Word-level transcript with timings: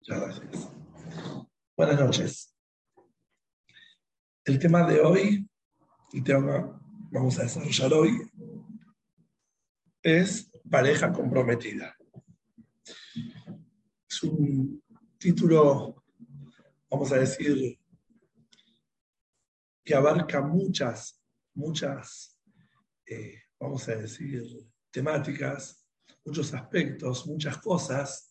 Muchas 0.00 0.20
gracias. 0.20 0.72
Buenas 1.76 2.00
noches. 2.00 2.56
El 4.46 4.58
tema 4.58 4.86
de 4.86 4.98
hoy, 5.00 5.46
el 6.14 6.24
tema 6.24 6.80
que 7.10 7.18
vamos 7.18 7.38
a 7.38 7.42
desarrollar 7.42 7.92
hoy, 7.92 8.18
es 10.02 10.50
pareja 10.70 11.12
comprometida. 11.12 11.94
Es 14.08 14.22
un 14.22 14.82
título, 15.18 16.02
vamos 16.88 17.12
a 17.12 17.16
decir, 17.16 17.78
que 19.84 19.94
abarca 19.94 20.40
muchas, 20.40 21.22
muchas, 21.52 22.38
eh, 23.04 23.42
vamos 23.58 23.86
a 23.86 23.96
decir, 23.96 24.44
temáticas, 24.90 25.86
muchos 26.24 26.54
aspectos, 26.54 27.26
muchas 27.26 27.58
cosas 27.58 28.29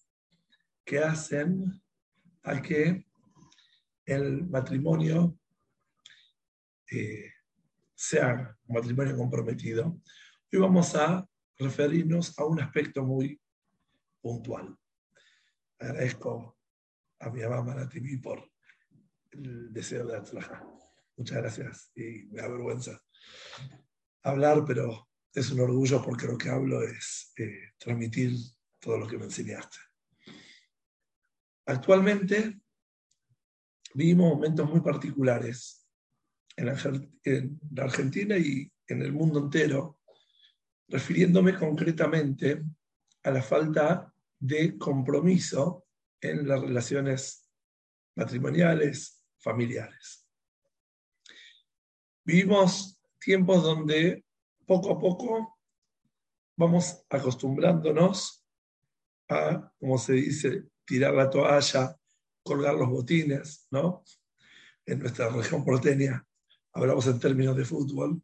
que 0.90 0.98
hacen 0.98 1.80
a 2.42 2.60
que 2.60 3.06
el 4.06 4.48
matrimonio 4.48 5.38
eh, 6.90 7.32
sea 7.94 8.58
un 8.66 8.76
matrimonio 8.76 9.16
comprometido. 9.16 10.02
Hoy 10.52 10.60
vamos 10.60 10.96
a 10.96 11.30
referirnos 11.60 12.40
a 12.40 12.46
un 12.46 12.60
aspecto 12.60 13.04
muy 13.06 13.40
puntual. 14.20 14.76
Agradezco 15.78 16.58
a 17.20 17.30
mi 17.30 17.42
mamá 17.42 17.62
Maratimi 17.62 18.18
por 18.18 18.50
el 19.30 19.72
deseo 19.72 20.08
de 20.08 20.22
trabajar. 20.22 20.66
Muchas 21.18 21.38
gracias 21.38 21.92
y 21.96 22.24
me 22.32 22.42
da 22.42 22.48
vergüenza 22.48 23.00
hablar, 24.24 24.66
pero 24.66 25.08
es 25.36 25.52
un 25.52 25.60
orgullo 25.60 26.02
porque 26.04 26.26
lo 26.26 26.36
que 26.36 26.50
hablo 26.50 26.82
es 26.82 27.32
eh, 27.38 27.74
transmitir 27.78 28.34
todo 28.80 28.98
lo 28.98 29.08
que 29.08 29.20
me 29.20 29.26
enseñaste. 29.26 29.89
Actualmente 31.70 32.60
vivimos 33.94 34.34
momentos 34.34 34.68
muy 34.68 34.82
particulares 34.82 35.88
en 36.56 36.66
la, 36.66 37.84
Argentina 37.84 38.36
y 38.40 38.72
en 38.88 39.04
el 39.04 39.14
mundo 39.14 39.38
entero, 39.38 40.00
refiriéndome 40.88 41.56
concretamente 41.56 42.64
a 43.22 43.30
la 43.30 43.44
falta 43.44 44.12
de 44.40 44.80
compromiso 44.80 45.86
en 46.20 46.48
las 46.48 46.60
relaciones 46.60 47.48
matrimoniales, 48.16 49.24
familiares. 49.38 50.28
Vivimos 52.26 53.00
tiempos 53.20 53.62
donde 53.62 54.26
poco 54.66 54.94
a 54.94 55.00
poco 55.00 55.60
vamos 56.58 57.06
acostumbrándonos 57.12 58.44
a, 59.28 59.72
como 59.78 60.00
se 60.00 60.14
dice, 60.14 60.64
tirar 60.90 61.14
la 61.14 61.30
toalla, 61.30 61.96
colgar 62.42 62.74
los 62.74 62.90
botines, 62.90 63.68
¿no? 63.70 64.04
En 64.88 64.98
nuestra 64.98 65.30
región 65.30 65.64
porteña 65.64 66.26
hablamos 66.74 67.06
en 67.06 67.20
términos 67.20 67.56
de 67.56 67.64
fútbol. 67.64 68.20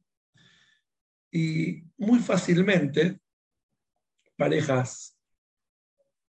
Y 1.29 1.83
muy 1.97 2.17
fácilmente 2.21 3.19
parejas 4.35 5.15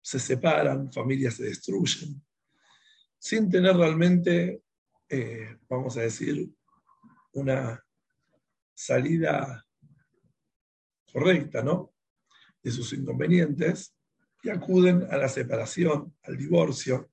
se 0.02 0.18
separan, 0.18 0.92
familias 0.92 1.34
se 1.34 1.44
destruyen, 1.44 2.20
sin 3.16 3.48
tener 3.48 3.76
realmente, 3.76 4.62
eh, 5.08 5.58
vamos 5.68 5.96
a 5.96 6.00
decir, 6.00 6.50
una 7.34 7.80
salida 8.74 9.64
correcta, 11.12 11.62
¿no? 11.62 11.94
De 12.60 12.72
sus 12.72 12.92
inconvenientes 12.94 13.95
y 14.46 14.48
acuden 14.48 15.08
a 15.10 15.16
la 15.16 15.28
separación, 15.28 16.14
al 16.22 16.36
divorcio, 16.36 17.10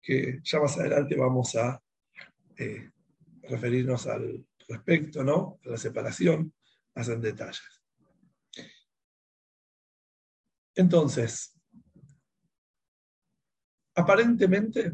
que 0.00 0.38
ya 0.44 0.60
más 0.60 0.78
adelante 0.78 1.16
vamos 1.16 1.56
a 1.56 1.82
eh, 2.56 2.92
referirnos 3.42 4.06
al 4.06 4.46
respecto, 4.68 5.24
¿no? 5.24 5.58
A 5.64 5.70
la 5.70 5.76
separación, 5.76 6.54
más 6.94 7.08
en 7.08 7.20
detalles. 7.20 7.82
Entonces, 10.76 11.58
aparentemente 13.96 14.92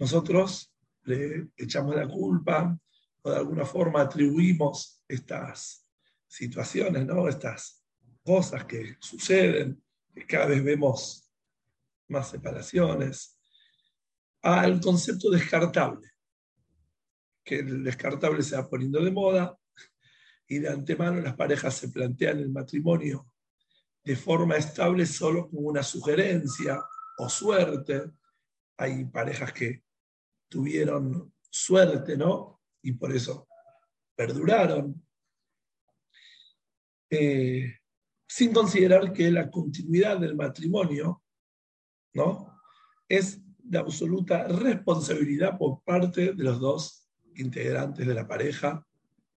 nosotros 0.00 0.74
le 1.04 1.50
echamos 1.56 1.94
la 1.94 2.08
culpa 2.08 2.76
o 3.22 3.30
de 3.30 3.36
alguna 3.36 3.64
forma 3.64 4.00
atribuimos 4.00 5.00
estas 5.06 5.86
situaciones, 6.26 7.06
¿no? 7.06 7.28
Estas 7.28 7.84
cosas 8.24 8.64
que 8.64 8.96
suceden 8.98 9.80
cada 10.24 10.46
vez 10.46 10.64
vemos 10.64 11.30
más 12.08 12.30
separaciones, 12.30 13.38
al 14.42 14.80
concepto 14.80 15.30
descartable, 15.30 16.08
que 17.44 17.56
el 17.58 17.82
descartable 17.82 18.42
se 18.42 18.56
va 18.56 18.68
poniendo 18.68 19.02
de 19.04 19.10
moda 19.10 19.58
y 20.48 20.60
de 20.60 20.68
antemano 20.68 21.20
las 21.20 21.34
parejas 21.34 21.74
se 21.74 21.88
plantean 21.88 22.38
el 22.38 22.50
matrimonio 22.50 23.28
de 24.04 24.14
forma 24.14 24.56
estable 24.56 25.04
solo 25.04 25.48
como 25.48 25.68
una 25.68 25.82
sugerencia 25.82 26.80
o 27.18 27.28
suerte. 27.28 28.12
Hay 28.76 29.04
parejas 29.06 29.52
que 29.52 29.82
tuvieron 30.48 31.34
suerte, 31.50 32.16
¿no? 32.16 32.62
Y 32.82 32.92
por 32.92 33.12
eso 33.12 33.48
perduraron. 34.14 35.04
Eh, 37.10 37.78
sin 38.26 38.52
considerar 38.52 39.12
que 39.12 39.30
la 39.30 39.50
continuidad 39.50 40.18
del 40.18 40.34
matrimonio 40.34 41.22
¿no? 42.14 42.60
es 43.08 43.40
de 43.58 43.78
absoluta 43.78 44.46
responsabilidad 44.48 45.58
por 45.58 45.82
parte 45.82 46.32
de 46.32 46.44
los 46.44 46.60
dos 46.60 47.08
integrantes 47.36 48.06
de 48.06 48.14
la 48.14 48.26
pareja, 48.26 48.86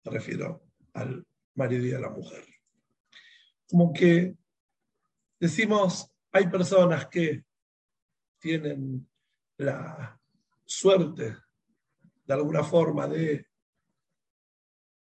me 0.04 0.12
refiero 0.12 0.64
al 0.94 1.26
marido 1.56 1.86
y 1.86 1.94
a 1.94 2.00
la 2.00 2.10
mujer. 2.10 2.46
Como 3.68 3.92
que 3.92 4.36
decimos, 5.40 6.10
hay 6.32 6.48
personas 6.48 7.08
que 7.08 7.44
tienen 8.40 9.08
la 9.58 10.20
suerte 10.66 11.36
de 12.26 12.34
alguna 12.34 12.64
forma 12.64 13.08
de 13.08 13.48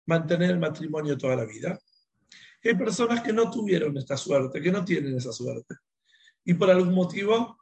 mantener 0.06 0.50
el 0.50 0.58
matrimonio 0.58 1.18
toda 1.18 1.36
la 1.36 1.44
vida, 1.44 1.78
hay 2.68 2.74
personas 2.74 3.22
que 3.22 3.32
no 3.32 3.50
tuvieron 3.50 3.96
esta 3.96 4.16
suerte, 4.16 4.60
que 4.60 4.70
no 4.70 4.84
tienen 4.84 5.16
esa 5.16 5.32
suerte. 5.32 5.76
Y 6.44 6.54
por 6.54 6.70
algún 6.70 6.94
motivo 6.94 7.58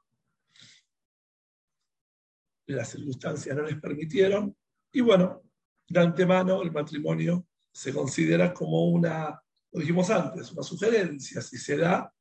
las 2.67 2.91
circunstancias 2.91 3.57
no 3.57 3.63
les 3.63 3.81
permitieron. 3.81 4.55
Y 4.93 5.01
bueno, 5.01 5.43
de 5.89 6.01
antemano 6.01 6.63
el 6.63 6.73
matrimonio 6.73 7.47
se 7.73 7.93
considera 7.93 8.53
como 8.53 8.89
una, 8.89 9.41
lo 9.73 9.81
dijimos 9.81 10.11
antes, 10.11 10.53
una 10.53 10.63
sugerencia, 10.63 11.41
si 11.41 11.59
se 11.59 11.77
da, 11.77 12.13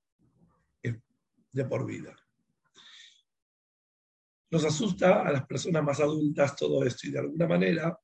de 1.52 1.66
por 1.66 1.86
vida. 1.86 2.16
Nos 4.52 4.64
asusta 4.64 5.24
a 5.24 5.32
las 5.32 5.46
personas 5.46 5.84
más 5.84 6.00
adultas 6.00 6.56
todo 6.56 6.86
esto 6.86 7.08
y 7.08 7.12
de 7.12 7.20
alguna 7.20 7.48
manera 7.48 8.00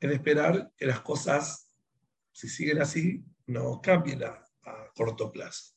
en 0.00 0.10
esperar 0.10 0.72
que 0.76 0.86
las 0.86 1.00
cosas, 1.00 1.74
si 2.32 2.48
siguen 2.48 2.82
así, 2.82 3.24
no 3.48 3.80
cambien 3.82 4.22
a, 4.24 4.44
corto 4.94 5.30
plazo. 5.30 5.74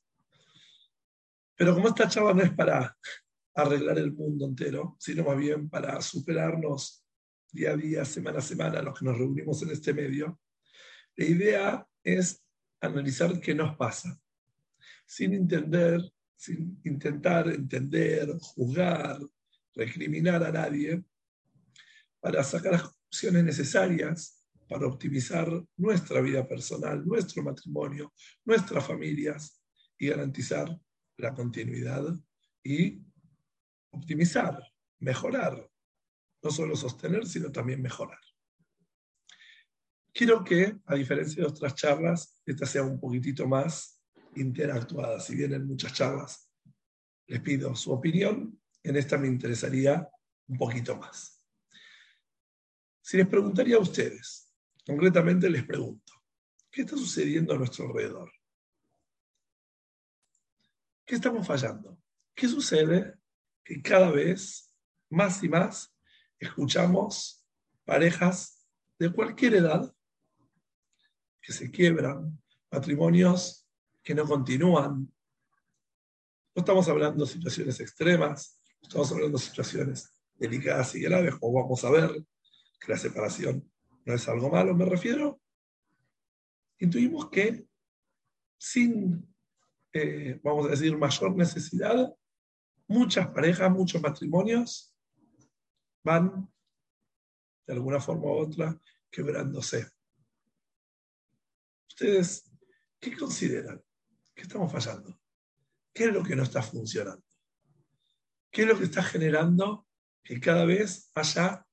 Pero 1.55 1.75
como 1.75 1.89
esta 1.89 2.07
charla 2.07 2.33
no 2.33 2.41
es 2.41 2.53
para 2.53 2.97
arreglar 3.53 3.99
el 3.99 4.11
mundo 4.13 4.45
entero, 4.45 4.97
sino 4.99 5.23
más 5.23 5.37
bien 5.37 5.69
para 5.69 6.01
superarnos 6.01 7.05
día 7.51 7.71
a 7.71 7.77
día, 7.77 8.03
semana 8.03 8.39
a 8.39 8.41
semana, 8.41 8.81
los 8.81 8.97
que 8.97 9.05
nos 9.05 9.17
reunimos 9.17 9.61
en 9.61 9.69
este 9.69 9.93
medio, 9.93 10.39
la 11.15 11.25
idea 11.25 11.87
es 12.03 12.43
analizar 12.81 13.39
qué 13.39 13.53
nos 13.53 13.77
pasa, 13.77 14.19
sin 15.05 15.33
entender, 15.33 16.01
sin 16.35 16.81
intentar 16.83 17.47
entender, 17.49 18.29
juzgar, 18.39 19.19
recriminar 19.75 20.43
a 20.43 20.51
nadie, 20.51 21.03
para 22.19 22.43
sacar 22.43 22.73
las 22.73 22.83
conclusiones 22.83 23.43
necesarias 23.43 24.40
para 24.71 24.87
optimizar 24.87 25.49
nuestra 25.75 26.21
vida 26.21 26.47
personal, 26.47 27.05
nuestro 27.05 27.43
matrimonio, 27.43 28.13
nuestras 28.45 28.87
familias 28.87 29.61
y 29.99 30.07
garantizar 30.07 30.79
la 31.17 31.33
continuidad 31.33 32.05
y 32.63 33.01
optimizar, 33.89 34.57
mejorar, 34.99 35.69
no 36.41 36.49
solo 36.51 36.77
sostener, 36.77 37.27
sino 37.27 37.51
también 37.51 37.81
mejorar. 37.81 38.21
Quiero 40.13 40.41
que, 40.41 40.77
a 40.85 40.95
diferencia 40.95 41.43
de 41.43 41.49
otras 41.49 41.75
charlas, 41.75 42.41
esta 42.45 42.65
sea 42.65 42.83
un 42.83 42.97
poquitito 42.97 43.45
más 43.49 44.01
interactuada. 44.37 45.19
Si 45.19 45.35
bien 45.35 45.53
en 45.53 45.67
muchas 45.67 45.91
charlas 45.91 46.49
les 47.27 47.41
pido 47.41 47.75
su 47.75 47.91
opinión, 47.91 48.57
en 48.83 48.95
esta 48.95 49.17
me 49.17 49.27
interesaría 49.27 50.07
un 50.47 50.57
poquito 50.57 50.95
más. 50.95 51.45
Si 53.01 53.17
les 53.17 53.27
preguntaría 53.27 53.75
a 53.75 53.79
ustedes, 53.79 54.50
Concretamente 54.91 55.49
les 55.49 55.63
pregunto, 55.63 56.11
¿qué 56.69 56.81
está 56.81 56.97
sucediendo 56.97 57.53
a 57.53 57.57
nuestro 57.57 57.87
alrededor? 57.87 58.29
¿Qué 61.05 61.15
estamos 61.15 61.47
fallando? 61.47 61.97
¿Qué 62.35 62.49
sucede 62.49 63.15
que 63.63 63.81
cada 63.81 64.11
vez 64.11 64.75
más 65.09 65.41
y 65.45 65.47
más 65.47 65.95
escuchamos 66.37 67.47
parejas 67.85 68.67
de 68.99 69.13
cualquier 69.13 69.53
edad 69.53 69.95
que 71.41 71.53
se 71.53 71.71
quiebran, 71.71 72.37
matrimonios 72.69 73.65
que 74.03 74.13
no 74.13 74.25
continúan. 74.25 75.09
No 76.53 76.59
estamos 76.59 76.89
hablando 76.89 77.23
de 77.23 77.31
situaciones 77.31 77.79
extremas, 77.79 78.59
estamos 78.81 79.09
hablando 79.13 79.37
de 79.37 79.43
situaciones 79.45 80.11
delicadas 80.35 80.95
y 80.95 80.99
graves, 80.99 81.35
como 81.35 81.61
vamos 81.61 81.81
a 81.85 81.91
ver, 81.91 82.25
que 82.77 82.91
la 82.91 82.97
separación 82.97 83.70
no 84.05 84.13
es 84.13 84.27
algo 84.27 84.49
malo, 84.49 84.73
me 84.75 84.85
refiero. 84.85 85.39
Intuimos 86.79 87.29
que 87.29 87.67
sin, 88.57 89.33
eh, 89.93 90.39
vamos 90.43 90.67
a 90.67 90.69
decir, 90.69 90.97
mayor 90.97 91.35
necesidad, 91.35 92.13
muchas 92.87 93.27
parejas, 93.29 93.71
muchos 93.71 94.01
matrimonios 94.01 94.95
van, 96.03 96.51
de 97.65 97.73
alguna 97.73 97.99
forma 97.99 98.25
u 98.25 98.39
otra, 98.39 98.79
quebrándose. 99.09 99.87
¿Ustedes 101.89 102.51
qué 102.99 103.15
consideran? 103.15 103.81
¿Qué 104.33 104.43
estamos 104.43 104.71
fallando? 104.71 105.19
¿Qué 105.93 106.05
es 106.05 106.13
lo 106.13 106.23
que 106.23 106.35
no 106.35 106.43
está 106.43 106.61
funcionando? 106.61 107.23
¿Qué 108.49 108.63
es 108.63 108.67
lo 108.67 108.77
que 108.77 108.85
está 108.85 109.03
generando 109.03 109.87
que 110.23 110.39
cada 110.39 110.65
vez 110.65 111.11
haya 111.15 111.65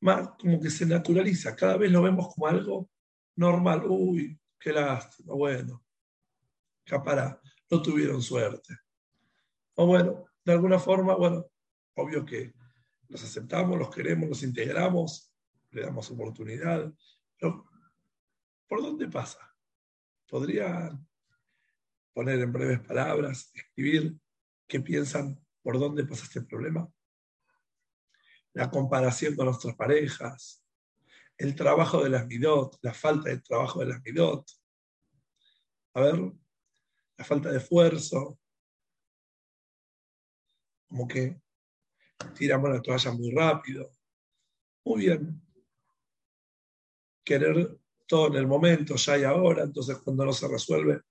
más, 0.00 0.30
como 0.38 0.60
que 0.60 0.70
se 0.70 0.86
naturaliza? 0.86 1.54
Cada 1.54 1.76
vez 1.76 1.90
lo 1.90 2.02
vemos 2.02 2.34
como 2.34 2.46
algo 2.46 2.90
normal. 3.36 3.84
Uy, 3.86 4.38
qué 4.58 4.72
lástima, 4.72 5.34
bueno, 5.34 5.84
para 6.98 7.40
no 7.70 7.82
tuvieron 7.82 8.20
suerte. 8.20 8.76
O 9.74 9.86
bueno, 9.86 10.26
de 10.44 10.52
alguna 10.52 10.78
forma, 10.78 11.14
bueno, 11.14 11.46
obvio 11.94 12.24
que 12.24 12.52
los 13.08 13.22
aceptamos, 13.22 13.78
los 13.78 13.94
queremos, 13.94 14.28
los 14.28 14.42
integramos, 14.42 15.32
le 15.70 15.82
damos 15.82 16.10
oportunidad, 16.10 16.92
pero 17.38 17.68
¿por 18.66 18.82
dónde 18.82 19.08
pasa? 19.08 19.38
¿Podría 20.28 20.90
poner 22.12 22.40
en 22.40 22.52
breves 22.52 22.80
palabras, 22.80 23.50
escribir 23.54 24.16
qué 24.66 24.80
piensan 24.80 25.38
por 25.62 25.78
dónde 25.78 26.04
pasa 26.04 26.24
este 26.24 26.42
problema? 26.42 26.88
La 28.54 28.70
comparación 28.70 29.36
con 29.36 29.46
nuestras 29.46 29.76
parejas, 29.76 30.62
el 31.38 31.54
trabajo 31.54 32.02
de 32.02 32.10
las 32.10 32.26
midot, 32.26 32.78
la 32.82 32.92
falta 32.92 33.30
de 33.30 33.40
trabajo 33.40 33.80
de 33.80 33.86
las 33.86 34.02
midot. 34.02 34.44
A 35.94 36.00
ver, 36.00 36.32
la 37.16 37.24
falta 37.24 37.50
de 37.50 37.58
esfuerzo, 37.58 38.38
como 40.88 41.06
que 41.06 41.40
tiramos 42.34 42.70
la 42.70 42.82
toalla 42.82 43.12
muy 43.12 43.30
rápido. 43.30 43.90
Muy 44.84 45.00
bien. 45.02 45.40
Querer 47.24 47.78
todo 48.06 48.26
en 48.26 48.34
el 48.34 48.46
momento, 48.46 48.96
ya 48.96 49.18
y 49.18 49.24
ahora, 49.24 49.62
entonces 49.62 49.98
cuando 49.98 50.24
no 50.24 50.32
se 50.32 50.48
resuelve, 50.48 51.02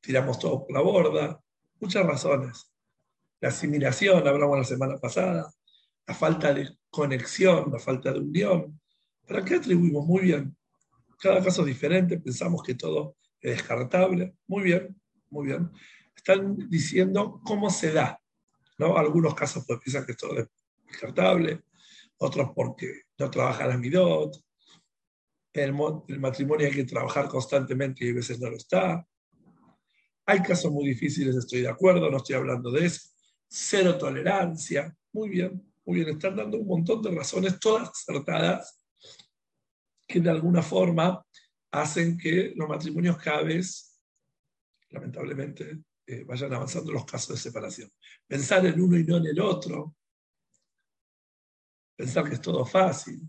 tiramos 0.00 0.38
todo 0.38 0.66
por 0.66 0.72
la 0.72 0.82
borda. 0.82 1.42
Muchas 1.80 2.04
razones. 2.04 2.70
La 3.40 3.48
asimilación, 3.48 4.26
hablamos 4.28 4.58
la 4.58 4.64
semana 4.64 4.98
pasada, 4.98 5.50
la 6.06 6.14
falta 6.14 6.52
de 6.52 6.76
conexión, 6.90 7.70
la 7.72 7.78
falta 7.78 8.12
de 8.12 8.20
unión. 8.20 8.80
¿Para 9.26 9.44
qué 9.44 9.56
atribuimos? 9.56 10.06
Muy 10.06 10.22
bien. 10.22 10.56
Cada 11.20 11.42
caso 11.42 11.62
es 11.62 11.68
diferente, 11.68 12.18
pensamos 12.18 12.62
que 12.62 12.74
todo 12.74 13.16
es 13.40 13.56
descartable. 13.56 14.34
Muy 14.46 14.64
bien 14.64 14.96
muy 15.34 15.48
bien. 15.48 15.70
Están 16.16 16.56
diciendo 16.70 17.40
cómo 17.44 17.68
se 17.68 17.92
da. 17.92 18.18
¿no? 18.78 18.96
Algunos 18.96 19.34
casos 19.34 19.64
pues, 19.66 19.80
piensan 19.80 20.06
que 20.06 20.12
esto 20.12 20.38
es 20.38 20.48
descartable, 20.86 21.62
otros 22.18 22.50
porque 22.54 23.02
no 23.18 23.30
trabaja 23.30 23.66
la 23.66 23.76
midot. 23.76 24.40
El 25.52 25.74
matrimonio 26.18 26.66
hay 26.66 26.72
que 26.72 26.84
trabajar 26.84 27.28
constantemente 27.28 28.04
y 28.04 28.10
a 28.10 28.14
veces 28.14 28.40
no 28.40 28.50
lo 28.50 28.56
está. 28.56 29.06
Hay 30.26 30.40
casos 30.40 30.72
muy 30.72 30.86
difíciles, 30.86 31.36
estoy 31.36 31.60
de 31.60 31.68
acuerdo, 31.68 32.10
no 32.10 32.16
estoy 32.16 32.36
hablando 32.36 32.70
de 32.70 32.86
eso. 32.86 33.10
Cero 33.46 33.98
tolerancia. 33.98 34.96
Muy 35.12 35.28
bien, 35.28 35.62
muy 35.84 35.96
bien. 35.96 36.08
Están 36.10 36.36
dando 36.36 36.58
un 36.58 36.66
montón 36.66 37.02
de 37.02 37.10
razones, 37.10 37.58
todas 37.58 37.88
acertadas, 37.88 38.80
que 40.06 40.20
de 40.20 40.30
alguna 40.30 40.62
forma 40.62 41.24
hacen 41.70 42.16
que 42.16 42.52
los 42.54 42.68
matrimonios 42.68 43.18
cada 43.18 43.42
lamentablemente, 44.90 45.82
eh, 46.06 46.22
vayan 46.24 46.52
avanzando 46.52 46.92
los 46.92 47.04
casos 47.04 47.30
de 47.30 47.42
separación. 47.42 47.90
Pensar 48.26 48.64
en 48.66 48.80
uno 48.80 48.96
y 48.96 49.04
no 49.04 49.16
en 49.16 49.26
el 49.26 49.40
otro. 49.40 49.96
Pensar 51.96 52.28
que 52.28 52.34
es 52.34 52.40
todo 52.40 52.64
fácil. 52.64 53.20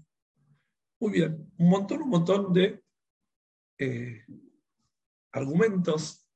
Muy 1.00 1.12
bien, 1.12 1.52
un 1.57 1.69
montón, 1.69 2.02
un 2.04 2.10
montón 2.10 2.54
de 2.54 2.84
eh, 3.80 4.25
argumentos. 5.31 6.28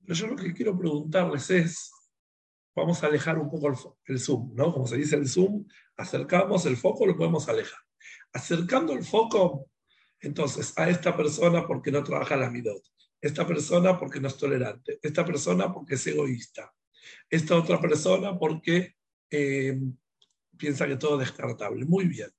Pero 0.00 0.14
yo 0.14 0.26
lo 0.28 0.36
que 0.36 0.54
quiero 0.54 0.78
preguntarles 0.78 1.50
es, 1.50 1.92
vamos 2.78 3.02
a 3.02 3.06
alejar 3.06 3.38
un 3.38 3.50
poco 3.50 3.98
el, 4.06 4.18
zoom, 4.18 4.54
¿no? 4.54 4.72
Como 4.72 4.86
se 4.86 4.96
dice 4.96 5.16
el 5.16 5.28
zoom, 5.28 5.66
acercamos 5.96 6.66
el 6.66 6.76
foco, 6.76 7.06
lo 7.06 7.16
podemos 7.16 7.48
alejar. 7.48 7.80
Acercando 8.32 8.92
el 8.92 9.04
foco, 9.04 9.70
entonces, 10.20 10.72
a 10.76 10.88
esta 10.88 11.16
persona 11.16 11.66
porque 11.66 11.90
no 11.90 12.02
trabaja 12.02 12.36
la 12.36 12.50
midot, 12.50 12.82
esta 13.20 13.46
persona 13.46 13.98
porque 13.98 14.20
no 14.20 14.28
es 14.28 14.36
tolerante, 14.36 14.98
esta 15.02 15.24
persona 15.24 15.72
porque 15.72 15.94
es 15.94 16.06
egoísta, 16.06 16.72
esta 17.30 17.56
otra 17.56 17.80
persona 17.80 18.38
porque 18.38 18.96
eh, 19.30 19.78
piensa 20.56 20.86
que 20.86 20.96
todo 20.96 21.20
es 21.20 21.28
descartable. 21.28 21.84
Muy 21.84 22.06
bien. 22.06 22.30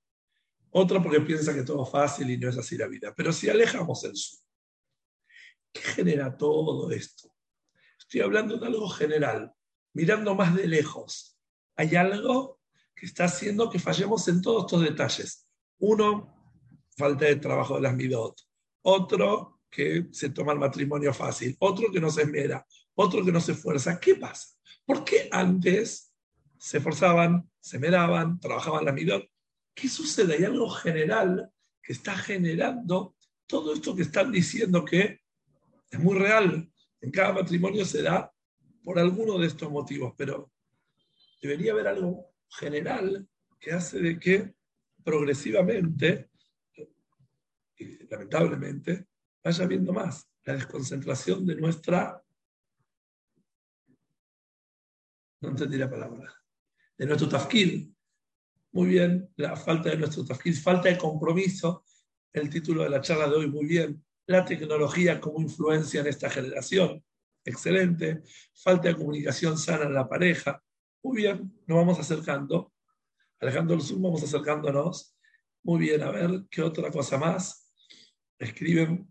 Otra 0.70 1.02
porque 1.02 1.20
piensa 1.20 1.54
que 1.54 1.62
todo 1.62 1.84
es 1.84 1.90
fácil 1.90 2.30
y 2.30 2.38
no 2.38 2.48
es 2.48 2.56
así 2.56 2.76
la 2.76 2.86
vida. 2.86 3.12
Pero 3.16 3.32
si 3.32 3.48
alejamos 3.48 4.04
el 4.04 4.14
sur, 4.14 4.40
¿qué 5.72 5.80
genera 5.80 6.36
todo 6.36 6.90
esto? 6.92 7.34
Estoy 7.98 8.20
hablando 8.20 8.56
de 8.56 8.66
algo 8.66 8.88
general, 8.88 9.52
mirando 9.92 10.34
más 10.34 10.54
de 10.54 10.66
lejos. 10.66 11.38
Hay 11.76 11.96
algo 11.96 12.60
que 12.94 13.06
está 13.06 13.24
haciendo 13.24 13.70
que 13.70 13.78
fallemos 13.78 14.26
en 14.28 14.42
todos 14.42 14.64
estos 14.64 14.82
detalles. 14.82 15.48
Uno, 15.78 16.56
falta 16.96 17.24
de 17.24 17.36
trabajo 17.36 17.76
de 17.76 17.82
las 17.82 17.94
midot. 17.94 18.38
Otro, 18.82 19.60
que 19.70 20.08
se 20.10 20.30
toma 20.30 20.52
el 20.52 20.58
matrimonio 20.58 21.14
fácil, 21.14 21.56
otro 21.60 21.90
que 21.92 22.00
no 22.00 22.10
se 22.10 22.22
esmera, 22.22 22.66
otro 22.94 23.24
que 23.24 23.32
no 23.32 23.40
se 23.40 23.52
esfuerza. 23.52 24.00
¿Qué 24.00 24.16
pasa? 24.16 24.48
¿Por 24.84 25.04
qué 25.04 25.28
antes 25.30 26.12
se 26.58 26.78
esforzaban, 26.78 27.48
se 27.60 27.76
esmeraban, 27.76 28.40
trabajaban 28.40 28.84
la 28.84 28.92
midot? 28.92 29.24
¿Qué 29.74 29.88
sucede? 29.88 30.34
Hay 30.34 30.44
algo 30.44 30.68
general 30.68 31.50
que 31.82 31.92
está 31.92 32.16
generando 32.16 33.14
todo 33.46 33.72
esto 33.74 33.94
que 33.94 34.02
están 34.02 34.32
diciendo 34.32 34.84
que 34.84 35.20
es 35.90 35.98
muy 35.98 36.18
real. 36.18 36.70
En 37.00 37.10
cada 37.10 37.32
matrimonio 37.32 37.84
se 37.84 38.02
da 38.02 38.32
por 38.82 38.98
alguno 38.98 39.38
de 39.38 39.46
estos 39.46 39.70
motivos, 39.70 40.14
pero 40.16 40.50
debería 41.42 41.72
haber 41.72 41.88
algo 41.88 42.32
general 42.48 43.28
que 43.58 43.72
hace 43.72 44.00
de 44.00 44.18
que 44.18 44.54
progresivamente, 45.04 46.30
y 47.76 48.06
lamentablemente, 48.08 49.06
vaya 49.42 49.66
viendo 49.66 49.92
más 49.92 50.28
la 50.44 50.54
desconcentración 50.54 51.46
de 51.46 51.56
nuestra, 51.56 52.22
no 55.40 55.48
entendí 55.48 55.78
la 55.78 55.90
palabra, 55.90 56.34
de 56.96 57.06
nuestro 57.06 57.28
tafkil. 57.28 57.94
Muy 58.72 58.88
bien, 58.88 59.28
la 59.36 59.56
falta 59.56 59.90
de 59.90 59.96
nuestro 59.96 60.24
tafkil, 60.24 60.54
falta 60.54 60.88
de 60.88 60.98
compromiso, 60.98 61.84
el 62.32 62.48
título 62.48 62.84
de 62.84 62.90
la 62.90 63.00
charla 63.00 63.28
de 63.28 63.36
hoy, 63.36 63.48
muy 63.48 63.66
bien, 63.66 64.04
la 64.26 64.44
tecnología 64.44 65.20
como 65.20 65.40
influencia 65.40 66.00
en 66.00 66.06
esta 66.06 66.30
generación, 66.30 67.02
excelente, 67.44 68.22
falta 68.54 68.88
de 68.88 68.96
comunicación 68.96 69.58
sana 69.58 69.84
en 69.84 69.94
la 69.94 70.08
pareja, 70.08 70.62
muy 71.02 71.16
bien, 71.22 71.52
nos 71.66 71.78
vamos 71.78 71.98
acercando, 71.98 72.72
alejando 73.40 73.74
el 73.74 73.80
Zoom, 73.80 74.02
vamos 74.02 74.22
acercándonos, 74.22 75.16
muy 75.62 75.80
bien, 75.80 76.02
a 76.02 76.10
ver 76.10 76.46
qué 76.50 76.62
otra 76.62 76.90
cosa 76.90 77.18
más. 77.18 77.72
Escriben 78.38 79.10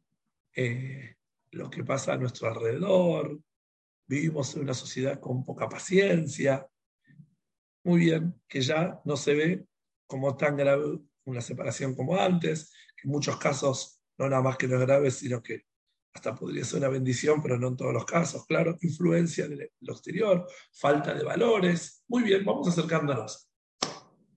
eh, 0.55 1.15
lo 1.51 1.69
que 1.69 1.83
pasa 1.83 2.13
a 2.13 2.17
nuestro 2.17 2.47
alrededor, 2.47 3.39
vivimos 4.07 4.55
en 4.55 4.63
una 4.63 4.73
sociedad 4.73 5.19
con 5.19 5.45
poca 5.45 5.69
paciencia. 5.69 6.67
Muy 7.83 7.99
bien, 7.99 8.41
que 8.47 8.61
ya 8.61 8.99
no 9.05 9.15
se 9.15 9.33
ve 9.35 9.65
como 10.07 10.35
tan 10.35 10.57
grave 10.57 10.99
una 11.25 11.41
separación 11.41 11.95
como 11.95 12.19
antes, 12.19 12.73
que 12.95 13.07
en 13.07 13.11
muchos 13.11 13.37
casos 13.37 14.01
no 14.17 14.27
nada 14.27 14.41
más 14.41 14.57
que 14.57 14.67
no 14.67 14.75
es 14.75 14.81
grave, 14.81 15.11
sino 15.11 15.41
que 15.41 15.65
hasta 16.13 16.35
podría 16.35 16.63
ser 16.63 16.79
una 16.79 16.89
bendición, 16.89 17.41
pero 17.41 17.57
no 17.57 17.67
en 17.67 17.77
todos 17.77 17.93
los 17.93 18.05
casos, 18.05 18.45
claro, 18.45 18.77
influencia 18.81 19.47
de 19.47 19.71
lo 19.81 19.93
exterior, 19.93 20.47
falta 20.71 21.13
de 21.13 21.23
valores. 21.23 22.03
Muy 22.07 22.23
bien, 22.23 22.43
vamos 22.43 22.67
acercándonos. 22.67 23.49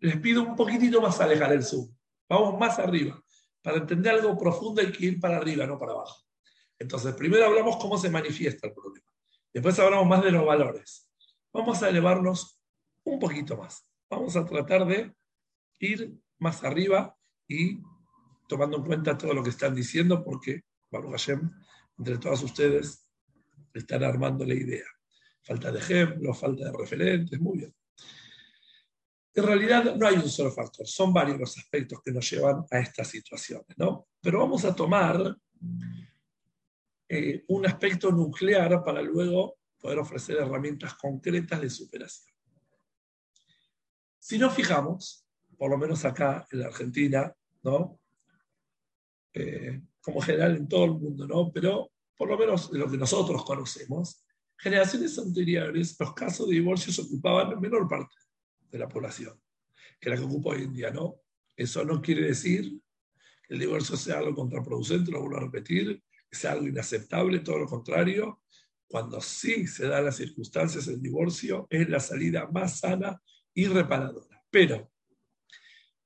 Les 0.00 0.16
pido 0.18 0.42
un 0.42 0.56
poquitito 0.56 1.00
más 1.00 1.20
alejar 1.20 1.52
el 1.52 1.62
zoom. 1.62 1.88
Vamos 2.28 2.58
más 2.58 2.78
arriba. 2.78 3.22
Para 3.62 3.78
entender 3.78 4.14
algo 4.14 4.36
profundo 4.36 4.80
hay 4.80 4.90
que 4.90 5.06
ir 5.06 5.20
para 5.20 5.36
arriba, 5.36 5.66
no 5.66 5.78
para 5.78 5.92
abajo. 5.92 6.22
Entonces, 6.78 7.14
primero 7.14 7.46
hablamos 7.46 7.76
cómo 7.76 7.96
se 7.96 8.10
manifiesta 8.10 8.66
el 8.66 8.74
problema. 8.74 9.06
Después 9.52 9.78
hablamos 9.78 10.06
más 10.06 10.24
de 10.24 10.32
los 10.32 10.44
valores. 10.44 11.08
Vamos 11.52 11.82
a 11.82 11.88
elevarnos 11.88 12.60
un 13.04 13.18
poquito 13.18 13.56
más. 13.56 13.86
Vamos 14.10 14.36
a 14.36 14.44
tratar 14.44 14.86
de 14.86 15.14
ir 15.78 16.12
más 16.38 16.64
arriba 16.64 17.16
y 17.46 17.80
tomando 18.48 18.78
en 18.78 18.84
cuenta 18.84 19.16
todo 19.16 19.32
lo 19.32 19.42
que 19.42 19.50
están 19.50 19.74
diciendo, 19.74 20.24
porque 20.24 20.62
Baruch 20.92 21.12
Hashem, 21.12 21.50
entre 21.98 22.18
todas 22.18 22.42
ustedes, 22.42 23.08
están 23.72 24.04
armando 24.04 24.44
la 24.44 24.54
idea. 24.54 24.84
Falta 25.42 25.72
de 25.72 25.78
ejemplos, 25.78 26.38
falta 26.38 26.66
de 26.66 26.72
referentes, 26.72 27.40
muy 27.40 27.58
bien. 27.58 27.74
En 29.34 29.44
realidad 29.44 29.96
no 29.96 30.06
hay 30.06 30.16
un 30.16 30.28
solo 30.28 30.52
factor, 30.52 30.86
son 30.86 31.12
varios 31.12 31.38
los 31.38 31.56
aspectos 31.56 32.00
que 32.04 32.12
nos 32.12 32.30
llevan 32.30 32.66
a 32.70 32.78
estas 32.78 33.08
situaciones, 33.08 33.76
¿no? 33.78 34.06
Pero 34.20 34.40
vamos 34.40 34.64
a 34.66 34.76
tomar 34.76 35.34
eh, 37.08 37.44
un 37.48 37.66
aspecto 37.66 38.12
nuclear 38.12 38.84
para 38.84 39.00
luego 39.00 39.56
poder 39.80 39.98
ofrecer 39.98 40.36
herramientas 40.36 40.94
concretas 40.94 41.62
de 41.62 41.70
superación. 41.70 42.36
Si 44.18 44.38
nos 44.38 44.54
fijamos, 44.54 45.26
por 45.56 45.70
lo 45.70 45.78
menos 45.78 46.04
acá 46.04 46.46
en 46.50 46.60
la 46.60 46.66
Argentina, 46.66 47.34
¿no? 47.62 47.98
Eh, 49.32 49.80
como 50.02 50.20
general 50.20 50.56
en 50.56 50.68
todo 50.68 50.84
el 50.84 50.92
mundo, 50.92 51.26
¿no? 51.26 51.50
Pero 51.52 51.90
por 52.16 52.28
lo 52.28 52.36
menos 52.36 52.70
de 52.70 52.78
lo 52.78 52.90
que 52.90 52.98
nosotros 52.98 53.44
conocemos, 53.44 54.24
generaciones 54.58 55.18
anteriores, 55.18 55.96
los 55.98 56.12
casos 56.12 56.48
de 56.48 56.54
divorcios 56.54 56.98
ocupaban 56.98 57.50
la 57.50 57.60
menor 57.60 57.88
parte 57.88 58.16
de 58.70 58.78
la 58.78 58.88
población 58.88 59.42
que 60.02 60.10
la 60.10 60.16
que 60.16 60.24
ocupa 60.24 60.50
hoy 60.50 60.64
en 60.64 60.72
día, 60.72 60.90
¿no? 60.90 61.20
Eso 61.56 61.84
no 61.84 62.02
quiere 62.02 62.26
decir 62.26 62.80
que 63.46 63.54
el 63.54 63.60
divorcio 63.60 63.96
sea 63.96 64.18
algo 64.18 64.34
contraproducente, 64.34 65.12
lo 65.12 65.20
vuelvo 65.20 65.36
a 65.36 65.42
repetir, 65.42 66.02
que 66.28 66.36
sea 66.36 66.52
algo 66.52 66.66
inaceptable, 66.66 67.38
todo 67.38 67.60
lo 67.60 67.66
contrario. 67.66 68.42
Cuando 68.88 69.20
sí 69.20 69.68
se 69.68 69.86
dan 69.86 70.06
las 70.06 70.16
circunstancias, 70.16 70.88
el 70.88 71.00
divorcio 71.00 71.68
es 71.70 71.88
la 71.88 72.00
salida 72.00 72.48
más 72.52 72.80
sana 72.80 73.22
y 73.54 73.66
reparadora. 73.66 74.42
Pero 74.50 74.90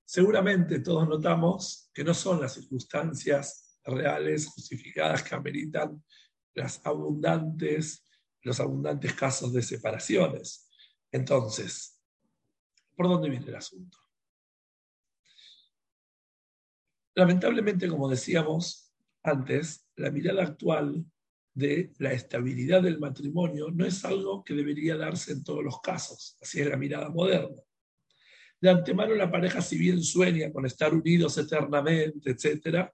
seguramente 0.05 0.81
todos 0.81 1.09
notamos 1.09 1.91
que 1.95 2.05
no 2.05 2.13
son 2.13 2.39
las 2.43 2.53
circunstancias 2.53 3.66
reales, 3.87 4.47
justificadas, 4.47 5.23
que 5.23 5.35
ameritan 5.35 6.03
abundantes, 6.85 8.05
los 8.43 8.61
abundantes 8.61 9.13
casos 9.15 9.53
de 9.53 9.63
separaciones. 9.63 10.69
Entonces, 11.13 11.97
¿Por 12.97 13.09
dónde 13.09 13.29
viene 13.29 13.47
el 13.47 13.57
asunto? 13.57 13.99
Lamentablemente, 17.15 17.89
como 17.89 18.09
decíamos 18.09 18.95
antes, 19.23 19.87
la 19.97 20.11
mirada 20.11 20.43
actual 20.43 21.05
de 21.53 21.93
la 21.99 22.13
estabilidad 22.13 22.83
del 22.83 22.99
matrimonio 22.99 23.71
no 23.71 23.85
es 23.85 24.05
algo 24.05 24.43
que 24.43 24.55
debería 24.55 24.97
darse 24.97 25.33
en 25.33 25.45
todos 25.45 25.63
los 25.63 25.81
casos, 25.81 26.37
así 26.41 26.61
es 26.61 26.69
la 26.69 26.77
mirada 26.77 27.11
moderna. 27.11 27.63
De 28.61 28.71
antemano 28.71 29.15
la 29.15 29.31
pareja, 29.31 29.61
si 29.61 29.77
bien 29.77 30.03
sueña 30.03 30.51
con 30.51 30.65
estar 30.65 30.95
unidos 30.95 31.37
eternamente, 31.37 32.31
etc., 32.31 32.91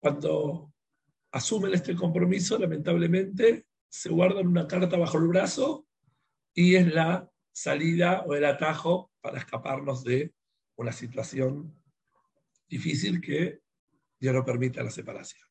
cuando 0.00 0.72
asumen 1.32 1.74
este 1.74 1.94
compromiso, 1.94 2.58
lamentablemente 2.58 3.66
se 3.88 4.08
guardan 4.08 4.46
una 4.46 4.66
carta 4.66 4.96
bajo 4.96 5.18
el 5.18 5.28
brazo 5.28 5.86
y 6.54 6.76
es 6.76 6.92
la 6.92 7.30
salida 7.52 8.22
o 8.26 8.34
el 8.34 8.44
atajo 8.44 9.10
para 9.20 9.38
escaparnos 9.38 10.04
de 10.04 10.32
una 10.76 10.92
situación 10.92 11.74
difícil 12.68 13.20
que 13.20 13.60
ya 14.20 14.32
no 14.32 14.44
permita 14.44 14.82
la 14.82 14.90
separación. 14.90 15.46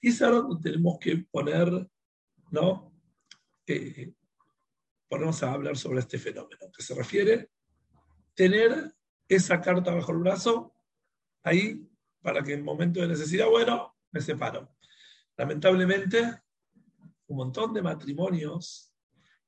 Y 0.00 0.08
es 0.08 0.22
ahora 0.22 0.38
donde 0.38 0.70
tenemos 0.70 0.98
que 0.98 1.18
poner, 1.30 1.88
¿no? 2.50 2.92
Eh, 3.66 4.12
ponemos 5.08 5.42
a 5.42 5.52
hablar 5.52 5.76
sobre 5.76 6.00
este 6.00 6.18
fenómeno, 6.18 6.70
que 6.74 6.82
se 6.82 6.94
refiere 6.94 7.50
tener 8.34 8.94
esa 9.28 9.60
carta 9.60 9.94
bajo 9.94 10.12
el 10.12 10.18
brazo 10.18 10.77
ahí 11.42 11.88
para 12.20 12.42
que 12.42 12.54
en 12.54 12.64
momento 12.64 13.00
de 13.00 13.08
necesidad, 13.08 13.48
bueno, 13.48 13.96
me 14.10 14.20
separo. 14.20 14.76
Lamentablemente, 15.36 16.42
un 17.28 17.36
montón 17.36 17.72
de 17.72 17.82
matrimonios, 17.82 18.92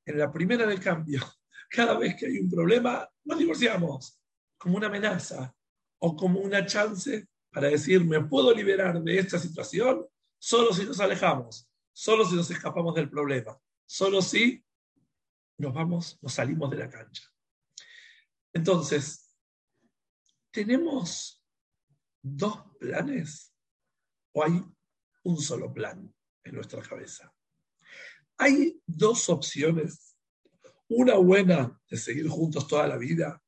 en 0.05 0.19
la 0.19 0.31
primera 0.31 0.67
de 0.67 0.79
cambio, 0.79 1.21
cada 1.71 1.99
vez 1.99 2.17
que 2.17 2.27
hay 2.27 2.39
un 2.39 2.51
problema, 2.51 3.09
nos 3.25 3.39
divorciamos, 3.39 4.21
como 4.57 4.77
una 4.77 4.89
amenaza 4.89 5.55
o 5.99 6.17
como 6.17 6.41
una 6.41 6.65
chance 6.67 7.29
para 7.51 7.69
decir, 7.69 8.05
me 8.05 8.23
puedo 8.25 8.55
liberar 8.55 9.03
de 9.03 9.19
esta 9.19 9.39
situación 9.39 10.07
solo 10.39 10.73
si 10.73 10.85
nos 10.85 11.01
alejamos, 11.01 11.69
solo 11.93 12.25
si 12.25 12.37
nos 12.37 12.51
escapamos 12.51 12.95
del 12.95 13.11
problema, 13.11 13.59
solo 13.87 14.23
si 14.23 14.65
nos 15.59 15.75
vamos, 15.75 16.19
nos 16.23 16.33
salimos 16.33 16.71
de 16.71 16.77
la 16.77 16.89
cancha. 16.89 17.25
Entonces, 18.53 19.35
¿tenemos 20.51 21.40
dos 22.23 22.63
planes 22.79 23.55
o 24.33 24.45
hay 24.45 24.63
un 25.25 25.37
solo 25.41 25.73
plan 25.73 26.13
en 26.45 26.55
nuestra 26.55 26.83
cabeza? 26.83 27.33
Hay 28.39 28.81
dos 28.87 29.29
opciones. 29.29 30.17
Una 30.89 31.17
buena 31.17 31.81
de 31.89 31.97
seguir 31.97 32.29
juntos 32.29 32.67
toda 32.67 32.87
la 32.89 32.97
vida 32.97 33.41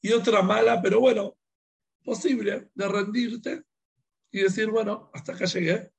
y 0.00 0.12
otra 0.12 0.42
mala, 0.42 0.80
pero 0.82 1.00
bueno, 1.00 1.36
posible 2.02 2.70
de 2.74 2.88
rendirte 2.88 3.64
y 4.30 4.40
decir, 4.40 4.70
bueno, 4.70 5.10
hasta 5.12 5.32
acá 5.32 5.44
llegué. 5.44 5.92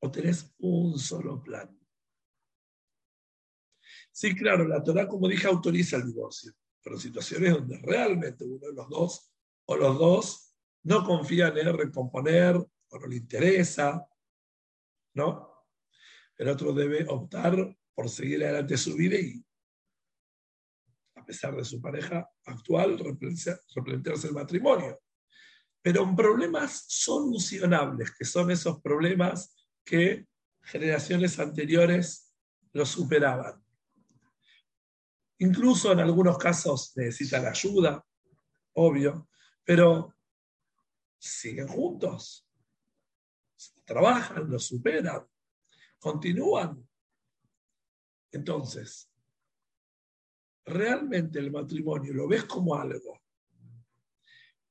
O 0.00 0.10
tenés 0.10 0.54
un 0.58 0.98
solo 0.98 1.42
plan. 1.42 1.76
Sí, 4.12 4.34
claro, 4.34 4.66
la 4.66 4.82
Torah, 4.82 5.06
como 5.06 5.28
dije, 5.28 5.46
autoriza 5.46 5.96
el 5.96 6.06
divorcio, 6.06 6.52
pero 6.82 6.98
situaciones 6.98 7.52
donde 7.52 7.78
realmente 7.82 8.44
uno 8.44 8.68
de 8.68 8.72
los 8.72 8.88
dos 8.88 9.32
o 9.66 9.76
los 9.76 9.98
dos 9.98 10.45
no 10.86 11.04
confían 11.04 11.58
en 11.58 11.76
recomponer 11.76 12.56
o 12.56 12.98
no 12.98 13.06
le 13.06 13.16
interesa, 13.16 14.06
¿no? 15.14 15.56
el 16.38 16.48
otro 16.48 16.72
debe 16.72 17.04
optar 17.08 17.76
por 17.94 18.08
seguir 18.08 18.44
adelante 18.44 18.76
su 18.76 18.94
vida 18.94 19.18
y, 19.18 19.44
a 21.16 21.24
pesar 21.24 21.56
de 21.56 21.64
su 21.64 21.80
pareja 21.80 22.28
actual, 22.44 22.98
replantearse 22.98 24.28
el 24.28 24.34
matrimonio. 24.34 25.00
Pero 25.82 26.02
en 26.02 26.14
problemas 26.14 26.84
solucionables, 26.88 28.12
que 28.16 28.24
son 28.24 28.50
esos 28.50 28.80
problemas 28.80 29.56
que 29.84 30.26
generaciones 30.62 31.38
anteriores 31.38 32.34
los 32.72 32.90
superaban. 32.90 33.60
Incluso 35.38 35.92
en 35.92 36.00
algunos 36.00 36.38
casos 36.38 36.92
necesitan 36.96 37.46
ayuda, 37.46 38.04
obvio, 38.74 39.28
pero 39.64 40.15
siguen 41.18 41.68
juntos, 41.68 42.46
trabajan, 43.84 44.50
los 44.50 44.66
superan 44.66 45.26
continúan. 45.98 46.88
Entonces, 48.30 49.10
realmente 50.64 51.38
el 51.38 51.50
matrimonio 51.50 52.12
lo 52.12 52.28
ves 52.28 52.44
como 52.44 52.76
algo 52.76 53.20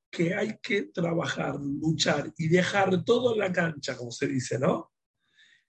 que 0.09 0.33
hay 0.33 0.57
que 0.59 0.83
trabajar, 0.83 1.59
luchar 1.59 2.33
y 2.37 2.47
dejar 2.47 3.03
todo 3.03 3.33
en 3.33 3.39
la 3.39 3.51
cancha, 3.51 3.97
como 3.97 4.11
se 4.11 4.27
dice, 4.27 4.57
¿no? 4.57 4.93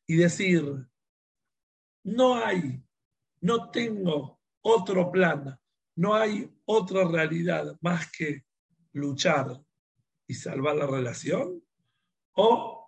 Y 0.06 0.14
decir, 0.14 0.62
no 2.04 2.36
hay, 2.36 2.80
no 3.40 3.70
tengo 3.72 4.40
otro 4.60 5.10
plan, 5.10 5.58
no 5.96 6.14
hay 6.14 6.48
otra 6.64 7.08
realidad 7.08 7.76
más 7.80 8.08
que 8.12 8.44
luchar 8.92 9.60
y 10.26 10.34
salvar 10.34 10.76
la 10.76 10.86
relación, 10.86 11.62
o 12.32 12.86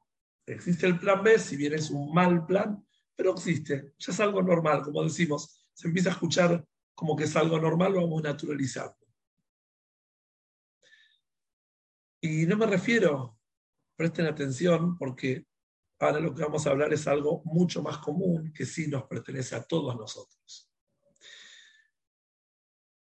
Existe 0.49 0.87
el 0.87 0.99
plan 0.99 1.23
B, 1.23 1.39
si 1.39 1.57
bien 1.57 1.75
es 1.75 1.91
un 1.91 2.13
mal 2.13 2.47
plan, 2.47 2.83
pero 3.15 3.35
existe. 3.35 3.93
Ya 3.99 4.13
es 4.13 4.21
algo 4.21 4.43
normal, 4.43 4.83
como 4.83 5.03
decimos. 5.03 5.71
Se 5.75 5.89
empieza 5.89 6.09
a 6.09 6.13
escuchar 6.13 6.67
como 6.95 7.15
que 7.15 7.25
es 7.25 7.37
algo 7.37 7.61
normal, 7.61 7.93
lo 7.93 8.03
vamos 8.03 8.23
naturalizando. 8.23 8.97
Y 12.21 12.47
no 12.47 12.57
me 12.57 12.67
refiero, 12.67 13.39
presten 13.95 14.27
atención, 14.27 14.97
porque 14.97 15.47
ahora 15.99 16.19
lo 16.19 16.35
que 16.35 16.43
vamos 16.43 16.67
a 16.67 16.71
hablar 16.71 16.93
es 16.95 17.07
algo 17.07 17.43
mucho 17.45 17.83
más 17.83 17.99
común 17.99 18.53
que 18.53 18.65
sí 18.65 18.89
nos 18.89 19.05
pertenece 19.05 19.55
a 19.55 19.63
todos 19.63 19.95
nosotros. 19.97 20.73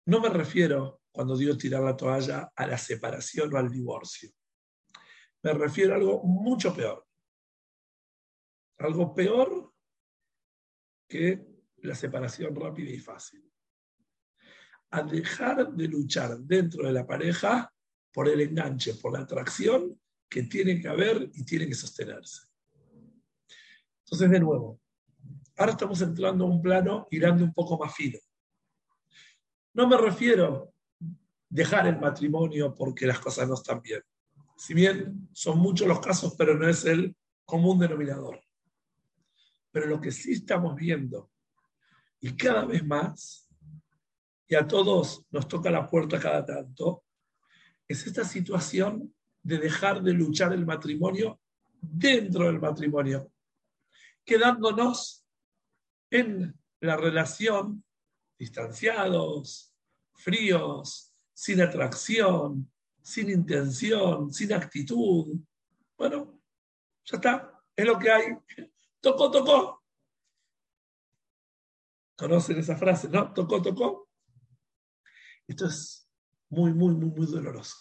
No 0.05 0.21
me 0.21 0.29
refiero, 0.29 1.01
cuando 1.13 1.37
digo 1.37 1.55
tirar 1.55 1.83
la 1.83 1.95
toalla, 1.95 2.51
a 2.53 2.67
la 2.67 2.77
separación 2.77 3.53
o 3.53 3.57
al 3.57 3.71
divorcio. 3.71 4.29
Me 5.43 5.53
refiero 5.53 5.93
a 5.93 5.97
algo 5.97 6.23
mucho 6.23 6.75
peor 6.75 7.05
algo 8.83 9.13
peor 9.13 9.71
que 11.07 11.45
la 11.77 11.95
separación 11.95 12.55
rápida 12.55 12.91
y 12.91 12.99
fácil. 12.99 13.49
A 14.91 15.03
dejar 15.03 15.71
de 15.73 15.87
luchar 15.87 16.37
dentro 16.39 16.85
de 16.85 16.93
la 16.93 17.05
pareja 17.05 17.73
por 18.11 18.29
el 18.29 18.41
enganche, 18.41 18.95
por 18.95 19.13
la 19.13 19.19
atracción 19.19 19.99
que 20.29 20.43
tiene 20.43 20.79
que 20.79 20.87
haber 20.87 21.29
y 21.33 21.43
tiene 21.43 21.67
que 21.67 21.75
sostenerse. 21.75 22.47
Entonces, 24.05 24.29
de 24.29 24.39
nuevo, 24.39 24.79
ahora 25.57 25.71
estamos 25.71 26.01
entrando 26.01 26.45
a 26.45 26.47
un 26.49 26.61
plano 26.61 27.07
irando 27.11 27.43
un 27.43 27.53
poco 27.53 27.77
más 27.77 27.93
fino. 27.95 28.19
No 29.73 29.87
me 29.87 29.97
refiero 29.97 30.73
dejar 31.53 31.85
el 31.85 31.99
matrimonio 31.99 32.73
porque 32.73 33.05
las 33.05 33.19
cosas 33.19 33.47
no 33.47 33.53
están 33.53 33.79
bien. 33.79 34.01
Si 34.57 34.73
bien 34.73 35.29
son 35.33 35.59
muchos 35.59 35.87
los 35.87 35.99
casos, 35.99 36.33
pero 36.35 36.57
no 36.57 36.67
es 36.67 36.83
el 36.83 37.15
común 37.45 37.77
denominador. 37.77 38.41
Pero 39.71 39.85
lo 39.85 40.01
que 40.01 40.11
sí 40.11 40.31
estamos 40.31 40.75
viendo, 40.75 41.29
y 42.19 42.35
cada 42.35 42.65
vez 42.65 42.83
más, 42.83 43.47
y 44.47 44.55
a 44.55 44.67
todos 44.67 45.27
nos 45.29 45.47
toca 45.47 45.69
la 45.69 45.87
puerta 45.87 46.19
cada 46.19 46.43
tanto, 46.43 47.03
es 47.87 48.07
esta 48.07 48.23
situación 48.23 49.13
de 49.43 49.59
dejar 49.59 50.01
de 50.01 50.13
luchar 50.13 50.53
el 50.53 50.65
matrimonio 50.65 51.39
dentro 51.79 52.47
del 52.47 52.59
matrimonio, 52.59 53.31
quedándonos 54.25 55.23
en 56.09 56.59
la 56.79 56.97
relación 56.97 57.83
distanciados, 58.39 59.71
fríos, 60.15 61.12
sin 61.33 61.61
atracción, 61.61 62.71
sin 63.01 63.29
intención, 63.29 64.33
sin 64.33 64.53
actitud. 64.53 65.37
Bueno, 65.97 66.39
ya 67.05 67.17
está, 67.17 67.61
es 67.75 67.85
lo 67.85 67.99
que 67.99 68.11
hay. 68.11 68.37
Tocó, 69.01 69.29
tocó. 69.31 69.83
¿Conocen 72.15 72.57
esa 72.59 72.77
frase, 72.77 73.09
no? 73.09 73.33
Tocó, 73.33 73.61
tocó. 73.61 74.09
Esto 75.47 75.65
es 75.65 76.09
muy, 76.49 76.73
muy, 76.73 76.93
muy, 76.93 77.09
muy 77.09 77.25
doloroso. 77.25 77.75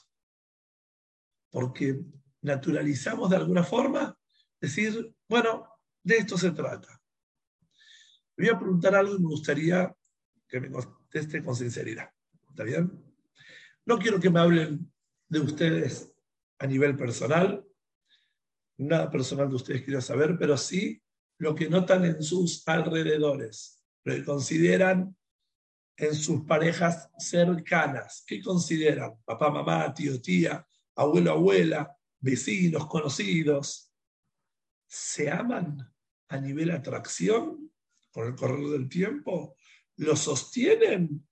Porque 1.51 2.01
naturalizamos 2.41 3.31
de 3.31 3.37
alguna 3.37 3.63
forma 3.63 4.19
decir, 4.61 5.15
bueno, 5.29 5.69
de 6.03 6.17
esto 6.17 6.37
se 6.37 6.51
trata. 6.51 7.01
voy 8.37 8.49
a 8.49 8.59
preguntar 8.59 8.95
algo 8.95 9.15
y 9.15 9.21
me 9.21 9.29
gustaría 9.29 9.95
que 10.49 10.61
me 10.61 10.71
conteste 10.71 11.43
con 11.43 11.55
sinceridad. 11.55 12.11
¿Está 12.49 12.65
bien? 12.65 13.12
No 13.85 13.99
quiero 13.99 14.21
que 14.21 14.31
me 14.31 14.41
hablen 14.41 14.93
de 15.29 15.41
ustedes 15.41 16.15
a 16.59 16.67
nivel 16.67 16.97
personal, 16.97 17.67
nada 18.79 19.11
personal 19.11 19.49
de 19.49 19.57
ustedes 19.57 19.83
quiero 19.83 20.01
saber, 20.01 20.37
pero 20.39 20.57
sí 20.57 21.03
lo 21.39 21.55
que 21.55 21.69
notan 21.69 22.05
en 22.05 22.23
sus 22.23 22.67
alrededores, 22.69 23.83
lo 24.05 24.15
que 24.15 24.25
consideran 24.25 25.17
en 25.97 26.15
sus 26.15 26.45
parejas 26.45 27.11
cercanas. 27.19 28.25
¿Qué 28.27 28.41
consideran? 28.41 29.15
Papá, 29.25 29.51
mamá, 29.51 29.93
tío, 29.93 30.21
tía, 30.21 30.67
abuelo, 30.95 31.33
abuela, 31.33 31.97
vecinos, 32.21 32.87
conocidos. 32.87 33.93
¿Se 34.87 35.31
aman 35.31 35.93
a 36.29 36.37
nivel 36.39 36.71
atracción 36.71 37.73
con 38.13 38.29
el 38.29 38.37
correr 38.37 38.69
del 38.69 38.89
tiempo? 38.89 39.57
¿Lo 39.97 40.15
sostienen 40.17 41.27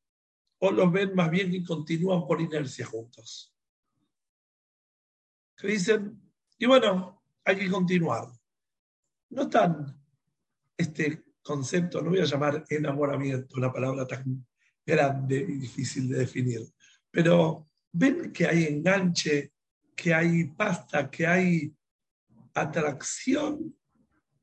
o 0.61 0.71
los 0.71 0.93
ven 0.93 1.14
más 1.14 1.31
bien 1.31 1.52
y 1.55 1.64
continúan 1.64 2.26
por 2.26 2.40
inercia 2.40 2.87
juntos? 2.87 3.55
Que 5.57 5.69
dicen, 5.69 6.21
y 6.59 6.67
bueno, 6.67 7.23
hay 7.45 7.57
que 7.57 7.71
continuar. 7.71 8.29
No 9.31 9.49
tan 9.49 9.99
este 10.76 11.25
concepto, 11.43 12.00
no 12.02 12.11
voy 12.11 12.21
a 12.21 12.25
llamar 12.25 12.64
enamoramiento, 12.69 13.57
una 13.57 13.73
palabra 13.73 14.07
tan 14.07 14.47
grande 14.85 15.37
y 15.37 15.59
difícil 15.59 16.09
de 16.09 16.19
definir, 16.19 16.62
pero 17.11 17.69
ven 17.93 18.33
que 18.33 18.47
hay 18.47 18.64
enganche, 18.64 19.52
que 19.95 20.14
hay 20.14 20.45
pasta, 20.45 21.11
que 21.11 21.26
hay 21.26 21.75
atracción, 22.55 23.76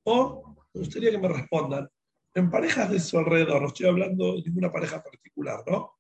o 0.04 0.56
me 0.74 0.82
gustaría 0.82 1.12
que 1.12 1.18
me 1.18 1.28
respondan, 1.28 1.90
en 2.34 2.52
parejas 2.52 2.92
de 2.92 3.00
su 3.00 3.18
alrededor, 3.18 3.62
no 3.62 3.68
estoy 3.68 3.88
hablando 3.88 4.36
de 4.36 4.44
ninguna 4.44 4.72
pareja 4.72 5.04
particular, 5.04 5.64
¿no? 5.68 5.97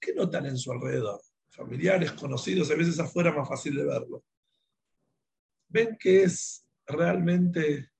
¿Qué 0.00 0.14
notan 0.14 0.46
en 0.46 0.56
su 0.56 0.72
alrededor? 0.72 1.20
Familiares, 1.50 2.12
conocidos, 2.12 2.70
a 2.70 2.76
veces 2.76 2.98
afuera 2.98 3.32
más 3.32 3.48
fácil 3.48 3.76
de 3.76 3.84
verlo. 3.84 4.24
¿Ven 5.68 5.96
que 5.98 6.22
es 6.22 6.66
realmente 6.86 7.90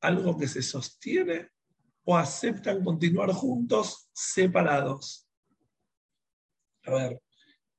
algo 0.00 0.36
que 0.36 0.48
se 0.48 0.62
sostiene 0.62 1.50
o 2.04 2.16
aceptan 2.16 2.84
continuar 2.84 3.32
juntos 3.32 4.08
separados? 4.12 5.26
A 6.86 6.92
ver, 6.92 7.22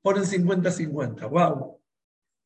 ponen 0.01 0.23
50-50. 0.23 1.29
¡Wow! 1.29 1.81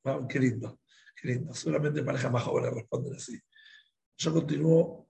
¡Wow! 0.03 0.27
¡Qué 0.27 0.39
lindo! 0.39 0.79
¡Qué 1.15 1.29
lindo! 1.29 1.53
Solamente 1.53 2.03
parejas 2.03 2.31
más 2.31 2.43
jóvenes 2.43 2.73
responden 2.73 3.15
así. 3.15 3.39
Yo 4.17 4.33
continúo 4.33 5.07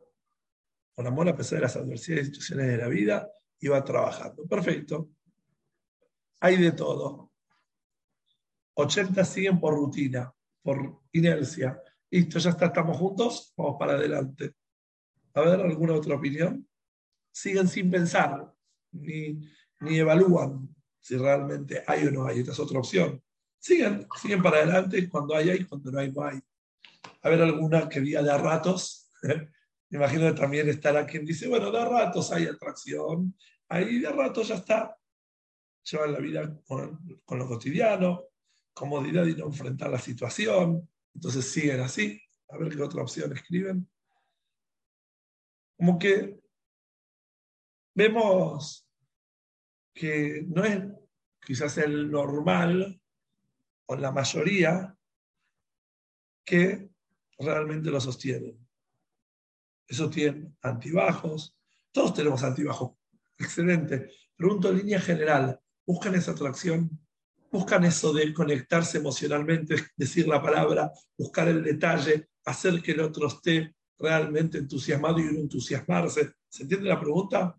con 0.94 1.08
amor 1.08 1.30
a 1.30 1.36
pesar 1.36 1.60
de 1.60 1.64
las 1.64 1.76
adversidades 1.78 2.24
y 2.24 2.26
situaciones 2.26 2.68
de 2.68 2.78
la 2.78 2.88
vida 2.88 3.32
y 3.60 3.68
va 3.68 3.84
trabajando. 3.84 4.46
Perfecto. 4.46 5.10
Hay 6.40 6.58
de 6.58 6.72
todo. 6.72 7.32
80 8.76 9.26
siguen 9.26 9.60
por 9.60 9.74
rutina, 9.76 10.34
por 10.62 11.02
inercia. 11.12 11.82
Listo, 12.10 12.40
ya 12.40 12.52
está, 12.52 12.68
estamos 12.68 12.98
juntos, 12.98 13.54
vamos 13.58 13.76
para 13.78 13.94
adelante. 13.94 14.56
A 15.34 15.42
ver, 15.42 15.62
¿alguna 15.62 15.94
otra 15.94 16.16
opinión? 16.16 16.68
Siguen 17.32 17.68
sin 17.68 17.92
pensar, 17.92 18.52
ni, 18.92 19.40
ni 19.82 19.98
evalúan 19.98 20.74
si 21.00 21.18
realmente 21.18 21.84
hay 21.88 22.08
o 22.08 22.12
no 22.12 22.26
hay. 22.26 22.40
Esta 22.40 22.52
es 22.52 22.60
otra 22.60 22.80
opción. 22.80 23.22
Siguen, 23.58 24.08
siguen 24.22 24.42
para 24.42 24.58
adelante 24.58 25.10
cuando 25.10 25.36
hay, 25.36 25.50
hay, 25.50 25.66
cuando 25.66 25.92
no 25.92 26.00
hay, 26.00 26.12
no 26.12 26.24
hay. 26.24 26.40
A 27.22 27.30
ver, 27.30 27.42
alguna 27.42 27.90
que 27.90 28.00
diga 28.00 28.22
de 28.22 28.32
a 28.32 28.38
ratos. 28.38 29.12
Imagino 29.92 30.28
que 30.28 30.40
también 30.40 30.70
estará 30.70 31.06
quien 31.06 31.26
dice, 31.26 31.48
bueno, 31.48 31.72
de 31.72 31.80
a 31.80 31.86
ratos 31.86 32.32
hay 32.32 32.46
atracción, 32.46 33.36
ahí 33.68 34.00
de 34.00 34.10
ratos 34.10 34.48
ya 34.50 34.56
está. 34.56 34.99
Llevan 35.84 36.14
la 36.14 36.20
vida 36.20 36.62
con, 36.66 37.22
con 37.26 37.40
lo 37.40 37.48
cotidiano, 37.48 38.26
comodidad 38.74 39.26
y 39.26 39.36
no 39.36 39.46
enfrentar 39.46 39.90
la 39.90 40.00
situación. 40.00 40.88
Entonces 41.14 41.52
siguen 41.52 41.82
así. 41.82 42.22
A 42.50 42.58
ver 42.58 42.76
qué 42.76 42.82
otra 42.82 43.02
opción 43.02 43.32
escriben. 43.34 43.88
Como 45.78 45.98
que 45.98 46.40
vemos 47.94 48.88
que 49.94 50.44
no 50.48 50.64
es 50.64 50.84
quizás 51.46 51.78
el 51.78 52.10
normal 52.10 53.02
o 53.86 53.96
la 53.96 54.12
mayoría 54.12 54.96
que 56.46 56.90
realmente 57.38 57.90
lo 57.90 58.00
sostienen. 58.00 58.58
Eso 59.88 60.10
tiene 60.10 60.54
antibajos. 60.62 61.56
Todos 61.92 62.14
tenemos 62.14 62.44
antibajos. 62.44 62.92
Excelente. 63.38 64.12
Pregunto 64.36 64.70
en 64.70 64.78
línea 64.78 65.00
general. 65.00 65.60
¿Buscan 65.90 66.14
esa 66.14 66.34
atracción? 66.34 66.88
buscan 67.52 67.84
eso 67.84 68.14
de 68.14 68.32
conectarse 68.32 69.00
emocionalmente, 69.00 69.76
decir 69.98 70.28
la 70.28 70.40
palabra, 70.40 70.92
buscar 71.18 71.48
el 71.48 71.64
detalle, 71.64 72.30
hacer 72.46 72.80
que 72.80 72.92
el 72.92 73.00
otro 73.00 73.28
esté 73.28 73.74
realmente 73.98 74.60
entusiasmado 74.60 75.18
y 75.18 75.24
uno 75.24 75.40
entusiasmarse. 75.40 76.34
¿Se 76.48 76.62
entiende 76.62 76.90
la 76.90 77.00
pregunta? 77.00 77.58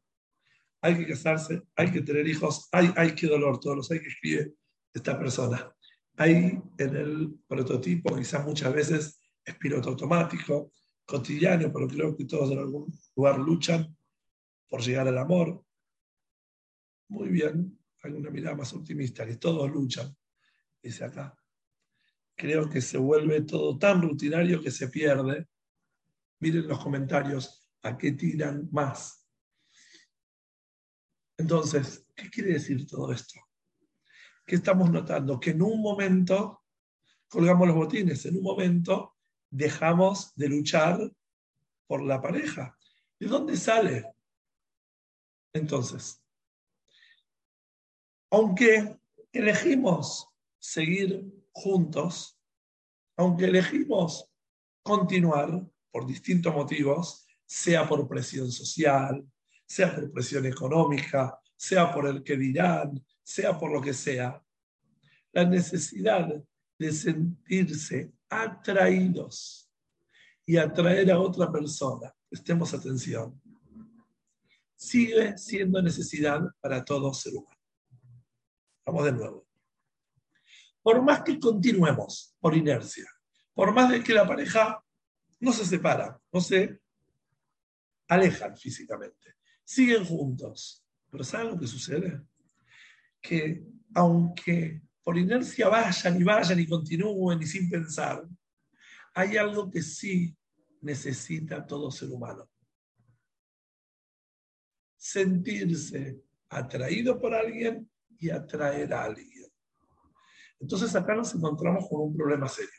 Hay 0.81 0.97
que 0.97 1.09
casarse, 1.09 1.63
hay 1.75 1.91
que 1.91 2.03
tener 2.03 2.29
hijos, 2.29 2.69
hay, 2.71 2.93
hay 2.97 3.17
que 3.17 3.27
dolor, 3.27 3.59
todos 3.59 3.79
los 3.79 3.91
hay 3.91 3.99
que 3.99 4.07
escribe 4.07 4.55
esta 4.95 5.19
persona. 5.19 5.75
Hay 6.17 6.57
en 6.79 6.97
el 6.97 7.35
prototipo, 7.49 8.15
quizás 8.15 8.47
muchas 8.47 8.73
veces 8.73 9.21
es 9.45 9.57
piloto 9.57 9.89
automático, 9.89 10.71
cotidiano, 11.05 11.73
pero 11.73 11.89
creo 11.89 12.17
que 12.17 12.27
todos 12.27 12.53
en 12.53 12.59
algún 12.61 12.97
lugar 13.17 13.41
luchan 13.41 13.93
por 14.69 14.83
llegar 14.83 15.09
al 15.09 15.19
amor. 15.19 15.65
Muy 17.09 17.29
bien, 17.29 17.80
hay 18.03 18.13
una 18.13 18.31
mirada 18.31 18.57
más 18.57 18.73
optimista, 18.73 19.27
que 19.27 19.37
todos 19.37 19.71
luchan, 19.71 20.17
dice 20.83 21.05
acá. 21.05 21.37
Creo 22.35 22.69
que 22.69 22.81
se 22.81 22.97
vuelve 22.97 23.43
todo 23.43 23.79
tan 23.79 24.01
rutinario 24.01 24.63
que 24.63 24.71
se 24.71 24.89
pierde. 24.89 25.49
Miren 26.39 26.67
los 26.67 26.83
comentarios, 26.83 27.71
¿a 27.83 27.99
qué 27.99 28.13
tiran 28.13 28.69
más? 28.73 29.29
Entonces, 31.37 32.07
¿qué 32.15 32.31
quiere 32.31 32.55
decir 32.55 32.87
todo 32.87 33.13
esto? 33.13 33.41
¿Qué 34.47 34.57
estamos 34.57 34.91
notando? 34.91 35.39
Que 35.39 35.51
en 35.51 35.63
un 35.63 35.81
momento 35.81 36.65
colgamos 37.29 37.69
los 37.69 37.77
botines, 37.77 38.25
en 38.27 38.37
un 38.37 38.43
momento 38.43 39.17
dejamos 39.51 40.35
de 40.35 40.49
luchar 40.49 40.99
por 41.87 42.03
la 42.03 42.21
pareja. 42.21 42.77
¿De 43.19 43.27
dónde 43.27 43.57
sale? 43.57 44.07
Entonces, 45.53 46.20
aunque 48.31 48.99
elegimos 49.33 50.29
seguir 50.59 51.25
juntos, 51.53 52.39
aunque 53.17 53.47
elegimos 53.47 54.27
continuar 54.83 55.67
por 55.91 56.07
distintos 56.07 56.55
motivos, 56.55 57.27
sea 57.45 57.89
por 57.89 58.07
presión 58.09 58.51
social, 58.51 59.25
sea 59.67 59.95
por 59.95 60.13
presión 60.13 60.47
económica, 60.47 61.39
sea 61.57 61.93
por 61.93 62.07
el 62.07 62.23
que 62.23 62.37
dirán, 62.37 63.05
sea 63.23 63.59
por 63.59 63.73
lo 63.73 63.81
que 63.81 63.93
sea, 63.93 64.43
la 65.33 65.45
necesidad 65.45 66.29
de 66.79 66.93
sentirse 66.93 68.13
atraídos 68.29 69.71
y 70.47 70.57
atraer 70.57 71.11
a 71.13 71.21
otra 71.21 71.51
persona 71.51 72.13
prestemos 72.31 72.73
atención, 72.73 73.41
sigue 74.77 75.37
siendo 75.37 75.83
necesidad 75.83 76.41
para 76.61 76.85
todo 76.85 77.13
ser 77.13 77.35
humano. 77.35 77.60
Vamos 78.85 79.05
de 79.05 79.13
nuevo. 79.13 79.47
Por 80.83 81.03
más 81.03 81.23
que 81.23 81.39
continuemos 81.39 82.35
por 82.41 82.57
inercia, 82.57 83.07
por 83.55 83.75
más 83.75 83.91
de 83.91 84.03
que 84.03 84.15
la 84.15 84.27
pareja 84.27 84.83
no 85.41 85.53
se 85.53 85.65
separa, 85.65 86.19
no 86.33 86.41
se 86.41 86.81
alejan 88.09 88.57
físicamente, 88.57 89.37
siguen 89.65 90.05
juntos. 90.05 90.85
Pero 91.11 91.25
¿saben 91.25 91.49
lo 91.49 91.59
que 91.59 91.67
sucede? 91.67 92.23
Que 93.21 93.63
aunque 93.95 94.83
por 95.03 95.19
inercia 95.19 95.69
vayan 95.69 96.21
y 96.21 96.25
vayan 96.25 96.61
y 96.61 96.67
continúen 96.67 97.43
y 97.43 97.47
sin 97.47 97.69
pensar, 97.69 98.27
hay 99.15 99.37
algo 99.37 99.71
que 99.71 99.83
sí 99.83 100.37
necesita 100.81 101.67
todo 101.67 101.91
ser 101.91 102.11
humano. 102.11 102.49
Sentirse 104.97 106.21
atraído 106.49 107.21
por 107.21 107.35
alguien 107.35 107.91
y 108.21 108.31
atraer 108.31 108.93
a 108.95 109.05
alguien. 109.05 109.51
Entonces 110.61 110.95
acá 110.95 111.15
nos 111.15 111.35
encontramos 111.35 111.89
con 111.89 112.03
un 112.03 112.17
problema 112.17 112.47
serio. 112.47 112.71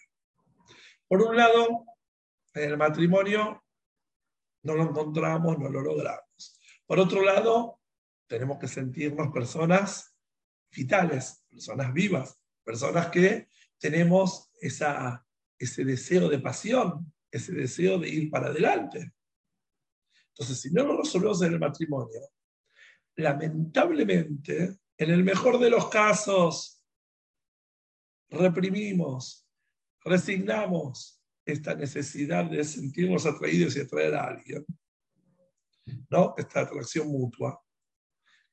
Por 1.08 1.22
un 1.24 1.36
lado, 1.36 1.86
en 2.54 2.70
el 2.70 2.78
matrimonio 2.78 3.64
no 4.64 4.76
lo 4.76 4.84
encontramos, 4.84 5.58
no 5.58 5.70
lo 5.70 5.82
logramos. 5.82 6.60
Por 6.86 7.00
otro 7.00 7.24
lado, 7.24 7.80
tenemos 8.28 8.60
que 8.60 8.68
sentirnos 8.68 9.34
personas 9.34 10.16
vitales, 10.72 11.44
personas 11.50 11.92
vivas, 11.92 12.38
personas 12.64 13.08
que 13.08 13.50
tenemos 13.80 14.52
esa, 14.62 15.26
ese 15.58 15.84
deseo 15.84 16.30
de 16.30 16.40
pasión, 16.40 17.12
ese 17.32 17.52
deseo 17.54 17.98
de 17.98 18.10
ir 18.10 18.30
para 18.30 18.48
adelante. 18.48 19.14
Entonces, 20.30 20.62
si 20.62 20.72
no 20.72 20.84
lo 20.84 20.98
resolvemos 20.98 21.42
en 21.42 21.54
el 21.54 21.60
matrimonio, 21.60 22.22
lamentablemente, 23.16 24.81
en 25.02 25.10
el 25.10 25.24
mejor 25.24 25.58
de 25.58 25.72
los 25.72 25.90
casos, 25.90 26.86
reprimimos, 28.30 29.48
resignamos 30.06 31.20
esta 31.44 31.74
necesidad 31.74 32.46
de 32.46 32.64
sentirnos 32.64 33.26
atraídos 33.26 33.76
y 33.76 33.80
atraer 33.80 34.14
a 34.14 34.28
alguien. 34.28 34.64
¿No? 36.08 36.36
Esta 36.38 36.62
atracción 36.62 37.08
mutua. 37.08 37.60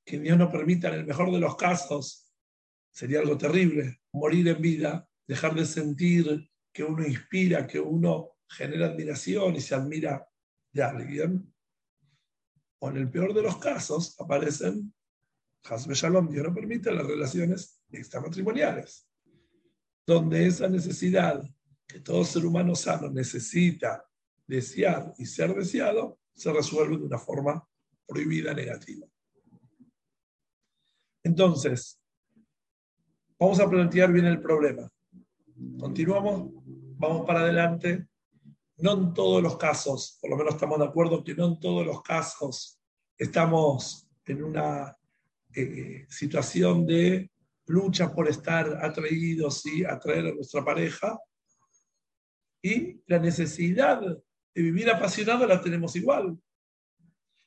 Que 0.02 0.18
Dios 0.18 0.38
nos 0.38 0.50
permita, 0.50 0.88
en 0.88 1.00
el 1.00 1.06
mejor 1.06 1.30
de 1.30 1.38
los 1.38 1.54
casos, 1.54 2.32
sería 2.90 3.20
algo 3.20 3.36
terrible, 3.36 4.00
morir 4.12 4.48
en 4.48 4.62
vida, 4.62 5.06
dejar 5.26 5.54
de 5.54 5.66
sentir 5.66 6.50
que 6.72 6.82
uno 6.82 7.06
inspira, 7.06 7.66
que 7.66 7.78
uno 7.78 8.38
genera 8.48 8.86
admiración 8.86 9.54
y 9.54 9.60
se 9.60 9.74
admira 9.74 10.26
de 10.72 10.82
alguien. 10.82 11.54
O 12.78 12.88
en 12.88 12.96
el 12.96 13.10
peor 13.10 13.34
de 13.34 13.42
los 13.42 13.58
casos 13.58 14.18
aparecen, 14.18 14.94
Hasbe 15.64 15.94
Shalom, 15.94 16.28
Dios 16.28 16.46
no 16.46 16.54
permite 16.54 16.92
las 16.92 17.06
relaciones 17.06 17.80
extramatrimoniales, 17.90 19.06
donde 20.06 20.46
esa 20.46 20.68
necesidad 20.68 21.42
que 21.86 22.00
todo 22.00 22.24
ser 22.24 22.44
humano 22.44 22.74
sano 22.74 23.10
necesita 23.10 24.04
desear 24.46 25.12
y 25.18 25.26
ser 25.26 25.54
deseado, 25.54 26.18
se 26.34 26.52
resuelve 26.52 26.98
de 26.98 27.04
una 27.04 27.18
forma 27.18 27.66
prohibida 28.06 28.54
negativa. 28.54 29.06
Entonces, 31.22 32.00
vamos 33.38 33.58
a 33.60 33.68
plantear 33.68 34.12
bien 34.12 34.26
el 34.26 34.40
problema. 34.40 34.90
Continuamos, 35.78 36.50
vamos 36.96 37.26
para 37.26 37.40
adelante. 37.40 38.06
No 38.78 38.92
en 38.92 39.12
todos 39.12 39.42
los 39.42 39.56
casos, 39.56 40.18
por 40.20 40.30
lo 40.30 40.36
menos 40.36 40.54
estamos 40.54 40.78
de 40.78 40.84
acuerdo 40.84 41.24
que 41.24 41.34
no 41.34 41.46
en 41.46 41.58
todos 41.58 41.84
los 41.84 42.00
casos 42.02 42.80
estamos 43.16 44.08
en 44.24 44.44
una 44.44 44.97
eh, 45.54 46.06
situación 46.08 46.86
de 46.86 47.30
lucha 47.66 48.12
por 48.14 48.28
estar 48.28 48.84
atraídos 48.84 49.64
y 49.66 49.84
atraer 49.84 50.26
a 50.26 50.34
nuestra 50.34 50.64
pareja. 50.64 51.18
Y 52.62 53.00
la 53.06 53.18
necesidad 53.18 54.00
de 54.00 54.62
vivir 54.62 54.90
apasionado 54.90 55.46
la 55.46 55.60
tenemos 55.60 55.94
igual. 55.96 56.36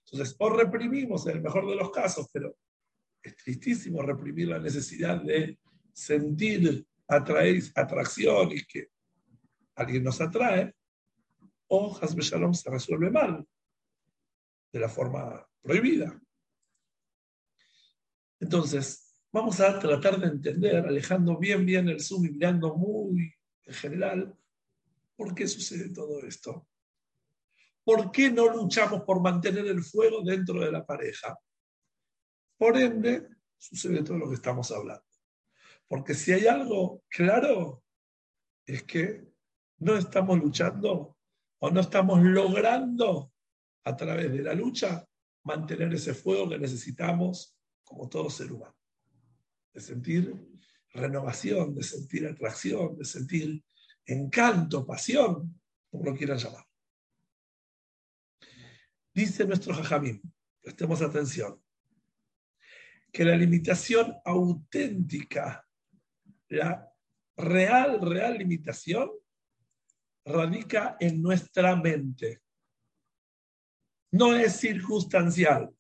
Entonces, 0.06 0.36
o 0.40 0.50
reprimimos 0.50 1.26
en 1.28 1.38
el 1.38 1.42
mejor 1.42 1.68
de 1.68 1.76
los 1.76 1.92
casos, 1.92 2.28
pero 2.32 2.56
es 3.22 3.36
tristísimo 3.38 4.02
reprimir 4.02 4.48
la 4.48 4.60
necesidad 4.60 5.22
de 5.22 5.60
sentir 5.94 6.86
atraer, 7.08 7.62
atracción 7.76 8.52
y 8.52 8.64
que 8.66 8.90
alguien 9.76 10.04
nos 10.04 10.20
atrae, 10.22 10.74
o 11.68 11.98
Hasbe 12.02 12.22
Shalom 12.22 12.54
se 12.54 12.70
resuelve 12.70 13.10
mal, 13.10 13.46
de 14.72 14.80
la 14.80 14.90
forma 14.90 15.46
prohibida. 15.62 16.20
Entonces, 18.42 19.16
vamos 19.32 19.60
a 19.60 19.78
tratar 19.80 20.20
de 20.20 20.28
entender, 20.28 20.76
alejando 20.86 21.38
bien, 21.38 21.64
bien 21.64 21.88
el 21.88 22.02
zoom 22.02 22.26
y 22.26 22.32
mirando 22.32 22.76
muy 22.76 23.32
en 23.64 23.74
general, 23.74 24.36
por 25.16 25.36
qué 25.36 25.48
sucede 25.48 25.94
todo 25.94 26.20
esto. 26.26 26.68
¿Por 27.84 28.12
qué 28.12 28.32
no 28.32 28.50
luchamos 28.50 29.04
por 29.04 29.22
mantener 29.22 29.68
el 29.68 29.84
fuego 29.84 30.24
dentro 30.24 30.60
de 30.60 30.72
la 30.72 30.84
pareja? 30.84 31.38
Por 32.58 32.78
ende, 32.78 33.28
sucede 33.58 34.04
todo 34.04 34.18
lo 34.18 34.28
que 34.28 34.36
estamos 34.36 34.72
hablando. 34.72 35.06
Porque 35.88 36.16
si 36.16 36.34
hay 36.34 36.48
algo 36.48 37.04
claro, 37.10 37.84
es 38.66 38.84
que 38.84 39.24
no 39.78 39.98
estamos 39.98 40.40
luchando 40.40 41.16
o 41.60 41.70
no 41.70 41.80
estamos 41.80 42.22
logrando 42.24 43.34
a 43.84 43.96
través 43.96 44.32
de 44.32 44.42
la 44.42 44.56
lucha 44.56 45.08
mantener 45.44 45.94
ese 45.94 46.16
fuego 46.16 46.50
que 46.50 46.58
necesitamos 46.58 47.56
como 47.84 48.10
todo 48.10 48.30
ser 48.30 48.52
humano. 48.52 48.76
De 49.74 49.82
sentir 49.82 50.34
renovación, 50.94 51.76
de 51.76 51.84
sentir 51.84 52.28
atracción, 52.28 52.98
de 52.98 53.06
sentir 53.06 53.64
encanto, 54.06 54.86
pasión, 54.86 55.62
como 55.90 56.06
lo 56.06 56.16
quieran 56.16 56.38
llamar. 56.38 56.66
Dice 59.14 59.46
nuestro 59.46 59.74
Jajamín, 59.74 60.22
prestemos 60.62 61.02
atención, 61.02 61.62
que 63.12 63.26
la 63.26 63.36
limitación 63.36 64.16
auténtica 64.24 65.68
la 66.52 66.94
real, 67.38 68.02
real 68.02 68.38
limitación 68.38 69.10
radica 70.26 70.98
en 71.00 71.22
nuestra 71.22 71.76
mente. 71.76 72.42
No 74.12 74.36
es 74.36 74.58
circunstancial. 74.58 75.74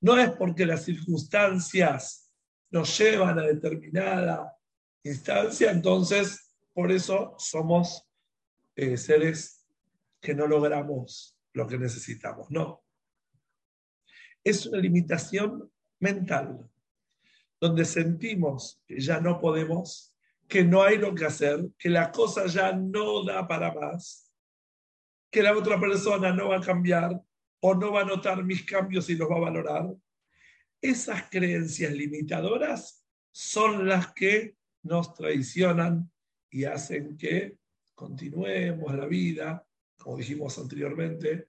No 0.00 0.18
es 0.18 0.30
porque 0.32 0.66
las 0.66 0.84
circunstancias 0.84 2.32
nos 2.70 2.96
llevan 2.98 3.38
a 3.38 3.42
determinada 3.42 4.56
instancia, 5.02 5.70
entonces 5.70 6.56
por 6.72 6.92
eso 6.92 7.34
somos 7.38 8.08
eh, 8.76 8.96
seres 8.96 9.66
que 10.20 10.34
no 10.34 10.46
logramos 10.46 11.36
lo 11.52 11.66
que 11.66 11.78
necesitamos. 11.78 12.50
No. 12.50 12.82
Es 14.42 14.66
una 14.66 14.78
limitación 14.78 15.70
mental 15.98 16.70
donde 17.60 17.84
sentimos 17.84 18.80
que 18.86 19.00
ya 19.00 19.20
no 19.20 19.38
podemos, 19.38 20.14
que 20.48 20.64
no 20.64 20.82
hay 20.82 20.96
lo 20.96 21.14
que 21.14 21.26
hacer, 21.26 21.68
que 21.78 21.90
la 21.90 22.10
cosa 22.10 22.46
ya 22.46 22.72
no 22.72 23.24
da 23.24 23.46
para 23.46 23.72
más, 23.74 24.32
que 25.30 25.42
la 25.42 25.56
otra 25.56 25.78
persona 25.78 26.32
no 26.32 26.48
va 26.48 26.56
a 26.56 26.62
cambiar 26.62 27.22
o 27.60 27.74
no 27.74 27.92
va 27.92 28.02
a 28.02 28.04
notar 28.04 28.42
mis 28.44 28.64
cambios 28.64 29.08
y 29.10 29.16
los 29.16 29.30
va 29.30 29.36
a 29.36 29.40
valorar. 29.40 29.94
Esas 30.80 31.28
creencias 31.30 31.92
limitadoras 31.92 33.06
son 33.30 33.86
las 33.86 34.12
que 34.12 34.56
nos 34.82 35.14
traicionan 35.14 36.10
y 36.50 36.64
hacen 36.64 37.16
que 37.16 37.58
continuemos 37.94 38.94
la 38.94 39.06
vida, 39.06 39.66
como 39.98 40.16
dijimos 40.16 40.58
anteriormente, 40.58 41.48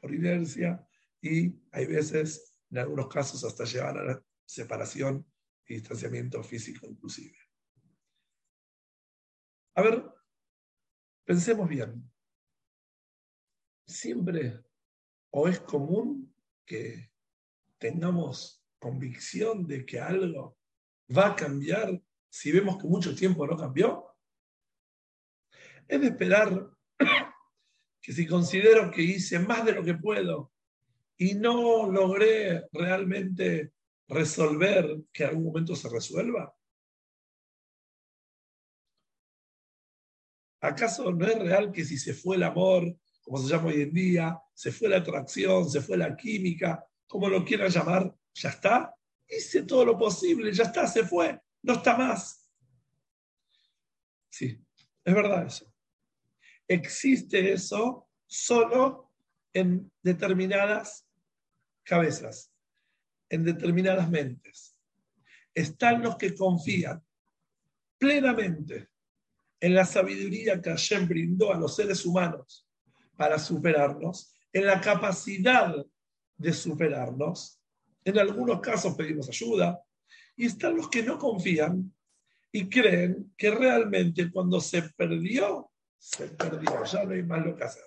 por 0.00 0.14
inercia, 0.14 0.86
y 1.20 1.54
hay 1.72 1.86
veces, 1.86 2.56
en 2.70 2.78
algunos 2.78 3.08
casos, 3.08 3.44
hasta 3.44 3.64
llevar 3.64 3.98
a 3.98 4.04
la 4.04 4.24
separación 4.44 5.26
y 5.66 5.74
distanciamiento 5.74 6.42
físico 6.42 6.86
inclusive. 6.86 7.36
A 9.74 9.82
ver, 9.82 10.04
pensemos 11.24 11.68
bien. 11.68 12.10
Siempre 13.86 14.64
o 15.36 15.48
es 15.48 15.58
común 15.60 16.32
que 16.64 17.10
tengamos 17.78 18.64
convicción 18.78 19.66
de 19.66 19.84
que 19.84 19.98
algo 19.98 20.56
va 21.14 21.28
a 21.28 21.34
cambiar 21.34 22.00
si 22.28 22.52
vemos 22.52 22.80
que 22.80 22.86
mucho 22.86 23.16
tiempo 23.16 23.44
no 23.44 23.56
cambió. 23.56 24.16
Es 25.88 26.00
de 26.00 26.06
esperar 26.06 26.70
que 28.00 28.12
si 28.12 28.28
considero 28.28 28.92
que 28.92 29.02
hice 29.02 29.40
más 29.40 29.64
de 29.64 29.72
lo 29.72 29.82
que 29.82 29.94
puedo 29.94 30.52
y 31.16 31.34
no 31.34 31.90
logré 31.90 32.68
realmente 32.70 33.72
resolver 34.06 35.02
que 35.12 35.24
en 35.24 35.30
algún 35.30 35.46
momento 35.46 35.74
se 35.74 35.88
resuelva? 35.88 36.54
¿Acaso 40.60 41.10
no 41.10 41.26
es 41.26 41.38
real 41.40 41.72
que 41.72 41.84
si 41.84 41.98
se 41.98 42.14
fue 42.14 42.36
el 42.36 42.44
amor, 42.44 42.96
como 43.22 43.38
se 43.38 43.48
llama 43.48 43.66
hoy 43.66 43.82
en 43.82 43.92
día, 43.92 44.40
se 44.54 44.72
fue 44.72 44.88
la 44.88 44.98
atracción, 44.98 45.68
se 45.68 45.80
fue 45.80 45.96
la 45.96 46.16
química, 46.16 46.86
como 47.06 47.28
lo 47.28 47.44
quieran 47.44 47.70
llamar, 47.70 48.14
ya 48.32 48.50
está. 48.50 48.94
Hice 49.28 49.62
todo 49.62 49.84
lo 49.84 49.98
posible, 49.98 50.52
ya 50.52 50.64
está, 50.64 50.86
se 50.86 51.04
fue, 51.04 51.38
no 51.62 51.74
está 51.74 51.96
más. 51.96 52.48
Sí, 54.30 54.58
es 55.04 55.14
verdad 55.14 55.46
eso. 55.46 55.72
Existe 56.66 57.52
eso 57.52 58.08
solo 58.26 59.12
en 59.52 59.90
determinadas 60.02 61.06
cabezas, 61.84 62.52
en 63.28 63.44
determinadas 63.44 64.08
mentes. 64.10 64.76
Están 65.54 66.02
los 66.02 66.16
que 66.16 66.34
confían 66.34 67.04
plenamente 67.98 68.88
en 69.60 69.74
la 69.74 69.84
sabiduría 69.84 70.60
que 70.60 70.70
Hashem 70.70 71.08
brindó 71.08 71.52
a 71.52 71.58
los 71.58 71.76
seres 71.76 72.04
humanos 72.04 72.68
para 73.16 73.38
superarnos, 73.38 74.33
en 74.54 74.66
la 74.66 74.80
capacidad 74.80 75.74
de 76.36 76.52
superarnos. 76.52 77.60
En 78.04 78.18
algunos 78.18 78.60
casos 78.60 78.94
pedimos 78.94 79.28
ayuda. 79.28 79.82
Y 80.36 80.46
están 80.46 80.76
los 80.76 80.88
que 80.88 81.02
no 81.02 81.18
confían 81.18 81.92
y 82.52 82.68
creen 82.68 83.34
que 83.36 83.50
realmente 83.50 84.30
cuando 84.30 84.60
se 84.60 84.82
perdió, 84.96 85.70
se 85.98 86.28
perdió, 86.28 86.84
ya 86.84 87.04
no 87.04 87.12
hay 87.12 87.22
más 87.24 87.44
lo 87.44 87.56
que 87.56 87.64
hacer. 87.64 87.84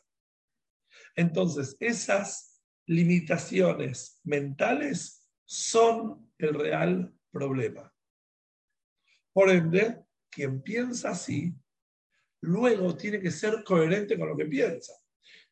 Entonces, 1.15 1.77
esas 1.79 2.61
limitaciones 2.85 4.19
mentales 4.23 5.25
son 5.45 6.31
el 6.37 6.53
real 6.53 7.13
problema. 7.31 7.93
Por 9.31 9.49
ende, 9.49 10.03
quien 10.29 10.61
piensa 10.61 11.11
así, 11.11 11.53
luego 12.41 12.95
tiene 12.97 13.21
que 13.21 13.31
ser 13.31 13.63
coherente 13.63 14.17
con 14.17 14.29
lo 14.29 14.35
que 14.35 14.45
piensa. 14.45 14.93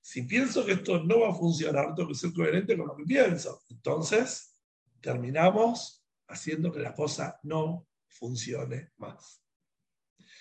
Si 0.06 0.22
pienso 0.22 0.64
que 0.64 0.74
esto 0.74 1.04
no 1.04 1.22
va 1.22 1.30
a 1.30 1.34
funcionar, 1.34 1.96
tengo 1.96 2.10
que 2.10 2.14
ser 2.14 2.32
coherente 2.32 2.78
con 2.78 2.86
lo 2.86 2.96
que 2.96 3.06
pienso. 3.06 3.64
Entonces, 3.72 4.56
terminamos 5.02 6.06
haciendo 6.28 6.72
que 6.72 6.80
la 6.80 6.94
cosa 6.94 7.40
no 7.42 7.88
funcione 8.08 8.92
más. 8.98 9.42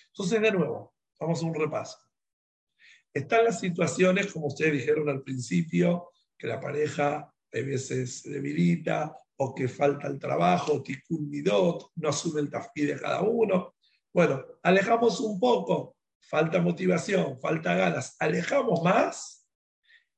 Entonces, 0.08 0.42
de 0.42 0.52
nuevo, 0.52 0.94
vamos 1.18 1.42
a 1.42 1.46
un 1.46 1.54
repaso. 1.54 1.96
Están 3.10 3.44
las 3.44 3.58
situaciones, 3.58 4.30
como 4.30 4.48
ustedes 4.48 4.74
dijeron 4.74 5.08
al 5.08 5.22
principio, 5.22 6.10
que 6.36 6.46
la 6.46 6.60
pareja 6.60 7.20
a 7.20 7.32
veces 7.50 8.20
se 8.20 8.32
debilita 8.32 9.16
o 9.36 9.54
que 9.54 9.66
falta 9.66 10.08
el 10.08 10.18
trabajo, 10.18 10.82
tikkun 10.82 11.30
midot, 11.30 11.90
no 11.94 12.10
asume 12.10 12.42
el 12.42 12.50
tafí 12.50 12.84
de 12.84 13.00
cada 13.00 13.22
uno. 13.22 13.76
Bueno, 14.12 14.44
alejamos 14.62 15.20
un 15.20 15.40
poco, 15.40 15.96
falta 16.20 16.60
motivación, 16.60 17.40
falta 17.40 17.74
ganas, 17.74 18.14
alejamos 18.18 18.82
más 18.82 19.40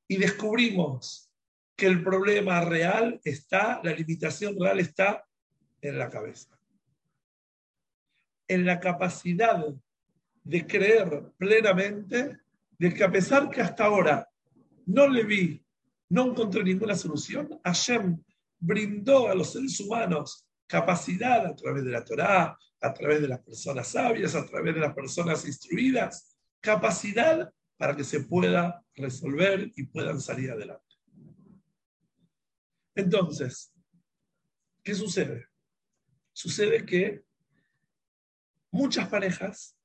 y 0.07 0.17
descubrimos 0.17 1.29
que 1.75 1.85
el 1.85 2.03
problema 2.03 2.61
real 2.61 3.19
está, 3.23 3.79
la 3.83 3.91
limitación 3.91 4.59
real 4.59 4.79
está 4.79 5.25
en 5.81 5.99
la 5.99 6.09
cabeza. 6.09 6.59
En 8.47 8.65
la 8.65 8.79
capacidad 8.79 9.63
de 10.43 10.65
creer 10.65 11.31
plenamente 11.37 12.39
de 12.79 12.93
que 12.93 13.03
a 13.03 13.11
pesar 13.11 13.49
que 13.49 13.61
hasta 13.61 13.85
ahora 13.85 14.29
no 14.85 15.07
le 15.07 15.23
vi, 15.23 15.63
no 16.09 16.27
encontré 16.27 16.63
ninguna 16.63 16.95
solución, 16.95 17.59
Hashem 17.63 18.23
brindó 18.59 19.27
a 19.27 19.35
los 19.35 19.51
seres 19.51 19.79
humanos 19.79 20.47
capacidad 20.65 21.45
a 21.45 21.55
través 21.55 21.83
de 21.83 21.91
la 21.91 22.03
Torá, 22.03 22.57
a 22.81 22.93
través 22.93 23.21
de 23.21 23.27
las 23.27 23.39
personas 23.39 23.87
sabias, 23.89 24.35
a 24.35 24.45
través 24.45 24.73
de 24.73 24.81
las 24.81 24.93
personas 24.93 25.45
instruidas, 25.45 26.37
capacidad 26.61 27.51
para 27.77 27.95
que 27.95 28.03
se 28.03 28.21
pueda 28.21 28.83
resolver 28.95 29.71
y 29.75 29.83
puedan 29.83 30.19
salir 30.19 30.51
adelante. 30.51 30.83
Entonces, 32.95 33.71
¿qué 34.83 34.95
sucede? 34.95 35.47
Sucede 36.33 36.85
que 36.85 37.23
muchas 38.71 39.07
parejas 39.07 39.77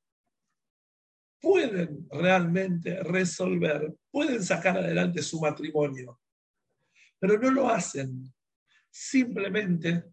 pueden 1.39 2.07
realmente 2.09 3.03
resolver, 3.03 3.93
pueden 4.09 4.43
sacar 4.43 4.77
adelante 4.77 5.21
su 5.21 5.39
matrimonio, 5.39 6.19
pero 7.19 7.37
no 7.37 7.51
lo 7.51 7.69
hacen 7.69 8.33
simplemente 8.89 10.03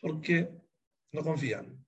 porque 0.00 0.50
no 1.12 1.22
confían 1.22 1.84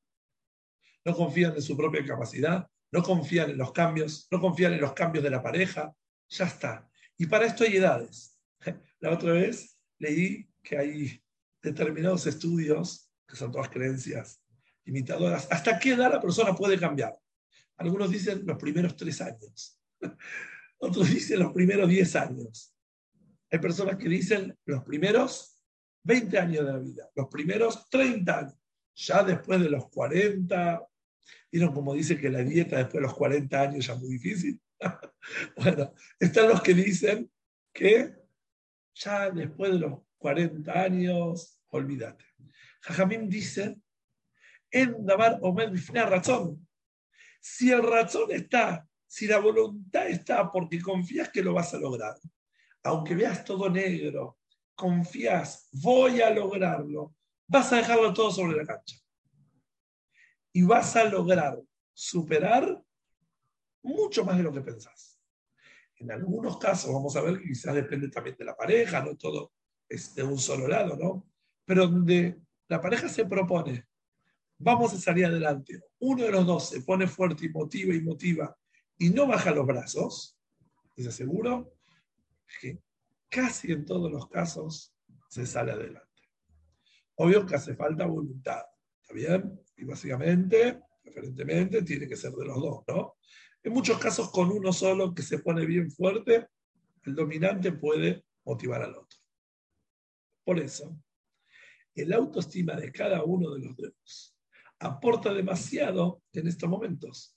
no 1.06 1.14
confían 1.14 1.54
en 1.54 1.62
su 1.62 1.76
propia 1.76 2.04
capacidad, 2.04 2.68
no 2.96 3.02
confían 3.02 3.50
en 3.50 3.58
los 3.58 3.72
cambios, 3.72 4.26
no 4.30 4.40
confían 4.40 4.72
en 4.72 4.80
los 4.80 4.94
cambios 4.94 5.22
de 5.22 5.28
la 5.28 5.42
pareja, 5.42 5.94
ya 6.30 6.46
está. 6.46 6.88
Y 7.18 7.26
para 7.26 7.44
esto 7.44 7.64
hay 7.64 7.76
edades. 7.76 8.38
La 9.00 9.12
otra 9.12 9.32
vez 9.32 9.78
leí 9.98 10.48
que 10.62 10.78
hay 10.78 11.22
determinados 11.62 12.26
estudios, 12.26 13.10
que 13.28 13.36
son 13.36 13.52
todas 13.52 13.68
creencias 13.68 14.42
imitadoras, 14.86 15.46
hasta 15.50 15.78
qué 15.78 15.92
edad 15.92 16.10
la 16.10 16.22
persona 16.22 16.54
puede 16.54 16.78
cambiar. 16.78 17.12
Algunos 17.76 18.10
dicen 18.10 18.46
los 18.46 18.56
primeros 18.56 18.96
tres 18.96 19.20
años, 19.20 19.78
otros 20.78 21.10
dicen 21.10 21.40
los 21.40 21.52
primeros 21.52 21.90
diez 21.90 22.16
años. 22.16 22.74
Hay 23.50 23.58
personas 23.58 23.96
que 23.96 24.08
dicen 24.08 24.56
los 24.64 24.82
primeros 24.84 25.62
20 26.04 26.38
años 26.38 26.64
de 26.64 26.72
la 26.72 26.78
vida, 26.78 27.10
los 27.14 27.28
primeros 27.28 27.90
30 27.90 28.38
años. 28.38 28.58
Ya 28.94 29.22
después 29.22 29.60
de 29.60 29.68
los 29.68 29.90
40, 29.90 30.82
¿Vieron 31.50 31.72
como 31.72 31.94
dice 31.94 32.18
que 32.18 32.30
la 32.30 32.42
dieta 32.42 32.76
después 32.76 32.94
de 32.94 33.00
los 33.00 33.14
40 33.14 33.60
años 33.60 33.86
ya 33.86 33.94
es 33.94 34.00
muy 34.00 34.10
difícil? 34.10 34.60
bueno, 35.56 35.92
están 36.18 36.48
los 36.48 36.62
que 36.62 36.74
dicen 36.74 37.30
que 37.72 38.14
ya 38.94 39.30
después 39.30 39.72
de 39.72 39.78
los 39.78 40.00
40 40.18 40.72
años, 40.72 41.60
olvídate. 41.68 42.24
Jajamín 42.80 43.28
dice, 43.28 43.76
en 44.70 45.04
Dabar 45.04 45.38
Omer 45.42 45.72
razón. 46.08 46.66
Si 47.40 47.70
el 47.70 47.82
razón 47.82 48.32
está, 48.32 48.86
si 49.06 49.26
la 49.26 49.38
voluntad 49.38 50.08
está 50.08 50.50
porque 50.50 50.80
confías 50.80 51.30
que 51.30 51.42
lo 51.42 51.54
vas 51.54 51.72
a 51.74 51.78
lograr, 51.78 52.16
aunque 52.82 53.14
veas 53.14 53.44
todo 53.44 53.70
negro, 53.70 54.38
confías, 54.74 55.68
voy 55.72 56.20
a 56.20 56.30
lograrlo, 56.30 57.14
vas 57.46 57.72
a 57.72 57.76
dejarlo 57.76 58.12
todo 58.12 58.30
sobre 58.30 58.56
la 58.56 58.66
cancha 58.66 58.96
y 60.56 60.62
vas 60.62 60.96
a 60.96 61.04
lograr 61.04 61.60
superar 61.92 62.82
mucho 63.82 64.24
más 64.24 64.38
de 64.38 64.42
lo 64.42 64.54
que 64.54 64.62
pensás. 64.62 65.20
En 65.96 66.10
algunos 66.10 66.56
casos, 66.56 66.94
vamos 66.94 67.14
a 67.14 67.20
ver 67.20 67.38
que 67.38 67.48
quizás 67.48 67.74
depende 67.74 68.08
también 68.08 68.36
de 68.38 68.46
la 68.46 68.56
pareja, 68.56 69.04
no 69.04 69.18
todo 69.18 69.52
es 69.86 70.14
de 70.14 70.22
un 70.22 70.38
solo 70.38 70.66
lado, 70.66 70.96
¿no? 70.96 71.28
Pero 71.66 71.86
donde 71.86 72.40
la 72.68 72.80
pareja 72.80 73.06
se 73.10 73.26
propone, 73.26 73.86
vamos 74.56 74.94
a 74.94 74.98
salir 74.98 75.26
adelante, 75.26 75.78
uno 75.98 76.24
de 76.24 76.32
los 76.32 76.46
dos 76.46 76.70
se 76.70 76.80
pone 76.80 77.06
fuerte 77.06 77.44
y 77.44 77.50
motiva 77.50 77.94
y 77.94 78.00
motiva 78.00 78.56
y 78.96 79.10
no 79.10 79.26
baja 79.26 79.50
los 79.50 79.66
brazos, 79.66 80.38
les 80.94 81.06
aseguro 81.06 81.74
que 82.62 82.80
casi 83.28 83.72
en 83.72 83.84
todos 83.84 84.10
los 84.10 84.26
casos 84.30 84.94
se 85.28 85.44
sale 85.44 85.72
adelante. 85.72 86.30
Obvio 87.16 87.44
que 87.44 87.56
hace 87.56 87.74
falta 87.74 88.06
voluntad, 88.06 88.62
¿está 89.02 89.12
bien? 89.12 89.65
Y 89.76 89.84
básicamente, 89.84 90.80
preferentemente, 91.02 91.82
tiene 91.82 92.08
que 92.08 92.16
ser 92.16 92.32
de 92.32 92.46
los 92.46 92.60
dos, 92.60 92.84
¿no? 92.88 93.16
En 93.62 93.72
muchos 93.72 93.98
casos, 93.98 94.30
con 94.30 94.50
uno 94.50 94.72
solo 94.72 95.14
que 95.14 95.22
se 95.22 95.40
pone 95.40 95.66
bien 95.66 95.90
fuerte, 95.90 96.48
el 97.04 97.14
dominante 97.14 97.72
puede 97.72 98.24
motivar 98.44 98.82
al 98.82 98.94
otro. 98.94 99.18
Por 100.44 100.58
eso, 100.60 100.96
el 101.94 102.12
autoestima 102.12 102.76
de 102.76 102.92
cada 102.92 103.24
uno 103.24 103.54
de 103.54 103.60
los 103.60 103.76
dos 103.76 104.36
aporta 104.78 105.32
demasiado 105.32 106.22
en 106.32 106.46
estos 106.46 106.68
momentos. 106.68 107.36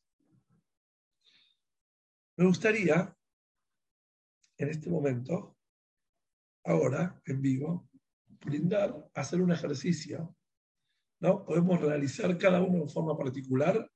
Me 2.38 2.46
gustaría, 2.46 3.16
en 4.58 4.70
este 4.70 4.90
momento, 4.90 5.58
ahora, 6.66 7.22
en 7.26 7.42
vivo, 7.42 7.90
brindar, 8.28 9.10
hacer 9.14 9.42
un 9.42 9.52
ejercicio 9.52 10.38
¿no? 11.20 11.46
Podemos 11.46 11.82
realizar 11.82 12.38
cada 12.38 12.62
uno 12.62 12.86
de 12.86 12.92
forma 12.92 13.18
particular 13.18 13.90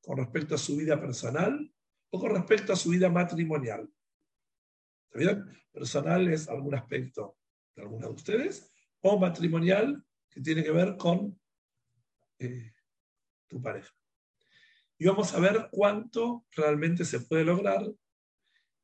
con 0.00 0.18
respecto 0.18 0.54
a 0.54 0.58
su 0.58 0.76
vida 0.76 1.00
personal 1.00 1.72
o 2.10 2.20
con 2.20 2.34
respecto 2.34 2.72
a 2.72 2.76
su 2.76 2.90
vida 2.90 3.08
matrimonial. 3.08 3.88
¿Está 5.06 5.18
bien? 5.18 5.44
Personal 5.72 6.28
es 6.28 6.48
algún 6.48 6.74
aspecto 6.74 7.36
de 7.74 7.82
alguna 7.82 8.08
de 8.08 8.14
ustedes 8.14 8.72
o 9.00 9.18
matrimonial 9.18 10.04
que 10.28 10.40
tiene 10.40 10.62
que 10.62 10.70
ver 10.70 10.96
con 10.96 11.38
eh, 12.38 12.72
tu 13.48 13.60
pareja. 13.60 13.92
Y 14.98 15.06
vamos 15.06 15.34
a 15.34 15.40
ver 15.40 15.68
cuánto 15.70 16.46
realmente 16.52 17.04
se 17.04 17.20
puede 17.20 17.44
lograr. 17.44 17.84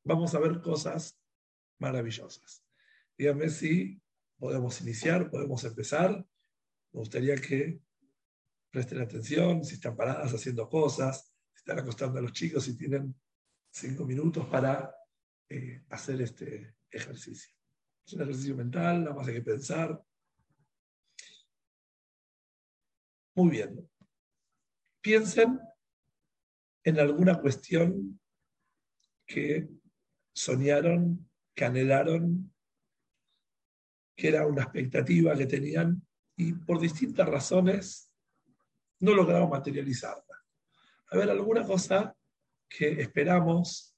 Vamos 0.03 0.35
a 0.35 0.39
ver 0.39 0.61
cosas 0.61 1.19
maravillosas. 1.77 2.63
Díganme 3.17 3.49
si 3.49 4.01
podemos 4.37 4.81
iniciar, 4.81 5.29
podemos 5.29 5.63
empezar. 5.63 6.25
Me 6.91 6.99
gustaría 6.99 7.35
que 7.35 7.81
presten 8.71 9.01
atención, 9.01 9.63
si 9.63 9.75
están 9.75 9.95
paradas 9.95 10.33
haciendo 10.33 10.67
cosas, 10.69 11.33
si 11.53 11.57
están 11.57 11.79
acostando 11.79 12.19
a 12.19 12.21
los 12.21 12.33
chicos 12.33 12.67
y 12.67 12.77
tienen 12.77 13.15
cinco 13.71 14.05
minutos 14.05 14.45
para 14.47 14.93
eh, 15.49 15.83
hacer 15.89 16.21
este 16.21 16.75
ejercicio. 16.89 17.55
Es 18.05 18.13
un 18.13 18.21
ejercicio 18.21 18.55
mental, 18.55 19.03
nada 19.03 19.15
más 19.15 19.27
hay 19.27 19.35
que 19.35 19.41
pensar. 19.41 20.03
Muy 23.35 23.51
bien. 23.51 23.89
Piensen 25.01 25.59
en 26.83 26.99
alguna 26.99 27.39
cuestión 27.39 28.19
que 29.25 29.69
soñaron, 30.33 31.29
que 31.53 31.65
anhelaron, 31.65 32.53
que 34.15 34.27
era 34.27 34.47
una 34.47 34.63
expectativa 34.63 35.35
que 35.35 35.45
tenían 35.45 36.05
y 36.39 36.53
por 36.53 36.79
distintas 36.79 37.27
razones 37.27 38.09
no 39.01 39.13
lograron 39.13 39.49
materializarla. 39.49 40.23
A 41.11 41.17
ver, 41.17 41.29
alguna 41.29 41.65
cosa 41.65 42.15
que 42.69 43.01
esperamos 43.01 43.93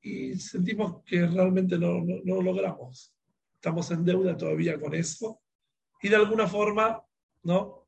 y 0.00 0.36
sentimos 0.36 1.02
que 1.04 1.26
realmente 1.26 1.76
no, 1.78 2.00
lo 2.24 2.40
logramos. 2.40 3.12
Estamos 3.54 3.90
en 3.90 4.04
deuda 4.04 4.36
todavía 4.36 4.78
con 4.78 4.94
eso 4.94 5.42
y 6.00 6.08
de 6.08 6.14
alguna 6.14 6.46
forma, 6.46 7.02
¿no? 7.42 7.86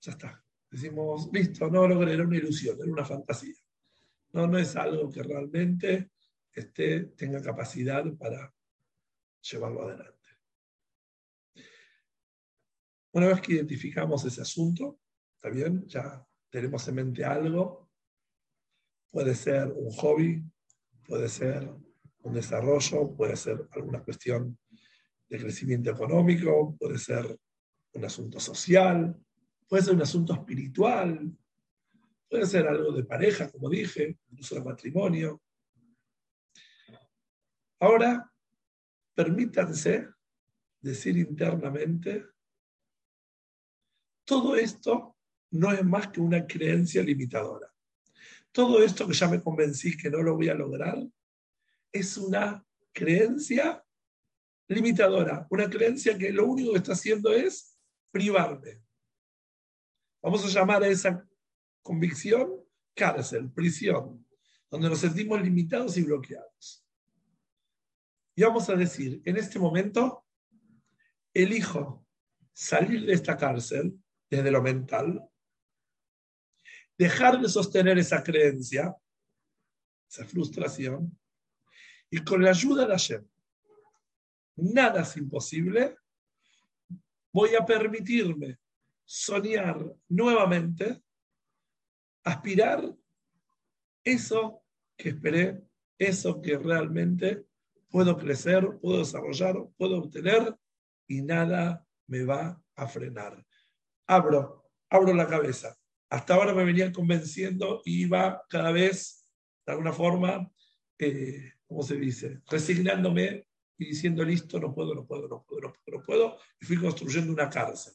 Ya 0.00 0.10
está. 0.10 0.44
Decimos, 0.68 1.30
listo, 1.32 1.70
no 1.70 1.86
logré, 1.86 2.14
era 2.14 2.24
una 2.24 2.36
ilusión, 2.36 2.76
era 2.82 2.90
una 2.90 3.04
fantasía. 3.04 3.54
No, 4.32 4.48
no 4.48 4.58
es 4.58 4.74
algo 4.74 5.08
que 5.08 5.22
realmente 5.22 6.10
este, 6.52 7.04
tenga 7.16 7.40
capacidad 7.40 8.04
para 8.18 8.52
llevarlo 9.40 9.82
adelante. 9.82 10.19
Una 13.12 13.26
vez 13.26 13.40
que 13.40 13.54
identificamos 13.54 14.24
ese 14.24 14.42
asunto, 14.42 15.00
¿está 15.34 15.48
bien? 15.48 15.84
Ya 15.88 16.24
tenemos 16.48 16.86
en 16.86 16.94
mente 16.94 17.24
algo. 17.24 17.90
Puede 19.10 19.34
ser 19.34 19.72
un 19.72 19.90
hobby, 19.90 20.44
puede 21.04 21.28
ser 21.28 21.68
un 22.22 22.32
desarrollo, 22.34 23.12
puede 23.16 23.34
ser 23.36 23.66
alguna 23.72 24.02
cuestión 24.04 24.56
de 25.28 25.38
crecimiento 25.38 25.90
económico, 25.90 26.76
puede 26.78 26.98
ser 26.98 27.36
un 27.94 28.04
asunto 28.04 28.38
social, 28.38 29.16
puede 29.68 29.82
ser 29.82 29.94
un 29.94 30.02
asunto 30.02 30.32
espiritual, 30.34 31.36
puede 32.28 32.46
ser 32.46 32.68
algo 32.68 32.92
de 32.92 33.04
pareja, 33.04 33.50
como 33.50 33.68
dije, 33.68 34.18
incluso 34.28 34.54
de 34.54 34.62
matrimonio. 34.62 35.42
Ahora, 37.80 38.30
permítanse 39.14 40.06
decir 40.80 41.16
internamente, 41.16 42.24
todo 44.30 44.54
esto 44.54 45.16
no 45.50 45.72
es 45.72 45.84
más 45.84 46.06
que 46.06 46.20
una 46.20 46.46
creencia 46.46 47.02
limitadora. 47.02 47.68
Todo 48.52 48.80
esto 48.80 49.08
que 49.08 49.12
ya 49.12 49.26
me 49.26 49.42
convencí 49.42 49.96
que 49.96 50.08
no 50.08 50.22
lo 50.22 50.36
voy 50.36 50.48
a 50.48 50.54
lograr 50.54 51.04
es 51.90 52.16
una 52.16 52.64
creencia 52.92 53.84
limitadora, 54.68 55.48
una 55.50 55.68
creencia 55.68 56.16
que 56.16 56.30
lo 56.30 56.46
único 56.46 56.70
que 56.70 56.78
está 56.78 56.92
haciendo 56.92 57.32
es 57.32 57.76
privarme. 58.12 58.80
Vamos 60.22 60.44
a 60.44 60.48
llamar 60.48 60.84
a 60.84 60.86
esa 60.86 61.28
convicción 61.82 62.52
cárcel, 62.94 63.50
prisión, 63.50 64.24
donde 64.70 64.90
nos 64.90 65.00
sentimos 65.00 65.42
limitados 65.42 65.96
y 65.96 66.02
bloqueados. 66.02 66.86
Y 68.36 68.42
vamos 68.42 68.70
a 68.70 68.76
decir, 68.76 69.22
en 69.24 69.38
este 69.38 69.58
momento, 69.58 70.24
elijo 71.34 72.06
salir 72.52 73.04
de 73.04 73.14
esta 73.14 73.36
cárcel 73.36 74.00
desde 74.30 74.50
lo 74.50 74.62
mental, 74.62 75.28
dejar 76.96 77.40
de 77.40 77.48
sostener 77.48 77.98
esa 77.98 78.22
creencia, 78.22 78.96
esa 80.08 80.24
frustración, 80.24 81.18
y 82.10 82.22
con 82.22 82.42
la 82.42 82.50
ayuda 82.50 82.86
de 82.86 82.92
Hashem, 82.92 83.26
nada 84.56 85.02
es 85.02 85.16
imposible, 85.16 85.96
voy 87.32 87.54
a 87.54 87.64
permitirme 87.64 88.58
soñar 89.04 89.84
nuevamente, 90.08 91.02
aspirar 92.24 92.94
eso 94.04 94.62
que 94.96 95.10
esperé, 95.10 95.62
eso 95.98 96.40
que 96.40 96.58
realmente 96.58 97.46
puedo 97.88 98.16
crecer, 98.16 98.78
puedo 98.80 98.98
desarrollar, 98.98 99.56
puedo 99.76 99.98
obtener 99.98 100.56
y 101.06 101.22
nada 101.22 101.84
me 102.06 102.24
va 102.24 102.62
a 102.76 102.86
frenar. 102.86 103.44
Abro, 104.10 104.70
abro 104.90 105.14
la 105.14 105.26
cabeza 105.26 105.76
hasta 106.10 106.34
ahora 106.34 106.52
me 106.52 106.64
venían 106.64 106.92
convenciendo 106.92 107.82
y 107.84 108.02
iba 108.02 108.44
cada 108.48 108.72
vez, 108.72 109.24
de 109.64 109.72
alguna 109.72 109.92
forma, 109.92 110.50
eh, 110.98 111.52
¿cómo 111.66 111.84
se 111.84 111.96
dice? 111.96 112.40
Resignándome 112.50 113.46
y 113.78 113.86
diciendo, 113.86 114.24
listo, 114.24 114.58
no 114.58 114.74
puedo, 114.74 114.92
no 114.94 115.06
puedo, 115.06 115.28
no 115.28 115.44
puedo, 115.44 115.60
no 115.60 115.72
puedo, 115.72 115.98
no 115.98 116.04
puedo. 116.04 116.38
Y 116.60 116.66
fui 116.66 116.78
construyendo 116.78 117.32
una 117.32 117.48
cárcel. 117.48 117.94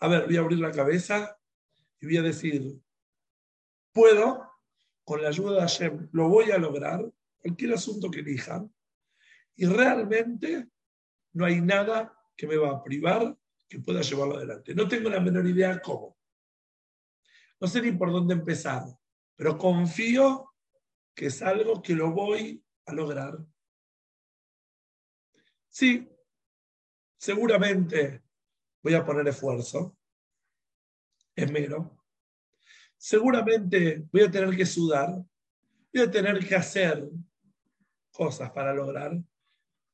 A 0.00 0.08
ver, 0.08 0.26
voy 0.26 0.36
a 0.36 0.40
abrir 0.40 0.58
la 0.58 0.70
cabeza 0.70 1.38
y 2.00 2.06
voy 2.06 2.18
a 2.18 2.22
decir, 2.22 2.78
puedo, 3.92 4.46
con 5.02 5.22
la 5.22 5.28
ayuda 5.28 5.54
de 5.54 5.60
Hashem, 5.60 6.10
lo 6.12 6.28
voy 6.28 6.50
a 6.50 6.58
lograr, 6.58 7.10
cualquier 7.38 7.72
asunto 7.72 8.10
que 8.10 8.20
elijan. 8.20 8.70
Y 9.56 9.64
realmente 9.64 10.68
no 11.32 11.46
hay 11.46 11.62
nada 11.62 12.14
que 12.36 12.46
me 12.46 12.56
va 12.56 12.72
a 12.72 12.84
privar 12.84 13.34
que 13.74 13.80
pueda 13.80 14.02
llevarlo 14.02 14.36
adelante. 14.36 14.72
No 14.72 14.86
tengo 14.86 15.10
la 15.10 15.18
menor 15.18 15.44
idea 15.48 15.80
cómo. 15.80 16.16
No 17.60 17.66
sé 17.66 17.82
ni 17.82 17.90
por 17.90 18.12
dónde 18.12 18.34
empezar, 18.34 18.84
pero 19.34 19.58
confío 19.58 20.52
que 21.12 21.26
es 21.26 21.42
algo 21.42 21.82
que 21.82 21.94
lo 21.94 22.12
voy 22.12 22.64
a 22.86 22.92
lograr. 22.92 23.36
Sí, 25.68 26.08
seguramente 27.18 28.22
voy 28.80 28.94
a 28.94 29.04
poner 29.04 29.26
esfuerzo, 29.26 29.96
esmero. 31.34 31.98
Seguramente 32.96 34.06
voy 34.12 34.22
a 34.22 34.30
tener 34.30 34.56
que 34.56 34.66
sudar, 34.66 35.10
voy 35.92 36.02
a 36.02 36.10
tener 36.10 36.46
que 36.46 36.54
hacer 36.54 37.10
cosas 38.12 38.52
para 38.52 38.72
lograr, 38.72 39.20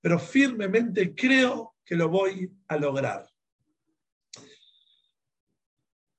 pero 0.02 0.18
firmemente 0.18 1.14
creo 1.14 1.76
que 1.82 1.96
lo 1.96 2.10
voy 2.10 2.54
a 2.68 2.76
lograr. 2.76 3.29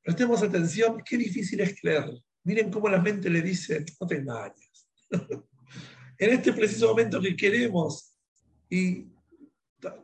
Prestemos 0.04 0.42
atención, 0.42 1.02
qué 1.06 1.18
difícil 1.18 1.62
es 1.62 1.80
creer. 1.80 2.12
Miren 2.44 2.72
cómo 2.72 2.90
la 2.90 3.00
mente 3.00 3.30
le 3.30 3.42
dice, 3.42 3.86
no 4.00 4.08
te 4.08 4.16
engañes. 4.16 4.88
en 6.18 6.30
este 6.30 6.54
preciso 6.54 6.90
momento 6.90 7.22
que 7.22 7.36
queremos 7.36 8.16
y 8.70 9.08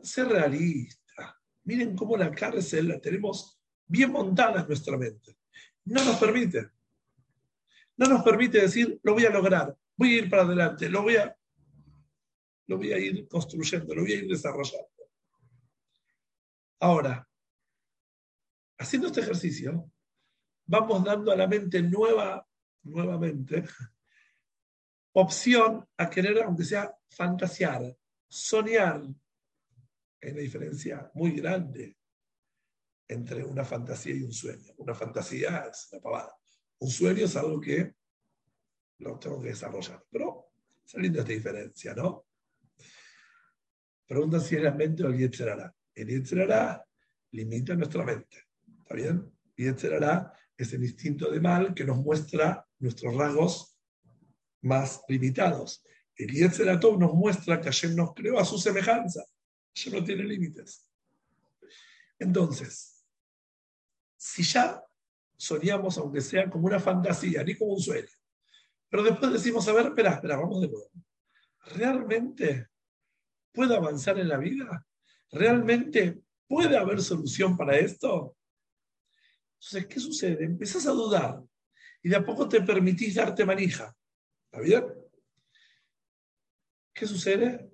ser 0.02 0.28
realista. 0.28 1.40
Miren 1.64 1.96
cómo 1.96 2.16
la 2.16 2.30
cárcel 2.30 2.88
la 2.88 3.00
tenemos 3.00 3.60
bien 3.86 4.12
montada 4.12 4.60
en 4.60 4.66
nuestra 4.66 4.96
mente. 4.96 5.36
No 5.84 6.04
nos 6.04 6.16
permite. 6.16 6.70
No 7.96 8.06
nos 8.06 8.22
permite 8.22 8.60
decir, 8.60 9.00
lo 9.02 9.14
voy 9.14 9.24
a 9.24 9.30
lograr, 9.30 9.76
voy 9.96 10.14
a 10.14 10.18
ir 10.18 10.30
para 10.30 10.42
adelante, 10.42 10.88
lo 10.88 11.02
voy 11.02 11.16
a, 11.16 11.36
lo 12.68 12.76
voy 12.76 12.92
a 12.92 12.98
ir 12.98 13.26
construyendo, 13.26 13.92
lo 13.92 14.02
voy 14.02 14.12
a 14.12 14.16
ir 14.16 14.28
desarrollando. 14.28 14.88
Ahora, 16.80 17.27
haciendo 18.78 19.08
este 19.08 19.20
ejercicio, 19.20 19.90
vamos 20.66 21.04
dando 21.04 21.32
a 21.32 21.36
la 21.36 21.46
mente 21.46 21.82
nueva, 21.82 22.46
nuevamente, 22.82 23.64
opción 25.12 25.86
a 25.96 26.08
querer, 26.08 26.42
aunque 26.42 26.64
sea 26.64 26.94
fantasear, 27.08 27.96
soñar. 28.28 29.02
Hay 30.22 30.30
una 30.30 30.40
diferencia 30.40 31.10
muy 31.14 31.32
grande 31.32 31.96
entre 33.08 33.44
una 33.44 33.64
fantasía 33.64 34.14
y 34.14 34.22
un 34.22 34.32
sueño. 34.32 34.74
Una 34.76 34.94
fantasía 34.94 35.66
es 35.70 35.88
una 35.92 36.02
pavada. 36.02 36.36
Un 36.80 36.90
sueño 36.90 37.24
es 37.24 37.36
algo 37.36 37.60
que 37.60 37.94
lo 38.98 39.18
tengo 39.18 39.40
que 39.40 39.48
desarrollar. 39.48 40.04
Pero 40.10 40.52
saliendo 40.84 41.20
esta 41.20 41.32
diferencia, 41.32 41.94
¿no? 41.94 42.26
Pregunta 44.06 44.40
si 44.40 44.56
es 44.56 44.62
la 44.62 44.72
mente 44.72 45.04
o 45.04 45.08
el 45.08 45.18
Yetzerara. 45.18 45.74
El 45.94 46.08
Yetzerara 46.08 46.84
limita 47.32 47.74
nuestra 47.74 48.04
mente. 48.04 48.47
¿Está 48.88 48.94
bien? 48.94 49.30
Y 49.54 49.66
etcétera 49.66 50.32
es 50.56 50.72
el 50.72 50.82
instinto 50.82 51.30
de 51.30 51.40
mal 51.40 51.74
que 51.74 51.84
nos 51.84 51.98
muestra 51.98 52.66
nuestros 52.78 53.14
rasgos 53.14 53.78
más 54.62 55.02
limitados. 55.08 55.84
El 56.16 56.32
Yetzeratov 56.32 56.98
nos 56.98 57.12
muestra 57.12 57.60
que 57.60 57.66
Hashem 57.66 57.94
nos 57.94 58.14
creó 58.14 58.38
a 58.38 58.46
su 58.46 58.56
semejanza. 58.56 59.22
Hashem 59.76 59.92
no 59.92 60.02
tiene 60.02 60.24
límites. 60.24 60.90
Entonces, 62.18 63.04
si 64.16 64.42
ya 64.42 64.82
soñamos, 65.36 65.98
aunque 65.98 66.22
sea 66.22 66.48
como 66.48 66.66
una 66.66 66.80
fantasía, 66.80 67.44
ni 67.44 67.56
como 67.58 67.74
un 67.74 67.80
sueño, 67.82 68.08
pero 68.88 69.02
después 69.02 69.30
decimos, 69.34 69.68
a 69.68 69.74
ver, 69.74 69.88
espera, 69.88 70.14
espera, 70.14 70.36
vamos 70.36 70.62
de 70.62 70.68
nuevo. 70.68 70.90
¿Realmente 71.76 72.68
puedo 73.52 73.76
avanzar 73.76 74.18
en 74.18 74.28
la 74.28 74.38
vida? 74.38 74.86
¿Realmente 75.30 76.22
puede 76.48 76.74
haber 76.78 77.02
solución 77.02 77.54
para 77.54 77.76
esto? 77.76 78.37
Entonces, 79.60 79.86
¿qué 79.86 80.00
sucede? 80.00 80.44
Empezás 80.44 80.86
a 80.86 80.92
dudar 80.92 81.42
y 82.02 82.08
de 82.08 82.16
a 82.16 82.24
poco 82.24 82.48
te 82.48 82.60
permitís 82.60 83.16
darte 83.16 83.44
manija. 83.44 83.94
¿Está 84.50 84.60
bien? 84.60 84.84
¿qué 86.98 87.06
sucede? 87.06 87.70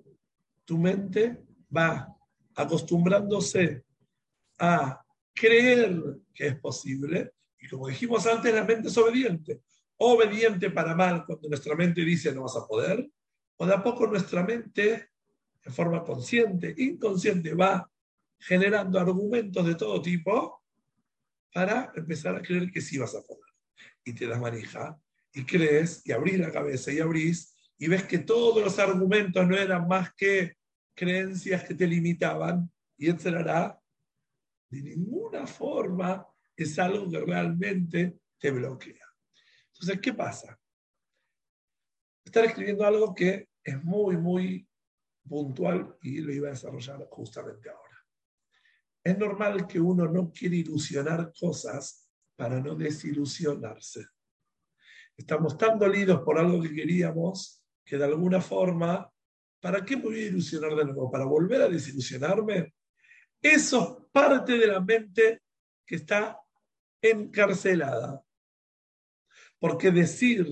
Tu 0.63 0.77
mente 0.77 1.43
va 1.75 2.07
acostumbrándose 2.55 3.83
a 4.59 5.03
creer 5.33 6.19
que 6.33 6.47
es 6.47 6.59
posible. 6.59 7.33
Y 7.59 7.67
como 7.67 7.87
dijimos 7.87 8.25
antes, 8.27 8.53
la 8.53 8.63
mente 8.63 8.89
es 8.89 8.97
obediente. 8.97 9.61
Obediente 9.97 10.69
para 10.69 10.93
mal 10.93 11.25
cuando 11.25 11.49
nuestra 11.49 11.75
mente 11.75 12.01
dice 12.01 12.33
no 12.33 12.43
vas 12.43 12.55
a 12.55 12.67
poder. 12.67 13.09
O 13.57 13.65
de 13.65 13.73
a 13.73 13.81
poco 13.81 14.05
nuestra 14.05 14.43
mente, 14.43 15.09
en 15.63 15.73
forma 15.73 16.03
consciente, 16.03 16.75
inconsciente, 16.77 17.55
va 17.55 17.89
generando 18.37 18.99
argumentos 18.99 19.65
de 19.65 19.75
todo 19.75 20.01
tipo 20.01 20.64
para 21.55 21.89
empezar 21.95 22.35
a 22.35 22.41
creer 22.41 22.69
que 22.69 22.81
sí 22.81 22.97
vas 22.97 23.15
a 23.15 23.21
poder. 23.21 23.49
Y 24.03 24.13
te 24.13 24.27
das 24.27 24.41
manija 24.41 24.99
y 25.31 25.45
crees 25.45 26.05
y 26.05 26.11
abrís 26.11 26.37
la 26.37 26.51
cabeza 26.51 26.91
y 26.91 26.99
abrís 26.99 27.55
y 27.77 27.87
ves 27.87 28.03
que 28.03 28.17
todos 28.19 28.61
los 28.61 28.77
argumentos 28.77 29.47
no 29.47 29.55
eran 29.55 29.87
más 29.87 30.13
que 30.15 30.57
creencias 30.93 31.63
que 31.63 31.73
te 31.73 31.87
limitaban 31.87 32.69
y 32.97 33.09
etcétera, 33.09 33.79
de 34.69 34.81
ninguna 34.81 35.47
forma 35.47 36.27
es 36.57 36.77
algo 36.77 37.09
que 37.09 37.21
realmente 37.21 38.19
te 38.37 38.51
bloquea. 38.51 39.05
Entonces, 39.67 40.01
¿qué 40.01 40.13
pasa? 40.13 40.59
Estar 42.25 42.43
escribiendo 42.43 42.83
algo 42.83 43.15
que 43.15 43.47
es 43.63 43.81
muy, 43.81 44.17
muy 44.17 44.67
puntual 45.25 45.95
y 46.01 46.19
lo 46.19 46.33
iba 46.33 46.49
a 46.49 46.51
desarrollar 46.51 47.07
justamente 47.09 47.69
ahora. 47.69 47.84
Es 49.05 49.15
normal 49.19 49.67
que 49.67 49.79
uno 49.79 50.07
no 50.07 50.31
quiera 50.31 50.55
ilusionar 50.55 51.31
cosas 51.39 52.09
para 52.35 52.59
no 52.59 52.73
desilusionarse. 52.73 54.07
Estamos 55.15 55.55
tan 55.59 55.77
dolidos 55.77 56.21
por 56.21 56.39
algo 56.39 56.59
que 56.59 56.73
queríamos 56.73 57.63
que 57.85 57.99
de 57.99 58.05
alguna 58.05 58.41
forma, 58.41 59.07
¿para 59.61 59.85
qué 59.85 59.95
me 59.95 60.05
voy 60.05 60.23
a 60.23 60.25
ilusionar 60.25 60.75
de 60.75 60.85
nuevo? 60.85 61.11
¿Para 61.11 61.25
volver 61.25 61.61
a 61.61 61.69
desilusionarme? 61.69 62.73
Eso 63.39 63.99
es 63.99 64.05
parte 64.11 64.57
de 64.57 64.65
la 64.65 64.81
mente 64.81 65.43
que 65.85 65.97
está 65.97 66.39
encarcelada. 66.99 68.23
Porque 69.59 69.91
decir, 69.91 70.47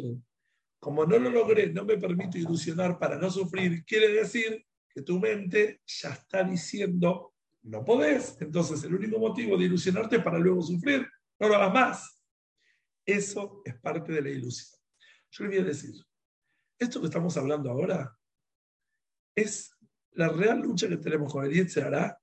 como 0.79 1.07
no 1.07 1.17
lo 1.17 1.31
logré, 1.31 1.73
no 1.73 1.85
me 1.85 1.97
permito 1.97 2.37
ilusionar 2.37 2.99
para 2.99 3.17
no 3.17 3.31
sufrir, 3.31 3.83
quiere 3.83 4.09
decir 4.09 4.63
que 4.87 5.01
tu 5.01 5.19
mente 5.19 5.81
ya 5.87 6.09
está 6.09 6.43
diciendo, 6.43 7.32
no 7.63 7.83
podés. 7.83 8.37
Entonces 8.41 8.83
el 8.83 8.95
único 8.95 9.19
motivo 9.19 9.57
de 9.57 9.65
ilusionarte 9.65 10.17
es 10.17 10.23
para 10.23 10.37
luego 10.37 10.61
sufrir. 10.61 11.07
No 11.39 11.47
lo 11.47 11.55
hagas 11.55 11.73
más. 11.73 12.23
Eso 13.05 13.61
es 13.65 13.75
parte 13.79 14.11
de 14.11 14.21
la 14.21 14.29
ilusión. 14.29 14.79
Yo 15.31 15.43
le 15.43 15.49
voy 15.49 15.59
a 15.59 15.63
decir, 15.63 15.93
esto 16.77 16.99
que 16.99 17.07
estamos 17.07 17.35
hablando 17.37 17.71
ahora 17.71 18.15
es 19.35 19.75
la 20.11 20.29
real 20.29 20.59
lucha 20.59 20.87
que 20.87 20.97
tenemos 20.97 21.31
con 21.31 21.45
el 21.45 21.83
hará 21.83 22.19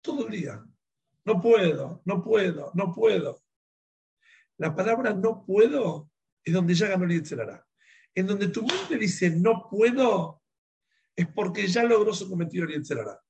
todo 0.00 0.26
el 0.26 0.32
día. 0.32 0.64
No 1.24 1.40
puedo, 1.40 2.02
no 2.04 2.22
puedo, 2.22 2.70
no 2.74 2.92
puedo. 2.92 3.42
La 4.58 4.74
palabra 4.74 5.12
no 5.14 5.44
puedo 5.44 6.10
es 6.44 6.54
donde 6.54 6.74
ya 6.74 6.88
ganó 6.88 7.04
el 7.04 7.40
hará. 7.40 7.66
En 8.14 8.26
donde 8.26 8.48
tu 8.48 8.62
mente 8.62 8.96
dice 8.96 9.30
no 9.30 9.66
puedo, 9.68 10.42
es 11.16 11.26
porque 11.28 11.66
ya 11.66 11.82
logró 11.82 12.12
su 12.12 12.28
cometido 12.28 12.66
el 12.66 12.98
hará. 12.98 13.20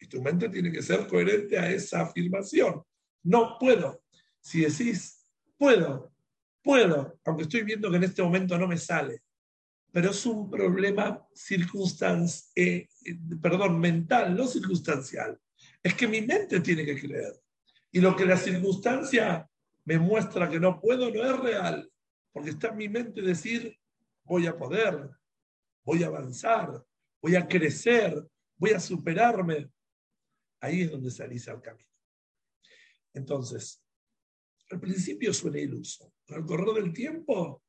Y 0.00 0.06
tu 0.06 0.22
mente 0.22 0.48
tiene 0.48 0.70
que 0.70 0.82
ser 0.82 1.06
coherente 1.06 1.58
a 1.58 1.70
esa 1.70 2.02
afirmación. 2.02 2.82
No 3.22 3.56
puedo. 3.58 4.02
Si 4.40 4.60
decís 4.60 5.18
puedo, 5.58 6.12
puedo, 6.62 7.18
aunque 7.24 7.42
estoy 7.42 7.62
viendo 7.62 7.90
que 7.90 7.96
en 7.96 8.04
este 8.04 8.22
momento 8.22 8.56
no 8.56 8.68
me 8.68 8.78
sale, 8.78 9.22
pero 9.90 10.10
es 10.10 10.26
un 10.26 10.48
problema 10.48 11.26
circunstancial, 11.34 12.48
eh, 12.54 12.88
perdón, 13.42 13.80
mental, 13.80 14.36
no 14.36 14.46
circunstancial. 14.46 15.38
Es 15.82 15.94
que 15.94 16.06
mi 16.06 16.20
mente 16.22 16.60
tiene 16.60 16.84
que 16.84 17.00
creer. 17.00 17.32
Y 17.90 18.00
lo 18.00 18.14
que 18.14 18.24
la 18.24 18.36
circunstancia 18.36 19.48
me 19.84 19.98
muestra 19.98 20.48
que 20.48 20.60
no 20.60 20.80
puedo 20.80 21.10
no 21.10 21.24
es 21.24 21.38
real, 21.40 21.90
porque 22.32 22.50
está 22.50 22.68
en 22.68 22.76
mi 22.76 22.88
mente 22.88 23.22
decir, 23.22 23.76
voy 24.24 24.46
a 24.46 24.56
poder, 24.56 25.10
voy 25.84 26.04
a 26.04 26.08
avanzar, 26.08 26.84
voy 27.20 27.34
a 27.34 27.48
crecer, 27.48 28.22
voy 28.56 28.70
a 28.72 28.80
superarme. 28.80 29.70
Ahí 30.60 30.82
es 30.82 30.90
donde 30.90 31.10
salís 31.10 31.48
al 31.48 31.62
camino. 31.62 31.88
Entonces, 33.14 33.82
al 34.70 34.80
principio 34.80 35.32
suena 35.32 35.58
iluso, 35.58 36.12
pero 36.26 36.40
al 36.40 36.46
correr 36.46 36.82
del 36.82 36.92
tiempo, 36.92 37.62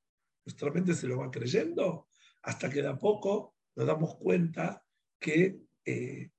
nuestra 0.46 0.72
mente 0.72 0.94
se 0.94 1.08
lo 1.08 1.20
va 1.20 1.32
creyendo 1.32 2.08
hasta 2.44 2.70
que 2.70 2.82
de 2.82 2.88
a 2.88 2.98
poco 2.98 3.56
nos 3.76 3.88
damos 3.88 4.16
cuenta 4.18 4.84
que 5.20 5.62
eh, 5.86 6.32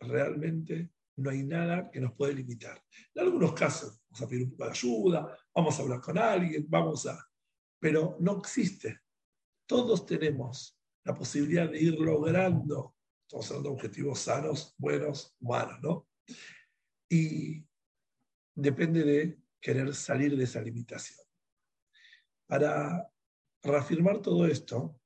realmente 0.00 0.90
no 1.16 1.30
hay 1.30 1.42
nada 1.42 1.90
que 1.90 2.00
nos 2.00 2.14
puede 2.14 2.34
limitar. 2.34 2.82
En 3.14 3.22
algunos 3.24 3.52
casos, 3.54 4.00
vamos 4.10 4.22
a 4.22 4.28
pedir 4.28 4.44
un 4.44 4.50
poco 4.50 4.64
de 4.64 4.70
ayuda, 4.70 5.38
vamos 5.54 5.78
a 5.78 5.82
hablar 5.82 6.00
con 6.00 6.18
alguien, 6.18 6.66
vamos 6.68 7.06
a... 7.06 7.18
Pero 7.78 8.16
no 8.20 8.38
existe. 8.38 9.00
Todos 9.66 10.04
tenemos 10.04 10.78
la 11.04 11.14
posibilidad 11.14 11.70
de 11.70 11.80
ir 11.80 11.98
logrando, 11.98 12.95
estamos 13.26 13.50
hablando 13.50 13.70
de 13.70 13.74
objetivos 13.74 14.20
sanos, 14.20 14.74
buenos, 14.78 15.34
humanos, 15.40 15.78
¿no? 15.82 16.08
Y 17.08 17.66
depende 18.54 19.02
de 19.02 19.38
querer 19.60 19.92
salir 19.94 20.36
de 20.36 20.44
esa 20.44 20.60
limitación. 20.60 21.26
Para 22.46 23.10
reafirmar 23.64 24.22
todo 24.22 24.46
esto, 24.46 25.00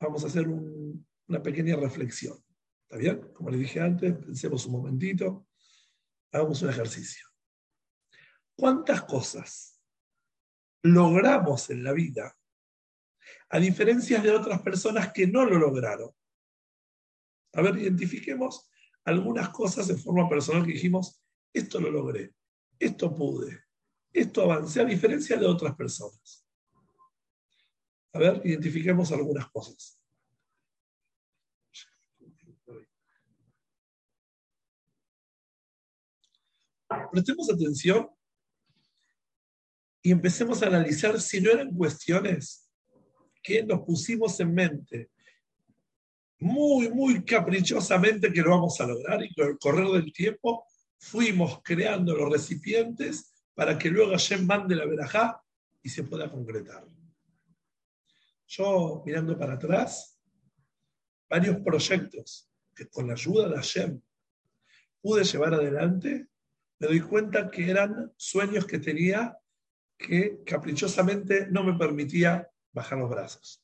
vamos 0.00 0.24
a 0.24 0.26
hacer 0.26 0.48
una 0.48 1.42
pequeña 1.42 1.76
reflexión. 1.76 2.36
¿Está 2.82 2.96
bien? 2.96 3.32
Como 3.32 3.50
les 3.50 3.60
dije 3.60 3.80
antes, 3.80 4.12
pensemos 4.12 4.66
un 4.66 4.72
momentito, 4.72 5.46
hagamos 6.32 6.62
un 6.62 6.70
ejercicio. 6.70 7.28
¿Cuántas 8.56 9.02
cosas 9.02 9.80
logramos 10.82 11.70
en 11.70 11.84
la 11.84 11.92
vida 11.92 12.36
a 13.50 13.58
diferencia 13.60 14.20
de 14.20 14.32
otras 14.32 14.60
personas 14.62 15.12
que 15.12 15.28
no 15.28 15.44
lo 15.44 15.58
lograron? 15.58 16.10
A 17.54 17.62
ver, 17.62 17.78
identifiquemos 17.78 18.70
algunas 19.04 19.48
cosas 19.50 19.88
en 19.90 19.98
forma 19.98 20.28
personal 20.28 20.64
que 20.64 20.72
dijimos, 20.72 21.22
esto 21.52 21.80
lo 21.80 21.90
logré, 21.90 22.34
esto 22.78 23.14
pude, 23.14 23.64
esto 24.12 24.42
avancé 24.42 24.80
a 24.80 24.84
diferencia 24.84 25.36
de 25.36 25.46
otras 25.46 25.74
personas. 25.74 26.46
A 28.14 28.18
ver, 28.18 28.40
identifiquemos 28.44 29.10
algunas 29.12 29.50
cosas. 29.50 29.98
Prestemos 37.10 37.50
atención 37.50 38.10
y 40.02 40.10
empecemos 40.10 40.62
a 40.62 40.66
analizar 40.66 41.20
si 41.20 41.40
no 41.40 41.50
eran 41.50 41.74
cuestiones 41.74 42.70
que 43.42 43.62
nos 43.62 43.80
pusimos 43.80 44.38
en 44.40 44.54
mente 44.54 45.10
muy, 46.42 46.90
muy 46.90 47.24
caprichosamente 47.24 48.32
que 48.32 48.42
lo 48.42 48.50
vamos 48.50 48.80
a 48.80 48.86
lograr 48.86 49.22
y 49.22 49.32
con 49.32 49.48
el 49.48 49.58
correr 49.58 49.86
del 49.88 50.12
tiempo 50.12 50.64
fuimos 50.98 51.60
creando 51.62 52.16
los 52.16 52.30
recipientes 52.30 53.32
para 53.54 53.78
que 53.78 53.88
luego 53.88 54.10
Hashem 54.10 54.44
mande 54.44 54.74
la 54.74 54.84
verajá 54.84 55.40
y 55.82 55.88
se 55.88 56.02
pueda 56.02 56.30
concretar. 56.30 56.84
Yo, 58.48 59.02
mirando 59.06 59.38
para 59.38 59.54
atrás, 59.54 60.18
varios 61.28 61.58
proyectos 61.58 62.50
que 62.74 62.88
con 62.88 63.06
la 63.06 63.14
ayuda 63.14 63.48
de 63.48 63.56
Hashem 63.56 64.00
pude 65.00 65.24
llevar 65.24 65.54
adelante, 65.54 66.26
me 66.78 66.86
doy 66.88 67.00
cuenta 67.00 67.50
que 67.50 67.70
eran 67.70 68.12
sueños 68.16 68.66
que 68.66 68.78
tenía 68.78 69.38
que 69.96 70.42
caprichosamente 70.44 71.46
no 71.50 71.62
me 71.62 71.78
permitía 71.78 72.50
bajar 72.72 72.98
los 72.98 73.10
brazos. 73.10 73.61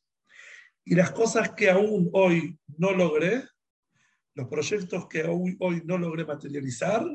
Y 0.90 0.94
las 0.94 1.10
cosas 1.10 1.50
que 1.50 1.68
aún 1.68 2.08
hoy 2.14 2.58
no 2.78 2.92
logré, 2.92 3.44
los 4.32 4.48
proyectos 4.48 5.06
que 5.06 5.20
aún 5.20 5.54
hoy 5.60 5.82
no 5.84 5.98
logré 5.98 6.24
materializar, 6.24 7.06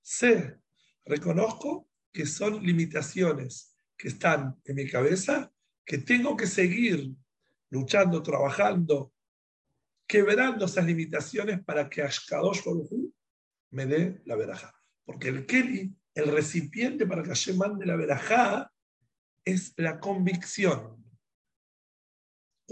sé, 0.00 0.58
reconozco 1.04 1.88
que 2.10 2.26
son 2.26 2.60
limitaciones 2.60 3.76
que 3.96 4.08
están 4.08 4.60
en 4.64 4.74
mi 4.74 4.90
cabeza 4.90 5.52
que 5.84 5.98
tengo 5.98 6.36
que 6.36 6.48
seguir 6.48 7.12
luchando, 7.70 8.20
trabajando, 8.20 9.12
quebrando 10.04 10.64
esas 10.64 10.84
limitaciones 10.84 11.62
para 11.62 11.88
que 11.88 12.02
Ashkadosh 12.02 12.62
me 13.70 13.86
dé 13.86 14.20
la 14.24 14.34
verajá. 14.34 14.74
Porque 15.04 15.28
el 15.28 15.46
Keli, 15.46 15.94
el 16.16 16.32
recipiente 16.32 17.06
para 17.06 17.22
que 17.22 17.28
Hashem 17.28 17.58
mande 17.58 17.86
la 17.86 17.94
verajá, 17.94 18.72
es 19.44 19.72
la 19.76 20.00
convicción. 20.00 21.01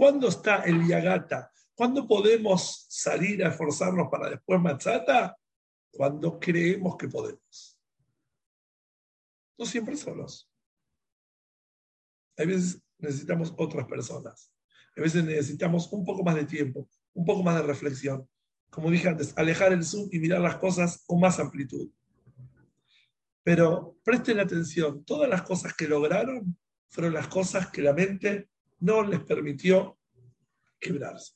¿Cuándo 0.00 0.28
está 0.28 0.62
el 0.62 0.86
Yagata? 0.86 1.52
¿Cuándo 1.74 2.08
podemos 2.08 2.86
salir 2.88 3.44
a 3.44 3.50
esforzarnos 3.50 4.08
para 4.10 4.30
después 4.30 4.58
Matzata? 4.58 5.36
Cuando 5.90 6.40
creemos 6.40 6.96
que 6.96 7.06
podemos. 7.06 7.78
No 9.58 9.66
siempre 9.66 9.98
solos. 9.98 10.50
Hay 12.38 12.46
veces 12.46 12.82
necesitamos 12.96 13.52
otras 13.58 13.86
personas. 13.86 14.50
A 14.96 15.02
veces 15.02 15.22
necesitamos 15.22 15.92
un 15.92 16.02
poco 16.02 16.22
más 16.22 16.36
de 16.36 16.46
tiempo, 16.46 16.88
un 17.12 17.26
poco 17.26 17.42
más 17.42 17.56
de 17.56 17.66
reflexión. 17.66 18.26
Como 18.70 18.90
dije 18.90 19.06
antes, 19.06 19.36
alejar 19.36 19.74
el 19.74 19.84
zoom 19.84 20.08
y 20.10 20.18
mirar 20.18 20.40
las 20.40 20.56
cosas 20.56 21.04
con 21.06 21.20
más 21.20 21.38
amplitud. 21.38 21.90
Pero 23.42 23.98
presten 24.02 24.40
atención, 24.40 25.04
todas 25.04 25.28
las 25.28 25.42
cosas 25.42 25.74
que 25.74 25.86
lograron 25.86 26.56
fueron 26.88 27.12
las 27.12 27.28
cosas 27.28 27.70
que 27.70 27.82
la 27.82 27.92
mente 27.92 28.48
no 28.80 29.02
les 29.02 29.20
permitió 29.20 29.98
quebrarse. 30.78 31.34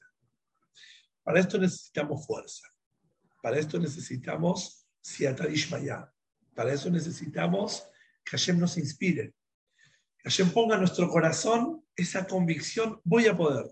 Para 1.22 1.40
esto 1.40 1.58
necesitamos 1.58 2.26
fuerza. 2.26 2.68
Para 3.42 3.58
esto 3.58 3.78
necesitamos 3.78 4.86
Siatadishmaya. 5.00 6.10
Para 6.54 6.72
eso 6.72 6.90
necesitamos 6.90 7.86
que 8.24 8.36
Hashem 8.36 8.58
nos 8.58 8.78
inspire. 8.78 9.34
Que 10.18 10.30
Hashem 10.30 10.50
ponga 10.50 10.74
en 10.74 10.80
nuestro 10.80 11.08
corazón 11.08 11.84
esa 11.94 12.26
convicción, 12.26 13.00
voy 13.04 13.26
a 13.26 13.36
poder. 13.36 13.66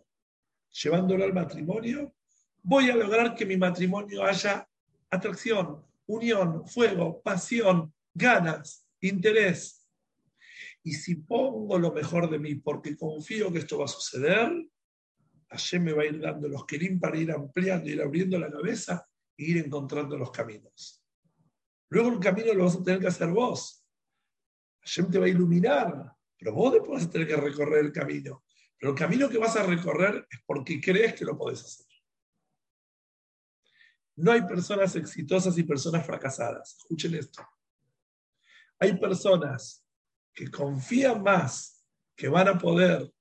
Llevándolo 0.83 1.25
al 1.25 1.33
matrimonio, 1.33 2.15
voy 2.63 2.91
a 2.91 2.97
lograr 2.97 3.35
que 3.35 3.47
mi 3.47 3.57
matrimonio 3.57 4.25
haya 4.25 4.69
atracción, 5.11 5.85
unión, 6.07 6.67
fuego, 6.67 7.23
pasión, 7.23 7.95
ganas, 8.15 8.87
interés. 9.01 9.82
Y 10.85 10.93
si 10.95 11.17
pongo 11.17 11.79
lo 11.79 11.93
mejor 11.93 12.29
de 12.29 12.39
mí 12.39 12.57
porque 12.57 12.97
confío 12.97 13.53
que 13.53 13.59
esto 13.59 13.79
va 13.79 13.85
a 13.85 13.89
suceder, 13.89 14.51
Hashem 15.49 15.85
me 15.85 15.93
va 15.93 16.03
a 16.03 16.07
ir 16.07 16.21
dando 16.21 16.49
los 16.49 16.65
kelim 16.65 16.99
para 16.99 17.17
ir 17.17 17.31
ampliando, 17.31 17.89
ir 17.89 18.01
abriendo 18.01 18.39
la 18.39 18.51
cabeza 18.51 19.07
e 19.37 19.45
ir 19.45 19.59
encontrando 19.59 20.17
los 20.17 20.31
caminos. 20.31 21.05
Luego 21.91 22.11
el 22.11 22.19
camino 22.19 22.55
lo 22.55 22.65
vas 22.65 22.77
a 22.77 22.83
tener 22.83 23.01
que 23.01 23.09
hacer 23.09 23.29
vos. 23.29 23.87
Hashem 24.81 25.11
te 25.11 25.19
va 25.19 25.27
a 25.27 25.29
iluminar, 25.29 26.13
pero 26.39 26.55
vos 26.55 26.73
después 26.73 26.93
vas 26.93 27.07
a 27.07 27.11
tener 27.11 27.29
que 27.29 27.37
recorrer 27.37 27.85
el 27.85 27.93
camino. 27.93 28.45
Pero 28.79 28.93
el 28.93 28.99
camino 28.99 29.29
que 29.29 29.39
vas 29.39 29.55
a 29.57 29.63
recorrer 29.63 30.27
es 30.29 30.41
porque 30.45 30.81
crees 30.81 31.15
que 31.15 31.25
lo 31.25 31.37
podés 31.37 31.63
hacer. 31.63 31.87
No 34.17 34.33
hay 34.33 34.43
personas 34.43 34.97
exitosas 34.97 35.57
y 35.57 35.63
personas 35.63 36.05
fracasadas. 36.05 36.79
Escuchen 36.79 37.15
esto. 37.15 37.47
Hay 38.79 38.99
personas 38.99 39.82
que 40.35 40.51
confían 40.51 41.23
más 41.23 41.85
que 42.17 42.29
van 42.29 42.49
a 42.49 42.59
poder 42.59 43.13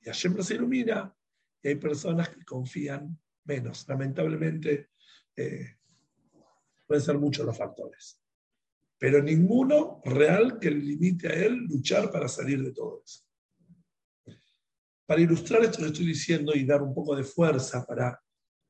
y 0.00 0.06
Hashem 0.06 0.36
los 0.36 0.50
ilumina, 0.50 1.14
y 1.62 1.68
hay 1.68 1.74
personas 1.74 2.28
que 2.28 2.44
confían 2.44 3.18
menos. 3.44 3.86
Lamentablemente, 3.88 4.90
eh, 5.34 5.76
pueden 6.86 7.02
ser 7.02 7.18
muchos 7.18 7.44
los 7.44 7.56
factores, 7.56 8.20
pero 8.96 9.22
ninguno 9.22 10.00
real 10.04 10.58
que 10.58 10.70
le 10.70 10.78
limite 10.78 11.28
a 11.28 11.34
él 11.34 11.66
luchar 11.68 12.10
para 12.10 12.28
salir 12.28 12.62
de 12.62 12.72
todo 12.72 13.02
eso. 13.04 13.24
Para 15.06 15.20
ilustrar 15.20 15.62
esto 15.62 15.78
que 15.78 15.86
estoy 15.86 16.06
diciendo 16.06 16.54
y 16.54 16.64
dar 16.64 16.82
un 16.82 16.94
poco 16.94 17.16
de 17.16 17.24
fuerza 17.24 17.84
para 17.86 18.20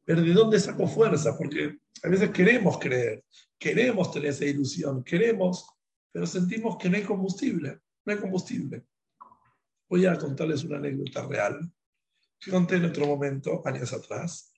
ver 0.06 0.22
de 0.22 0.32
dónde 0.32 0.58
saco 0.60 0.86
fuerza, 0.86 1.36
porque 1.36 1.78
a 2.02 2.08
veces 2.08 2.30
queremos 2.30 2.78
creer, 2.78 3.24
queremos 3.58 4.10
tener 4.12 4.30
esa 4.30 4.44
ilusión, 4.44 5.02
queremos 5.04 5.66
pero 6.18 6.26
sentimos 6.26 6.76
que 6.78 6.90
no 6.90 6.96
hay 6.96 7.04
combustible, 7.04 7.78
no 8.04 8.12
hay 8.12 8.18
combustible. 8.18 8.84
Voy 9.88 10.04
a 10.04 10.18
contarles 10.18 10.64
una 10.64 10.78
anécdota 10.78 11.24
real 11.28 11.72
que 12.40 12.50
conté 12.50 12.74
en 12.74 12.86
otro 12.86 13.06
momento, 13.06 13.62
años 13.64 13.92
atrás. 13.92 14.52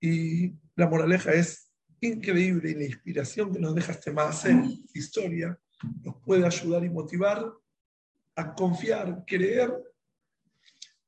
Y 0.00 0.52
la 0.76 0.86
moraleja 0.88 1.32
es 1.32 1.72
increíble 2.00 2.70
y 2.70 2.74
la 2.74 2.84
inspiración 2.84 3.52
que 3.52 3.58
nos 3.58 3.74
deja 3.74 3.90
este 3.90 4.14
en 4.44 4.80
historia 4.94 5.58
nos 6.04 6.22
puede 6.22 6.46
ayudar 6.46 6.84
y 6.84 6.90
motivar 6.90 7.44
a 8.36 8.54
confiar, 8.54 9.24
creer 9.26 9.74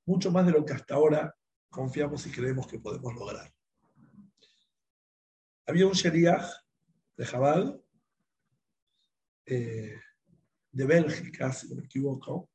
mucho 0.07 0.33
más 0.33 0.45
de 0.45 0.51
lo 0.51 0.64
que 0.64 0.72
hasta 0.72 0.97
ahora 0.97 1.33
confiamos 1.68 2.26
y 2.26 2.33
creemos 2.33 2.66
que 2.66 2.81
podemos 2.81 3.14
lograr. 3.14 3.49
Había 5.66 5.87
un 5.87 5.93
sheriach 5.93 6.51
de 7.16 7.26
Jabal 7.26 7.81
eh, 9.51 10.01
de 10.72 10.84
Bélgica, 10.86 11.53
si 11.53 11.68
no 11.68 11.74
me 11.76 11.84
equivoco, 11.84 12.48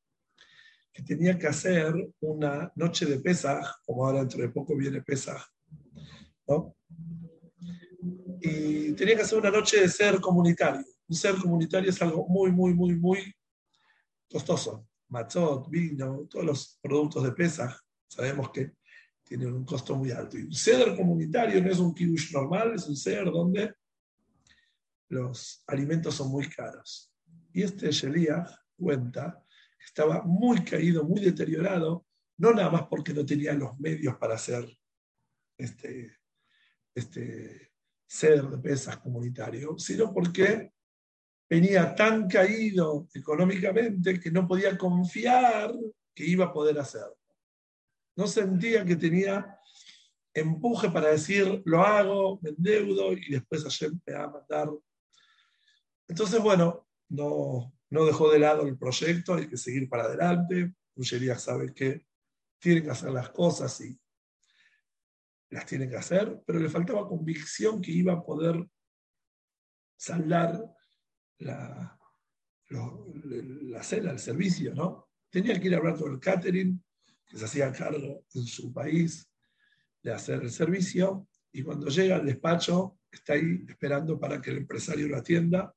que 0.94 1.04
tenía 1.04 1.38
que 1.38 1.48
hacer 1.48 1.94
una 2.22 2.72
noche 2.76 3.06
de 3.06 3.20
Pesaj, 3.20 3.66
como 3.86 4.06
ahora 4.06 4.20
dentro 4.20 4.42
de 4.42 4.50
poco 4.50 4.78
viene 4.78 5.02
Pesaj, 5.02 5.46
¿no? 6.48 6.74
Y 8.40 8.94
tenía 8.94 9.16
que 9.18 9.24
hacer 9.24 9.40
una 9.40 9.52
noche 9.52 9.82
de 9.82 9.90
ser 9.90 10.22
comunitario. 10.22 10.86
Un 11.08 11.16
ser 11.16 11.36
comunitario 11.36 11.90
es 11.90 12.02
algo 12.02 12.26
muy, 12.30 12.52
muy, 12.52 12.74
muy, 12.74 12.96
muy 12.96 13.34
costoso. 14.30 14.88
Matzot, 15.10 15.70
vino, 15.70 16.26
todos 16.30 16.46
los 16.46 16.80
productos 16.82 17.24
de 17.24 17.34
Pesaj, 17.34 17.78
sabemos 18.08 18.52
que 18.52 18.72
tienen 19.22 19.52
un 19.52 19.66
costo 19.66 19.98
muy 19.98 20.12
alto. 20.12 20.38
Y 20.38 20.44
un 20.44 20.54
ser 20.54 20.96
comunitario 20.96 21.62
no 21.62 21.70
es 21.70 21.80
un 21.80 21.94
kiddush 21.94 22.32
normal, 22.32 22.76
es 22.76 22.88
un 22.88 22.96
ser 22.96 23.26
donde 23.26 23.74
los 25.16 25.64
alimentos 25.68 26.16
son 26.16 26.30
muy 26.30 26.50
caros. 26.50 27.12
Y 27.54 27.64
este 27.64 27.92
Sheliach 27.92 28.50
cuenta 28.78 29.42
que 29.78 29.86
estaba 29.86 30.22
muy 30.24 30.64
caído, 30.64 31.04
muy 31.04 31.22
deteriorado, 31.22 32.06
no 32.38 32.52
nada 32.52 32.70
más 32.70 32.84
porque 32.90 33.14
no 33.14 33.26
tenía 33.26 33.54
los 33.54 33.80
medios 33.80 34.18
para 34.18 34.36
hacer 34.36 34.66
este, 35.58 36.18
este 36.94 37.72
ser 38.06 38.44
de 38.44 38.58
pesas 38.58 38.98
comunitario, 38.98 39.78
sino 39.80 40.14
porque 40.14 40.72
venía 41.50 41.96
tan 41.96 42.28
caído 42.28 43.08
económicamente 43.14 44.20
que 44.20 44.32
no 44.32 44.48
podía 44.48 44.78
confiar 44.78 45.74
que 46.14 46.26
iba 46.26 46.46
a 46.46 46.54
poder 46.54 46.78
hacerlo. 46.80 47.18
No 48.18 48.28
sentía 48.28 48.86
que 48.86 48.96
tenía 48.96 49.60
empuje 50.34 50.90
para 50.90 51.10
decir, 51.10 51.62
lo 51.66 51.82
hago, 51.82 52.40
me 52.42 52.50
endeudo 52.50 53.14
y 53.14 53.32
después 53.32 53.66
ayer 53.66 53.92
me 54.06 54.14
va 54.14 54.24
a 54.26 54.30
matar 54.30 54.70
entonces, 56.08 56.42
bueno, 56.42 56.88
no, 57.10 57.74
no 57.90 58.06
dejó 58.06 58.32
de 58.32 58.40
lado 58.40 58.68
el 58.68 58.78
proyecto, 58.78 59.36
hay 59.36 59.48
que 59.48 59.58
seguir 59.58 59.90
para 59.90 60.04
adelante. 60.04 60.74
Ullería 60.96 61.38
sabe 61.38 61.74
que 61.74 62.06
tienen 62.60 62.84
que 62.84 62.92
hacer 62.92 63.12
las 63.12 63.30
cosas 63.30 63.80
y 63.82 64.00
las 65.50 65.66
tienen 65.66 65.90
que 65.90 65.98
hacer, 65.98 66.42
pero 66.46 66.60
le 66.60 66.70
faltaba 66.70 67.08
convicción 67.08 67.82
que 67.82 67.92
iba 67.92 68.14
a 68.14 68.24
poder 68.24 68.68
saldar 69.98 70.64
la, 71.40 71.98
la 72.70 73.84
cena, 73.84 74.12
el 74.12 74.20
servicio, 74.20 74.74
¿no? 74.74 75.10
Tenía 75.30 75.60
que 75.60 75.68
ir 75.68 75.76
a 75.76 75.78
hablar 75.78 75.98
con 75.98 76.14
el 76.14 76.20
catering, 76.20 76.84
que 77.26 77.38
se 77.38 77.46
hacía 77.46 77.72
cargo 77.72 78.26
en 78.34 78.46
su 78.46 78.74
país 78.74 79.30
de 80.02 80.14
hacer 80.14 80.42
el 80.42 80.52
servicio, 80.52 81.28
y 81.52 81.64
cuando 81.64 81.88
llega 81.88 82.16
al 82.16 82.26
despacho, 82.26 83.00
está 83.12 83.34
ahí 83.34 83.66
esperando 83.68 84.20
para 84.20 84.42
que 84.42 84.52
el 84.52 84.58
empresario 84.58 85.08
lo 85.08 85.18
atienda, 85.18 85.74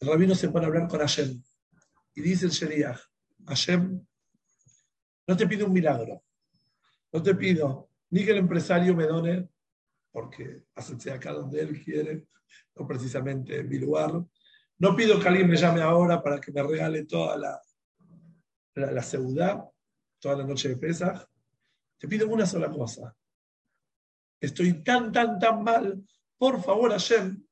el 0.00 0.08
rabino 0.08 0.34
se 0.34 0.48
pone 0.48 0.64
a 0.64 0.68
hablar 0.68 0.88
con 0.88 1.00
Hashem 1.00 1.42
y 2.14 2.20
dice 2.22 2.46
el 2.46 2.52
Sheriach, 2.52 2.98
Hashem, 3.46 4.04
no 5.26 5.36
te 5.36 5.46
pido 5.46 5.66
un 5.66 5.72
milagro, 5.72 6.24
no 7.12 7.22
te 7.22 7.34
pido 7.34 7.90
ni 8.10 8.24
que 8.24 8.32
el 8.32 8.38
empresario 8.38 8.94
me 8.94 9.06
done, 9.06 9.48
porque 10.10 10.64
hace 10.74 11.10
acá 11.12 11.32
donde 11.32 11.60
él 11.60 11.82
quiere, 11.82 12.26
no 12.74 12.86
precisamente 12.86 13.60
en 13.60 13.68
mi 13.68 13.78
lugar. 13.78 14.12
No 14.78 14.96
pido 14.96 15.20
que 15.20 15.28
alguien 15.28 15.48
me 15.48 15.56
llame 15.56 15.82
ahora 15.82 16.22
para 16.22 16.40
que 16.40 16.50
me 16.50 16.62
regale 16.62 17.04
toda 17.04 17.36
la, 17.36 17.60
la, 18.74 18.90
la 18.90 19.72
toda 20.18 20.36
la 20.36 20.44
noche 20.44 20.70
de 20.70 20.76
pesas. 20.76 21.26
Te 21.98 22.08
pido 22.08 22.28
una 22.28 22.46
sola 22.46 22.70
cosa. 22.70 23.14
Estoy 24.40 24.82
tan, 24.82 25.12
tan, 25.12 25.38
tan 25.38 25.62
mal. 25.62 26.02
Por 26.38 26.62
favor, 26.62 26.90
Hashem, 26.90 27.46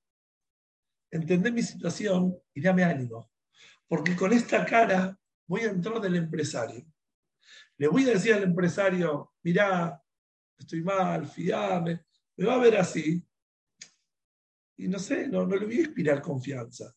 entendé 1.10 1.50
mi 1.50 1.62
situación 1.62 2.36
y 2.54 2.60
dame 2.60 2.84
ánimo. 2.84 3.30
Porque 3.86 4.14
con 4.14 4.32
esta 4.32 4.64
cara 4.64 5.18
voy 5.46 5.62
a 5.62 5.70
entrar 5.70 6.00
del 6.00 6.16
empresario. 6.16 6.84
Le 7.78 7.88
voy 7.88 8.04
a 8.04 8.12
decir 8.12 8.34
al 8.34 8.42
empresario, 8.42 9.32
mirá, 9.42 10.02
estoy 10.58 10.82
mal, 10.82 11.26
fiame, 11.26 12.04
me 12.36 12.44
va 12.46 12.54
a 12.54 12.58
ver 12.58 12.76
así. 12.76 13.24
Y 14.76 14.88
no 14.88 14.98
sé, 14.98 15.28
no, 15.28 15.46
no 15.46 15.56
le 15.56 15.66
voy 15.66 15.78
a 15.78 15.80
inspirar 15.80 16.20
confianza. 16.20 16.94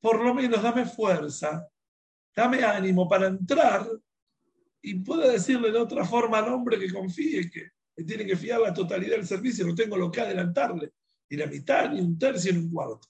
Por 0.00 0.24
lo 0.24 0.32
menos 0.32 0.62
dame 0.62 0.86
fuerza, 0.86 1.68
dame 2.34 2.64
ánimo 2.64 3.08
para 3.08 3.26
entrar 3.26 3.86
y 4.80 4.94
pueda 4.94 5.30
decirle 5.30 5.72
de 5.72 5.78
otra 5.78 6.04
forma 6.04 6.38
al 6.38 6.52
hombre 6.52 6.78
que 6.78 6.92
confíe, 6.92 7.50
que 7.50 7.70
me 7.96 8.04
tiene 8.04 8.24
que 8.24 8.36
fiar 8.36 8.60
la 8.60 8.72
totalidad 8.72 9.16
del 9.16 9.26
servicio, 9.26 9.66
no 9.66 9.74
tengo 9.74 9.96
lo 9.96 10.10
que 10.10 10.20
adelantarle, 10.20 10.92
ni 11.28 11.36
la 11.36 11.46
mitad, 11.46 11.90
ni 11.90 12.00
un 12.00 12.16
tercio, 12.18 12.52
ni 12.52 12.58
un 12.58 12.70
cuarto 12.70 13.08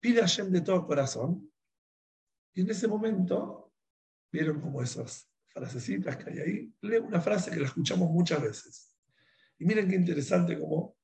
pide 0.00 0.20
a 0.20 0.22
Hashem 0.22 0.50
de 0.50 0.60
todo 0.60 0.86
corazón. 0.86 1.50
Y 2.54 2.62
en 2.62 2.70
ese 2.70 2.88
momento, 2.88 3.72
vieron 4.32 4.60
como 4.60 4.82
esas 4.82 5.30
frasecitas 5.46 6.16
que 6.16 6.30
hay 6.30 6.38
ahí, 6.38 6.74
leo 6.82 7.04
una 7.04 7.20
frase 7.20 7.50
que 7.50 7.60
la 7.60 7.66
escuchamos 7.66 8.10
muchas 8.10 8.42
veces. 8.42 8.96
Y 9.58 9.64
miren 9.64 9.88
qué 9.88 9.96
interesante 9.96 10.58
cómo 10.58 10.96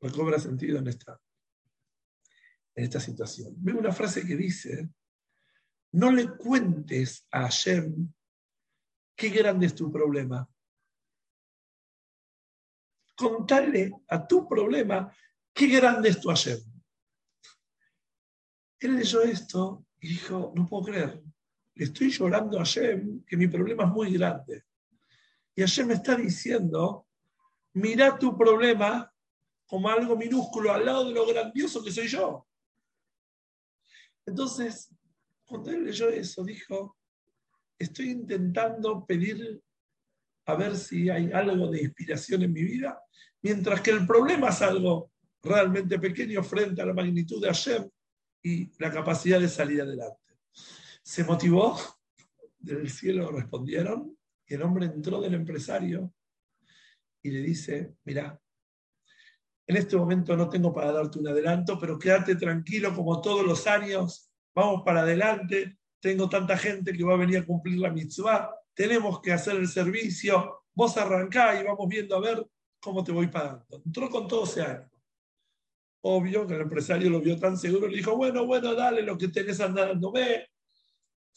recobra 0.00 0.38
sentido 0.38 0.78
en 0.78 0.88
esta, 0.88 1.20
en 2.74 2.84
esta 2.84 3.00
situación. 3.00 3.54
Veo 3.56 3.78
una 3.78 3.92
frase 3.92 4.26
que 4.26 4.36
dice, 4.36 4.88
no 5.92 6.10
le 6.10 6.36
cuentes 6.36 7.26
a 7.30 7.42
Hashem 7.42 8.12
qué 9.14 9.28
grande 9.30 9.66
es 9.66 9.74
tu 9.74 9.90
problema. 9.90 10.48
Contarle 13.16 13.92
a 14.08 14.26
tu 14.26 14.48
problema 14.48 15.12
qué 15.52 15.66
grande 15.66 16.10
es 16.10 16.20
tu 16.20 16.28
Hashem. 16.28 16.60
Él 18.80 18.96
leyó 18.96 19.22
esto 19.22 19.84
y 20.00 20.08
dijo, 20.08 20.52
no 20.54 20.68
puedo 20.68 20.84
creer, 20.84 21.22
le 21.74 21.84
estoy 21.84 22.10
llorando 22.10 22.58
a 22.58 22.64
Hashem 22.64 23.24
que 23.24 23.36
mi 23.36 23.48
problema 23.48 23.84
es 23.84 23.90
muy 23.90 24.12
grande. 24.12 24.64
Y 25.54 25.60
Hashem 25.62 25.88
me 25.88 25.94
está 25.94 26.14
diciendo, 26.16 27.06
mira 27.74 28.18
tu 28.18 28.36
problema 28.36 29.12
como 29.66 29.88
algo 29.88 30.16
minúsculo 30.16 30.72
al 30.72 30.86
lado 30.86 31.08
de 31.08 31.14
lo 31.14 31.26
grandioso 31.26 31.82
que 31.82 31.92
soy 31.92 32.08
yo. 32.08 32.46
Entonces, 34.24 34.90
cuando 35.44 35.70
él 35.70 35.84
leyó 35.84 36.08
eso, 36.08 36.44
dijo, 36.44 36.96
estoy 37.78 38.10
intentando 38.10 39.04
pedir 39.04 39.60
a 40.46 40.54
ver 40.54 40.76
si 40.76 41.10
hay 41.10 41.30
algo 41.32 41.70
de 41.70 41.82
inspiración 41.82 42.42
en 42.42 42.52
mi 42.52 42.62
vida, 42.62 43.00
mientras 43.42 43.80
que 43.80 43.90
el 43.90 44.06
problema 44.06 44.48
es 44.48 44.62
algo 44.62 45.10
realmente 45.42 45.98
pequeño 45.98 46.42
frente 46.42 46.82
a 46.82 46.86
la 46.86 46.94
magnitud 46.94 47.40
de 47.40 47.48
Hashem 47.48 47.88
la 48.78 48.90
capacidad 48.90 49.40
de 49.40 49.48
salir 49.48 49.82
adelante. 49.82 50.34
Se 51.02 51.24
motivó, 51.24 51.76
del 52.58 52.90
cielo 52.90 53.30
respondieron, 53.30 54.16
y 54.46 54.54
el 54.54 54.62
hombre 54.62 54.86
entró 54.86 55.20
del 55.20 55.34
empresario 55.34 56.12
y 57.22 57.30
le 57.30 57.42
dice, 57.42 57.94
mira, 58.04 58.40
en 59.66 59.76
este 59.76 59.96
momento 59.96 60.36
no 60.36 60.48
tengo 60.48 60.72
para 60.72 60.92
darte 60.92 61.18
un 61.18 61.28
adelanto, 61.28 61.78
pero 61.78 61.98
quédate 61.98 62.36
tranquilo 62.36 62.94
como 62.94 63.20
todos 63.20 63.44
los 63.44 63.66
años, 63.66 64.30
vamos 64.54 64.82
para 64.84 65.00
adelante, 65.00 65.78
tengo 66.00 66.28
tanta 66.28 66.56
gente 66.56 66.92
que 66.92 67.04
va 67.04 67.14
a 67.14 67.18
venir 67.18 67.38
a 67.38 67.46
cumplir 67.46 67.78
la 67.78 67.90
mitzvah, 67.90 68.50
tenemos 68.72 69.20
que 69.20 69.32
hacer 69.32 69.56
el 69.56 69.68
servicio, 69.68 70.64
vos 70.72 70.96
arrancá 70.96 71.60
y 71.60 71.64
vamos 71.64 71.86
viendo 71.88 72.16
a 72.16 72.20
ver 72.20 72.46
cómo 72.80 73.04
te 73.04 73.12
voy 73.12 73.26
pagando. 73.26 73.82
Entró 73.84 74.08
con 74.08 74.26
todo 74.26 74.44
ese 74.44 74.62
ánimo. 74.62 74.97
Obvio 76.02 76.46
que 76.46 76.54
el 76.54 76.62
empresario 76.62 77.10
lo 77.10 77.20
vio 77.20 77.38
tan 77.38 77.56
seguro, 77.56 77.88
le 77.88 77.96
dijo, 77.96 78.16
bueno, 78.16 78.46
bueno, 78.46 78.74
dale 78.74 79.02
lo 79.02 79.18
que 79.18 79.28
tenés 79.28 79.58
ve 80.12 80.48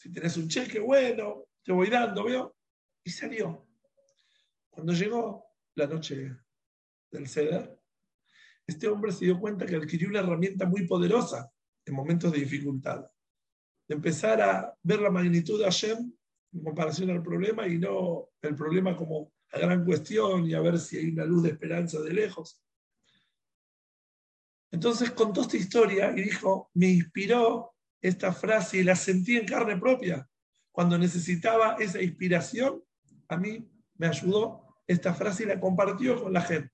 si 0.02 0.12
tenés 0.12 0.36
un 0.36 0.48
cheque, 0.48 0.80
bueno, 0.80 1.46
te 1.62 1.70
voy 1.70 1.88
dando, 1.88 2.24
¿veo? 2.24 2.56
Y 3.04 3.10
salió. 3.10 3.68
Cuando 4.68 4.92
llegó 4.92 5.46
la 5.76 5.86
noche 5.86 6.36
del 7.08 7.28
ceder, 7.28 7.78
este 8.66 8.88
hombre 8.88 9.12
se 9.12 9.26
dio 9.26 9.38
cuenta 9.38 9.64
que 9.64 9.76
adquirió 9.76 10.08
una 10.08 10.18
herramienta 10.18 10.66
muy 10.66 10.88
poderosa 10.88 11.52
en 11.84 11.94
momentos 11.94 12.32
de 12.32 12.38
dificultad. 12.38 13.06
De 13.86 13.94
empezar 13.94 14.40
a 14.40 14.76
ver 14.82 15.00
la 15.00 15.10
magnitud 15.10 15.58
de 15.58 15.66
Hashem 15.66 16.12
en 16.52 16.64
comparación 16.64 17.10
al 17.10 17.22
problema 17.22 17.68
y 17.68 17.78
no 17.78 18.30
el 18.40 18.56
problema 18.56 18.96
como 18.96 19.32
la 19.52 19.60
gran 19.60 19.84
cuestión 19.84 20.48
y 20.48 20.54
a 20.54 20.60
ver 20.60 20.78
si 20.78 20.98
hay 20.98 21.10
una 21.10 21.24
luz 21.24 21.44
de 21.44 21.50
esperanza 21.50 22.00
de 22.00 22.12
lejos. 22.12 22.60
Entonces 24.72 25.12
contó 25.12 25.42
esta 25.42 25.56
historia 25.56 26.12
y 26.16 26.22
dijo, 26.22 26.70
me 26.74 26.88
inspiró 26.88 27.74
esta 28.00 28.32
frase 28.32 28.78
y 28.78 28.82
la 28.82 28.96
sentí 28.96 29.36
en 29.36 29.46
carne 29.46 29.76
propia. 29.76 30.28
Cuando 30.72 30.98
necesitaba 30.98 31.76
esa 31.78 32.02
inspiración, 32.02 32.82
a 33.28 33.36
mí 33.36 33.70
me 33.96 34.08
ayudó 34.08 34.80
esta 34.88 35.14
frase 35.14 35.44
y 35.44 35.46
la 35.46 35.60
compartió 35.60 36.20
con 36.20 36.32
la 36.32 36.40
gente 36.40 36.72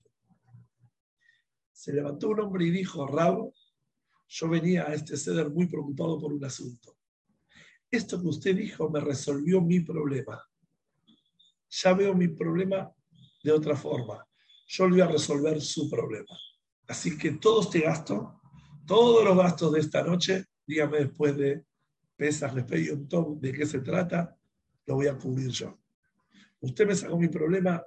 se 1.78 1.92
levantó 1.92 2.30
un 2.30 2.40
hombre 2.40 2.64
y 2.64 2.70
dijo, 2.72 3.07
Rabo, 3.07 3.55
yo 4.26 4.49
venía 4.49 4.88
a 4.88 4.94
este 4.94 5.16
ceder 5.16 5.49
muy 5.49 5.68
preocupado 5.68 6.20
por 6.20 6.32
un 6.32 6.44
asunto. 6.44 6.96
Esto 7.88 8.20
que 8.20 8.26
usted 8.26 8.57
dijo 8.57 8.90
me 8.90 8.99
resolvió 8.99 9.61
mi 9.61 9.78
problema. 9.78 10.42
Ya 11.68 11.92
veo 11.94 12.16
mi 12.16 12.26
problema 12.26 12.92
de 13.44 13.53
otra 13.53 13.76
forma. 13.76 14.26
Yo 14.66 14.88
voy 14.88 15.01
a 15.01 15.07
resolver 15.07 15.61
su 15.61 15.88
problema. 15.88 16.36
Así 16.89 17.16
que 17.16 17.32
todo 17.32 17.62
este 17.62 17.80
gasto, 17.80 18.41
todos 18.86 19.24
los 19.24 19.36
gastos 19.36 19.72
de 19.72 19.80
esta 19.80 20.03
noche, 20.03 20.47
dígame 20.66 20.99
después 20.99 21.36
de 21.36 21.64
pesas, 22.16 22.53
y 22.72 22.91
un 22.91 23.07
top 23.07 23.39
de 23.41 23.53
qué 23.53 23.66
se 23.66 23.80
trata, 23.80 24.36
lo 24.86 24.97
voy 24.97 25.07
a 25.07 25.16
cubrir 25.16 25.51
yo. 25.51 25.78
Usted 26.61 26.86
me 26.86 26.97
sacó 26.97 27.16
mi 27.16 27.28
problema, 27.28 27.84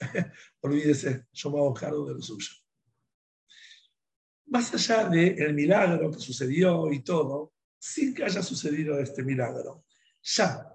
olvídese, 0.60 1.26
yo 1.32 1.50
me 1.50 1.58
hago 1.58 1.74
cargo 1.74 2.06
de 2.06 2.14
lo 2.14 2.22
suyo 2.22 2.62
más 4.52 4.72
allá 4.74 5.08
del 5.08 5.54
milagro 5.54 6.10
que 6.10 6.18
sucedió 6.18 6.92
y 6.92 7.00
todo, 7.02 7.54
sin 7.78 8.14
que 8.14 8.24
haya 8.24 8.42
sucedido 8.42 8.98
este 8.98 9.24
milagro, 9.24 9.86
ya, 10.22 10.70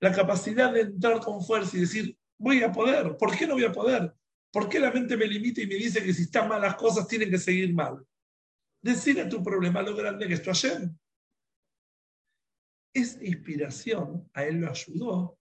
la 0.00 0.12
capacidad 0.12 0.72
de 0.72 0.80
entrar 0.80 1.20
con 1.20 1.40
fuerza 1.40 1.76
y 1.76 1.80
decir, 1.80 2.18
voy 2.36 2.64
a 2.64 2.72
poder, 2.72 3.16
¿por 3.16 3.36
qué 3.36 3.46
no 3.46 3.54
voy 3.54 3.64
a 3.64 3.70
poder? 3.70 4.12
¿Por 4.52 4.68
qué 4.68 4.78
la 4.78 4.92
mente 4.92 5.16
me 5.16 5.26
limita 5.26 5.62
y 5.62 5.66
me 5.66 5.76
dice 5.76 6.04
que 6.04 6.12
si 6.12 6.22
están 6.22 6.48
mal 6.48 6.60
las 6.60 6.76
cosas 6.76 7.08
tienen 7.08 7.30
que 7.30 7.38
seguir 7.38 7.72
mal? 7.74 8.06
Decir 8.82 9.18
a 9.20 9.28
tu 9.28 9.42
problema 9.42 9.82
lo 9.82 9.96
grande 9.96 10.28
que 10.28 10.34
esto 10.34 10.50
ayer. 10.50 10.90
Esa 12.92 13.24
inspiración 13.24 14.28
a 14.34 14.44
él 14.44 14.56
lo 14.56 14.70
ayudó, 14.70 15.38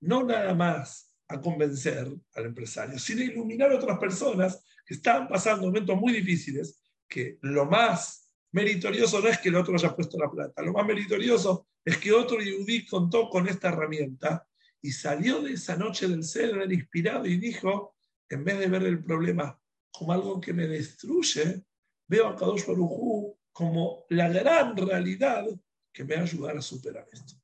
no 0.00 0.24
nada 0.24 0.54
más 0.54 1.14
a 1.28 1.40
convencer 1.40 2.08
al 2.34 2.46
empresario, 2.46 2.98
sino 2.98 3.20
a 3.20 3.24
iluminar 3.24 3.70
a 3.70 3.76
otras 3.76 3.98
personas 3.98 4.64
que 4.86 4.94
estaban 4.94 5.28
pasando 5.28 5.66
momentos 5.66 5.96
muy 5.96 6.14
difíciles 6.14 6.82
que 7.06 7.38
lo 7.42 7.66
más 7.66 8.32
meritorioso 8.52 9.20
no 9.20 9.28
es 9.28 9.38
que 9.38 9.50
el 9.50 9.56
otro 9.56 9.74
haya 9.74 9.94
puesto 9.94 10.18
la 10.18 10.30
plata, 10.30 10.62
lo 10.62 10.72
más 10.72 10.86
meritorioso 10.86 11.66
es 11.84 11.98
que 11.98 12.12
otro 12.12 12.40
Yudí 12.40 12.86
contó 12.86 13.28
con 13.28 13.46
esta 13.46 13.68
herramienta 13.68 14.46
y 14.80 14.92
salió 14.92 15.42
de 15.42 15.52
esa 15.52 15.76
noche 15.76 16.08
del 16.08 16.24
ser 16.24 16.70
inspirado 16.72 17.26
y 17.26 17.36
dijo, 17.36 17.93
en 18.28 18.44
vez 18.44 18.58
de 18.58 18.68
ver 18.68 18.82
el 18.84 19.02
problema 19.02 19.60
como 19.90 20.12
algo 20.12 20.40
que 20.40 20.52
me 20.52 20.66
destruye, 20.66 21.64
veo 22.08 22.28
a 22.28 22.36
Kadosh 22.36 22.66
Baruj 22.66 23.36
como 23.52 24.04
la 24.10 24.28
gran 24.28 24.76
realidad 24.76 25.46
que 25.92 26.04
me 26.04 26.16
va 26.16 26.22
a 26.22 26.24
ayudar 26.24 26.56
a 26.56 26.62
superar 26.62 27.08
esto. 27.12 27.34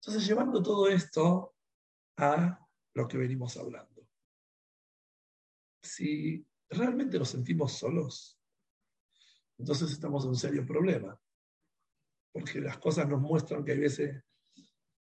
Entonces, 0.00 0.26
llevando 0.26 0.62
todo 0.62 0.88
esto 0.88 1.54
a 2.16 2.58
lo 2.94 3.08
que 3.08 3.18
venimos 3.18 3.56
hablando. 3.56 4.08
Si 5.82 6.44
¿realmente 6.68 7.18
nos 7.18 7.28
sentimos 7.28 7.72
solos? 7.72 8.40
Entonces 9.58 9.92
estamos 9.92 10.24
en 10.24 10.30
un 10.30 10.36
serio 10.36 10.66
problema. 10.66 11.20
Porque 12.32 12.60
las 12.60 12.78
cosas 12.78 13.08
nos 13.08 13.20
muestran 13.20 13.64
que 13.64 13.72
hay 13.72 13.78
veces 13.78 14.22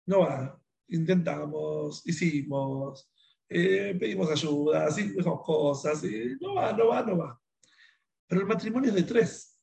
no 0.05 0.21
va, 0.21 0.61
intentamos, 0.87 2.01
hicimos, 2.05 3.11
eh, 3.49 3.95
pedimos 3.99 4.29
ayuda, 4.29 4.87
hicimos 4.89 5.41
cosas, 5.43 6.03
y 6.03 6.37
no 6.39 6.55
va, 6.55 6.71
no 6.73 6.87
va, 6.87 7.03
no 7.03 7.17
va. 7.17 7.41
Pero 8.27 8.41
el 8.41 8.47
matrimonio 8.47 8.89
es 8.89 8.95
de 8.95 9.03
tres. 9.03 9.59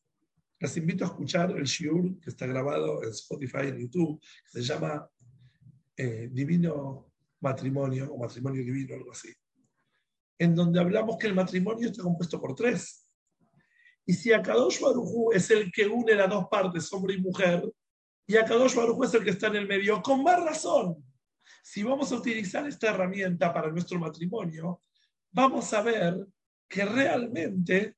Les 0.59 0.77
invito 0.77 1.05
a 1.05 1.09
escuchar 1.09 1.51
el 1.53 1.65
shiur 1.65 2.19
que 2.21 2.31
está 2.31 2.47
grabado 2.47 3.03
en 3.03 3.11
Spotify, 3.11 3.69
en 3.69 3.79
YouTube, 3.79 4.21
que 4.21 4.51
se 4.51 4.63
llama 4.63 5.09
eh, 5.97 6.29
Divino 6.33 7.13
Matrimonio 7.41 8.13
o 8.13 8.19
Matrimonio 8.19 8.65
Divino, 8.65 8.95
algo 8.95 9.13
así 9.13 9.33
en 10.39 10.55
donde 10.55 10.81
hablamos 10.81 11.17
que 11.19 11.27
el 11.27 11.35
matrimonio 11.35 11.89
está 11.89 12.03
compuesto 12.03 12.41
por 12.41 12.55
tres. 12.55 13.09
Y 14.05 14.13
si 14.13 14.33
Akadosh 14.33 14.81
Barujú 14.81 15.33
es 15.33 15.51
el 15.51 15.73
que 15.73 15.87
une 15.87 16.15
las 16.15 16.31
dos 16.31 16.47
partes, 16.51 16.93
hombre 16.93 17.15
y 17.15 17.21
mujer, 17.21 17.63
y 18.27 18.37
Akadosh 18.37 18.75
Barujú 18.75 19.05
es 19.05 19.15
el 19.15 19.25
que 19.25 19.31
está 19.31 19.49
en 19.49 19.57
el 19.57 19.67
medio, 19.69 20.03
con 20.03 20.23
más 20.23 20.43
razón, 20.43 21.05
si 21.67 21.83
vamos 21.83 22.13
a 22.13 22.15
utilizar 22.15 22.65
esta 22.69 22.91
herramienta 22.91 23.53
para 23.53 23.73
nuestro 23.73 23.99
matrimonio, 23.99 24.83
vamos 25.33 25.73
a 25.73 25.83
ver 25.83 26.25
que 26.69 26.85
realmente 26.85 27.97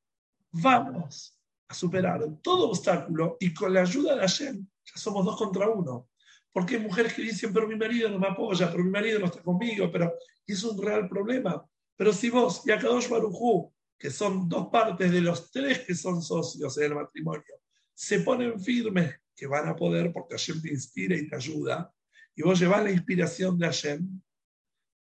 vamos 0.50 1.38
a 1.68 1.74
superar 1.74 2.22
todo 2.40 2.70
obstáculo 2.70 3.36
y 3.38 3.52
con 3.52 3.74
la 3.74 3.82
ayuda 3.82 4.14
de 4.14 4.22
Hashem 4.22 4.66
ya 4.86 4.92
somos 4.94 5.22
dos 5.22 5.36
contra 5.36 5.68
uno. 5.68 6.08
Porque 6.50 6.76
hay 6.76 6.80
mujeres 6.80 7.12
que 7.12 7.20
dicen, 7.20 7.52
pero 7.52 7.68
mi 7.68 7.76
marido 7.76 8.08
no 8.08 8.18
me 8.18 8.28
apoya, 8.28 8.70
pero 8.70 8.82
mi 8.82 8.90
marido 8.90 9.18
no 9.18 9.26
está 9.26 9.42
conmigo, 9.42 9.92
pero 9.92 10.14
es 10.46 10.64
un 10.64 10.82
real 10.82 11.06
problema. 11.06 11.62
Pero 11.94 12.14
si 12.14 12.30
vos 12.30 12.62
y 12.64 12.70
Akadosh 12.70 13.10
Barujú, 13.10 13.70
que 13.98 14.10
son 14.10 14.48
dos 14.48 14.68
partes 14.68 15.12
de 15.12 15.20
los 15.20 15.50
tres 15.50 15.80
que 15.80 15.94
son 15.94 16.22
socios 16.22 16.78
en 16.78 16.84
el 16.84 16.94
matrimonio, 16.94 17.60
se 17.92 18.20
ponen 18.20 18.58
firmes, 18.58 19.14
que 19.36 19.46
van 19.46 19.68
a 19.68 19.76
poder 19.76 20.10
porque 20.10 20.36
Hashem 20.36 20.62
te 20.62 20.70
inspira 20.70 21.14
y 21.14 21.28
te 21.28 21.36
ayuda, 21.36 21.92
y 22.38 22.42
vos 22.42 22.60
llevas 22.60 22.84
la 22.84 22.92
inspiración 22.92 23.58
de 23.58 23.66
Hashem, 23.66 24.22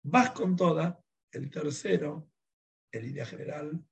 vas 0.03 0.31
con 0.31 0.55
toda, 0.55 1.03
el 1.31 1.49
tercero, 1.49 2.29
en 2.91 3.01
línea 3.01 3.25
general, 3.25 3.83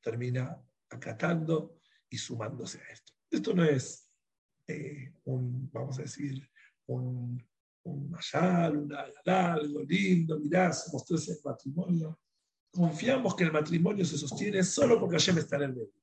termina 0.00 0.58
acatando 0.88 1.78
y 2.08 2.16
sumándose 2.16 2.80
a 2.80 2.88
esto. 2.88 3.12
Esto 3.30 3.52
no 3.52 3.64
es 3.64 4.10
eh, 4.66 5.12
un, 5.24 5.70
vamos 5.70 5.98
a 5.98 6.02
decir, 6.02 6.50
un 6.86 7.46
un 7.84 8.10
mayal, 8.10 8.76
una, 8.78 9.52
algo 9.52 9.82
lindo, 9.82 10.38
mirá, 10.40 10.72
somos 10.72 11.04
tres 11.04 11.28
en 11.28 11.36
matrimonio. 11.44 12.18
Confiamos 12.70 13.34
que 13.36 13.44
el 13.44 13.52
matrimonio 13.52 14.04
se 14.04 14.18
sostiene 14.18 14.64
solo 14.64 14.98
porque 14.98 15.16
Hashem 15.16 15.38
está 15.38 15.56
en 15.56 15.62
el 15.62 15.74
medio. 15.74 16.02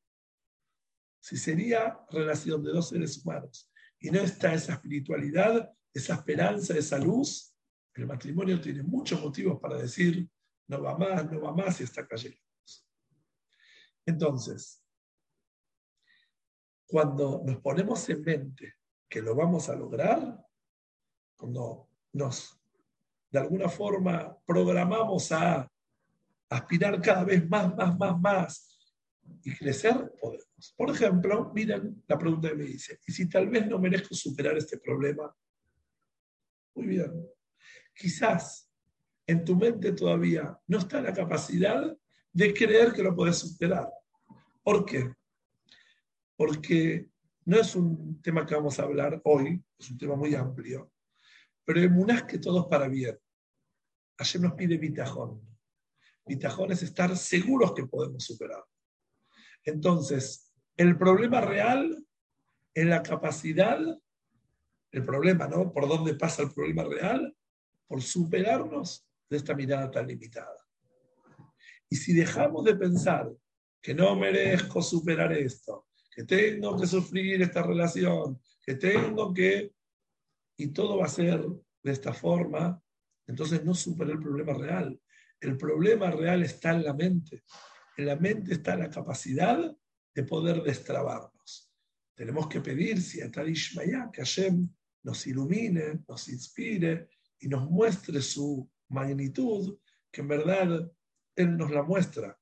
Si 1.19 1.37
sería 1.37 1.99
relación 2.09 2.63
de 2.63 2.71
dos 2.71 2.89
seres 2.89 3.17
humanos 3.17 3.69
y 3.99 4.09
no 4.09 4.19
está 4.21 4.53
esa 4.53 4.73
espiritualidad, 4.73 5.71
esa 5.93 6.15
esperanza, 6.15 6.77
esa 6.77 6.97
luz, 6.97 7.47
El 7.93 8.07
matrimonio 8.07 8.61
tiene 8.61 8.83
muchos 8.83 9.21
motivos 9.21 9.59
para 9.59 9.77
decir, 9.77 10.29
no 10.67 10.81
va 10.81 10.97
más, 10.97 11.29
no 11.29 11.41
va 11.41 11.53
más 11.53 11.81
y 11.81 11.83
está 11.83 12.07
cayendo. 12.07 12.39
Entonces, 14.05 14.81
cuando 16.87 17.43
nos 17.45 17.57
ponemos 17.59 18.07
en 18.09 18.21
mente 18.21 18.75
que 19.09 19.21
lo 19.21 19.35
vamos 19.35 19.67
a 19.67 19.75
lograr, 19.75 20.41
cuando 21.35 21.89
nos 22.13 22.57
de 23.29 23.39
alguna 23.39 23.69
forma 23.69 24.37
programamos 24.45 25.31
a 25.31 25.69
aspirar 26.49 27.01
cada 27.01 27.23
vez 27.23 27.47
más, 27.49 27.75
más, 27.75 27.97
más, 27.97 28.19
más 28.19 28.93
y 29.43 29.55
crecer, 29.55 30.13
podemos. 30.19 30.73
Por 30.75 30.89
ejemplo, 30.89 31.51
miren 31.53 32.03
la 32.07 32.17
pregunta 32.17 32.49
que 32.49 32.55
me 32.55 32.65
dice, 32.65 32.99
¿y 33.07 33.11
si 33.11 33.29
tal 33.29 33.49
vez 33.49 33.67
no 33.67 33.79
merezco 33.79 34.13
superar 34.13 34.57
este 34.57 34.77
problema? 34.77 35.33
Muy 36.75 36.87
bien. 36.87 37.27
Quizás 37.93 38.69
en 39.27 39.45
tu 39.45 39.55
mente 39.55 39.91
todavía 39.93 40.59
no 40.67 40.77
está 40.77 41.01
la 41.01 41.13
capacidad 41.13 41.95
de 42.33 42.53
creer 42.53 42.93
que 42.93 43.03
lo 43.03 43.15
puedes 43.15 43.37
superar. 43.37 43.89
¿Por 44.63 44.85
qué? 44.85 45.13
Porque 46.35 47.09
no 47.45 47.59
es 47.59 47.75
un 47.75 48.21
tema 48.21 48.45
que 48.45 48.55
vamos 48.55 48.79
a 48.79 48.83
hablar 48.83 49.21
hoy, 49.25 49.61
es 49.77 49.91
un 49.91 49.97
tema 49.97 50.15
muy 50.15 50.33
amplio, 50.35 50.91
pero 51.65 51.81
emunás 51.81 52.23
que 52.23 52.39
todo 52.39 52.61
es 52.61 52.67
para 52.67 52.87
bien. 52.87 53.17
Ayer 54.17 54.41
nos 54.41 54.53
pide 54.53 54.77
bitajón. 54.77 55.41
Bitajón 56.25 56.71
es 56.71 56.83
estar 56.83 57.15
seguros 57.17 57.73
que 57.73 57.85
podemos 57.85 58.23
superar. 58.23 58.63
Entonces, 59.63 60.53
el 60.77 60.97
problema 60.97 61.41
real 61.41 62.05
en 62.73 62.89
la 62.89 63.03
capacidad, 63.03 63.79
el 64.91 65.05
problema, 65.05 65.47
¿no? 65.47 65.71
¿Por 65.71 65.87
dónde 65.87 66.15
pasa 66.15 66.43
el 66.43 66.51
problema 66.51 66.83
real? 66.83 67.35
Por 67.87 68.01
superarnos 68.01 69.07
de 69.29 69.37
esta 69.37 69.55
mirada 69.55 69.89
tan 69.89 70.07
limitada. 70.07 70.57
Y 71.89 71.95
si 71.95 72.13
dejamos 72.13 72.65
de 72.65 72.75
pensar 72.75 73.31
que 73.81 73.93
no 73.93 74.15
merezco 74.15 74.81
superar 74.81 75.33
esto, 75.33 75.87
que 76.13 76.23
tengo 76.23 76.79
que 76.79 76.87
sufrir 76.87 77.41
esta 77.41 77.63
relación, 77.63 78.41
que 78.65 78.75
tengo 78.75 79.33
que... 79.33 79.73
Y 80.57 80.67
todo 80.67 80.97
va 80.97 81.05
a 81.05 81.09
ser 81.09 81.41
de 81.83 81.91
esta 81.91 82.13
forma, 82.13 82.81
entonces 83.27 83.63
no 83.63 83.73
supera 83.73 84.11
el 84.11 84.19
problema 84.19 84.53
real. 84.53 84.99
El 85.39 85.57
problema 85.57 86.11
real 86.11 86.43
está 86.43 86.71
en 86.71 86.83
la 86.83 86.93
mente. 86.93 87.43
En 87.97 88.05
la 88.05 88.15
mente 88.15 88.53
está 88.53 88.75
la 88.75 88.89
capacidad 88.89 89.75
de 90.13 90.23
poder 90.23 90.61
destrabarnos. 90.61 91.71
Tenemos 92.13 92.47
que 92.47 92.61
pedir 92.61 93.01
si 93.01 93.21
a 93.21 93.31
Ishmael 93.47 94.11
que 94.11 94.21
Hashem 94.21 94.69
nos 95.03 95.25
ilumine, 95.27 96.03
nos 96.07 96.29
inspire 96.29 97.09
y 97.39 97.47
nos 97.47 97.69
muestre 97.69 98.21
su 98.21 98.69
magnitud, 98.89 99.77
que 100.11 100.21
en 100.21 100.27
verdad 100.27 100.91
Él 101.35 101.57
nos 101.57 101.71
la 101.71 101.83
muestra. 101.83 102.37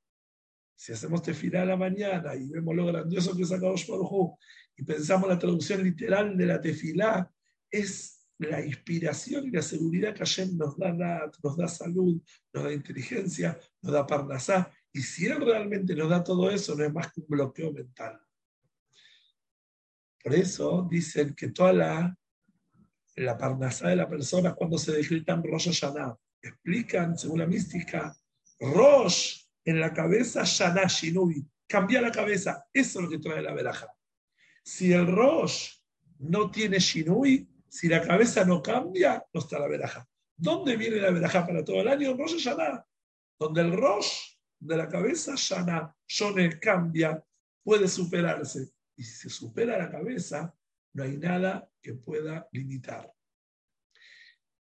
Si 0.75 0.93
hacemos 0.93 1.21
tefilá 1.21 1.63
a 1.63 1.65
la 1.65 1.77
mañana 1.77 2.35
y 2.35 2.49
vemos 2.49 2.75
lo 2.75 2.85
grandioso 2.85 3.35
que 3.35 3.43
es 3.43 3.51
Akadosh 3.51 3.87
Baruj 3.87 4.37
y 4.77 4.83
pensamos 4.83 5.27
la 5.27 5.37
traducción 5.37 5.83
literal 5.83 6.37
de 6.37 6.45
la 6.45 6.61
tefilá, 6.61 7.31
es 7.69 8.19
la 8.39 8.65
inspiración 8.65 9.47
y 9.47 9.51
la 9.51 9.61
seguridad 9.61 10.13
que 10.13 10.19
Hashem 10.19 10.57
nos 10.57 10.77
da, 10.77 10.93
nos 11.43 11.57
da 11.57 11.67
salud, 11.67 12.21
nos 12.53 12.63
da 12.63 12.73
inteligencia, 12.73 13.59
nos 13.81 13.91
da 13.91 14.07
parnasá. 14.07 14.71
Y 14.93 15.01
si 15.01 15.25
Él 15.25 15.41
realmente 15.41 15.93
nos 15.93 16.09
da 16.09 16.23
todo 16.23 16.49
eso, 16.49 16.75
no 16.75 16.85
es 16.85 16.93
más 16.93 17.11
que 17.11 17.21
un 17.21 17.27
bloqueo 17.27 17.73
mental. 17.73 18.19
Por 20.23 20.33
eso 20.33 20.87
dicen 20.89 21.33
que 21.35 21.49
toda 21.49 21.73
la, 21.73 22.17
la 23.23 23.37
parnasá 23.37 23.89
de 23.89 23.95
la 23.95 24.09
persona 24.09 24.53
cuando 24.53 24.77
se 24.77 24.93
decretan 24.93 25.43
Rosh 25.43 25.67
Hashanah. 25.67 26.15
Explican, 26.41 27.17
según 27.17 27.39
la 27.39 27.47
mística, 27.47 28.15
Rosh 28.59 29.43
en 29.65 29.79
la 29.79 29.93
cabeza, 29.93 30.43
Shana 30.43 30.85
Shinui. 30.87 31.45
Cambia 31.67 32.01
la 32.01 32.11
cabeza. 32.11 32.65
Eso 32.73 32.99
es 32.99 33.03
lo 33.03 33.09
que 33.09 33.19
trae 33.19 33.41
la 33.41 33.53
veraja. 33.53 33.87
Si 34.63 34.91
el 34.91 35.07
Rosh 35.07 35.69
no 36.19 36.49
tiene 36.49 36.79
Shinui, 36.79 37.47
si 37.67 37.87
la 37.87 38.01
cabeza 38.01 38.45
no 38.45 38.61
cambia, 38.61 39.23
no 39.33 39.39
está 39.39 39.59
la 39.59 39.67
veraja. 39.67 40.07
¿Dónde 40.35 40.77
viene 40.77 40.97
la 40.97 41.11
veraja 41.11 41.45
para 41.45 41.63
todo 41.63 41.81
el 41.81 41.87
año? 41.87 42.15
Rosh 42.15 42.37
Shana. 42.37 42.85
Donde 43.37 43.61
el 43.61 43.73
Rosh 43.73 44.37
de 44.59 44.77
la 44.77 44.87
cabeza, 44.87 45.33
Shana, 45.35 45.95
Shone 46.07 46.59
cambia, 46.59 47.23
puede 47.63 47.87
superarse. 47.87 48.71
Y 48.95 49.03
si 49.03 49.15
se 49.15 49.29
supera 49.29 49.77
la 49.77 49.89
cabeza, 49.89 50.53
no 50.93 51.03
hay 51.03 51.17
nada 51.17 51.69
que 51.81 51.93
pueda 51.93 52.47
limitar. 52.51 53.11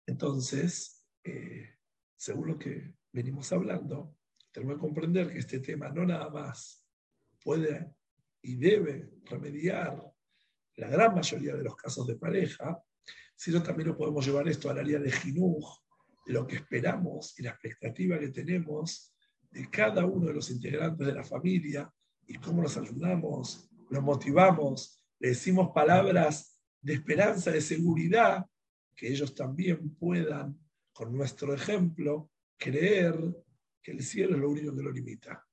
Entonces, 0.07 1.05
eh, 1.25 1.77
según 2.17 2.49
lo 2.49 2.59
que 2.59 2.95
venimos 3.13 3.53
hablando, 3.53 4.17
tenemos 4.53 4.77
que 4.77 4.81
comprender 4.81 5.33
que 5.33 5.39
este 5.39 5.61
tema 5.61 5.89
no 5.91 6.05
nada 6.05 6.31
más 6.31 6.87
puede 7.43 7.95
y 8.43 8.57
debe 8.57 9.11
remediar 9.25 10.03
la 10.77 10.89
gran 10.89 11.15
mayoría 11.15 11.55
de 11.55 11.65
los 11.65 11.77
casos 11.77 12.07
de 12.07 12.17
pareja, 12.17 12.83
sino 13.35 13.63
también 13.63 13.89
lo 13.89 13.97
podemos 13.97 14.25
llevar 14.25 14.49
esto 14.49 14.71
al 14.71 14.79
área 14.79 14.99
de 14.99 15.11
Jinuj, 15.11 15.79
lo 16.27 16.47
que 16.47 16.57
esperamos 16.57 17.39
y 17.39 17.43
la 17.43 17.51
expectativa 17.51 18.19
que 18.19 18.29
tenemos 18.29 19.15
de 19.51 19.69
cada 19.71 20.05
uno 20.05 20.27
de 20.27 20.35
los 20.35 20.51
integrantes 20.51 21.07
de 21.07 21.15
la 21.15 21.25
familia 21.25 21.93
y 22.27 22.35
cómo 22.39 22.63
nos 22.63 22.77
ayudamos, 22.77 23.71
nos 23.91 24.03
motivamos, 24.03 24.98
le 25.21 25.29
decimos 25.31 25.71
palabras 25.75 26.59
de 26.81 26.95
esperanza, 26.95 27.51
de 27.51 27.61
seguridad, 27.61 28.47
que 28.95 29.09
ellos 29.09 29.35
también 29.35 29.95
puedan, 29.97 30.59
con 30.93 31.13
nuestro 31.17 31.55
ejemplo, 31.55 32.31
creer 32.57 33.15
que 33.83 33.93
el 33.93 34.03
cielo 34.03 34.35
es 34.35 34.41
lo 34.41 34.51
único 34.51 34.75
que 34.75 34.83
lo 34.83 34.91
limita. 34.91 35.47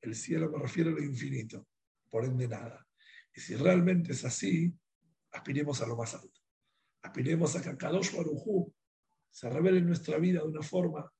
El 0.00 0.14
cielo 0.14 0.50
me 0.50 0.58
refiero 0.58 0.90
a 0.90 0.94
lo 0.94 1.02
infinito, 1.02 1.66
por 2.08 2.24
ende 2.24 2.48
nada. 2.48 2.86
Y 3.34 3.40
si 3.40 3.54
realmente 3.54 4.12
es 4.12 4.24
así, 4.24 4.74
aspiremos 5.32 5.80
a 5.82 5.86
lo 5.86 5.96
más 5.96 6.14
alto. 6.14 6.40
Aspiremos 7.02 7.56
a 7.56 7.62
que 7.62 7.76
Kadosh 7.76 8.16
Baruj 8.16 8.72
se 9.30 9.48
revele 9.48 9.78
en 9.78 9.86
nuestra 9.86 10.18
vida 10.18 10.40
de 10.40 10.48
una 10.48 10.62
forma 10.62 11.10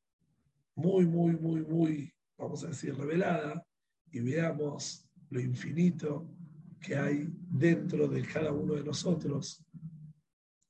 muy, 0.75 1.07
muy, 1.07 1.37
muy, 1.37 1.63
muy, 1.63 2.13
vamos 2.37 2.65
a 2.65 2.69
decir, 2.69 2.95
revelada 2.97 3.65
y 4.11 4.21
veamos 4.21 5.09
lo 5.29 5.41
infinito 5.41 6.29
que 6.81 6.97
hay 6.97 7.29
dentro 7.51 8.07
de 8.07 8.23
cada 8.23 8.53
uno 8.53 8.75
de 8.75 8.85
nosotros 8.85 9.65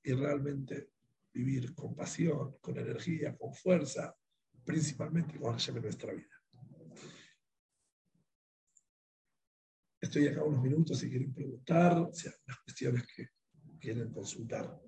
y 0.03 0.13
realmente 0.13 0.91
vivir 1.33 1.75
con 1.75 1.95
pasión, 1.95 2.57
con 2.61 2.79
energía, 2.79 3.37
con 3.37 3.55
fuerza, 3.55 4.17
principalmente 4.65 5.39
con 5.39 5.53
Hashem 5.53 5.77
en 5.77 5.83
nuestra 5.83 6.15
vida. 6.15 6.27
Estoy 10.01 10.29
acá 10.29 10.43
unos 10.43 10.63
minutos 10.63 10.99
si 10.99 11.11
quieren 11.11 11.35
preguntar, 11.35 12.09
si 12.13 12.29
hay 12.29 12.35
unas 12.47 12.61
cuestiones 12.61 13.07
que 13.15 13.29
quieren 13.79 14.11
consultar. 14.11 14.81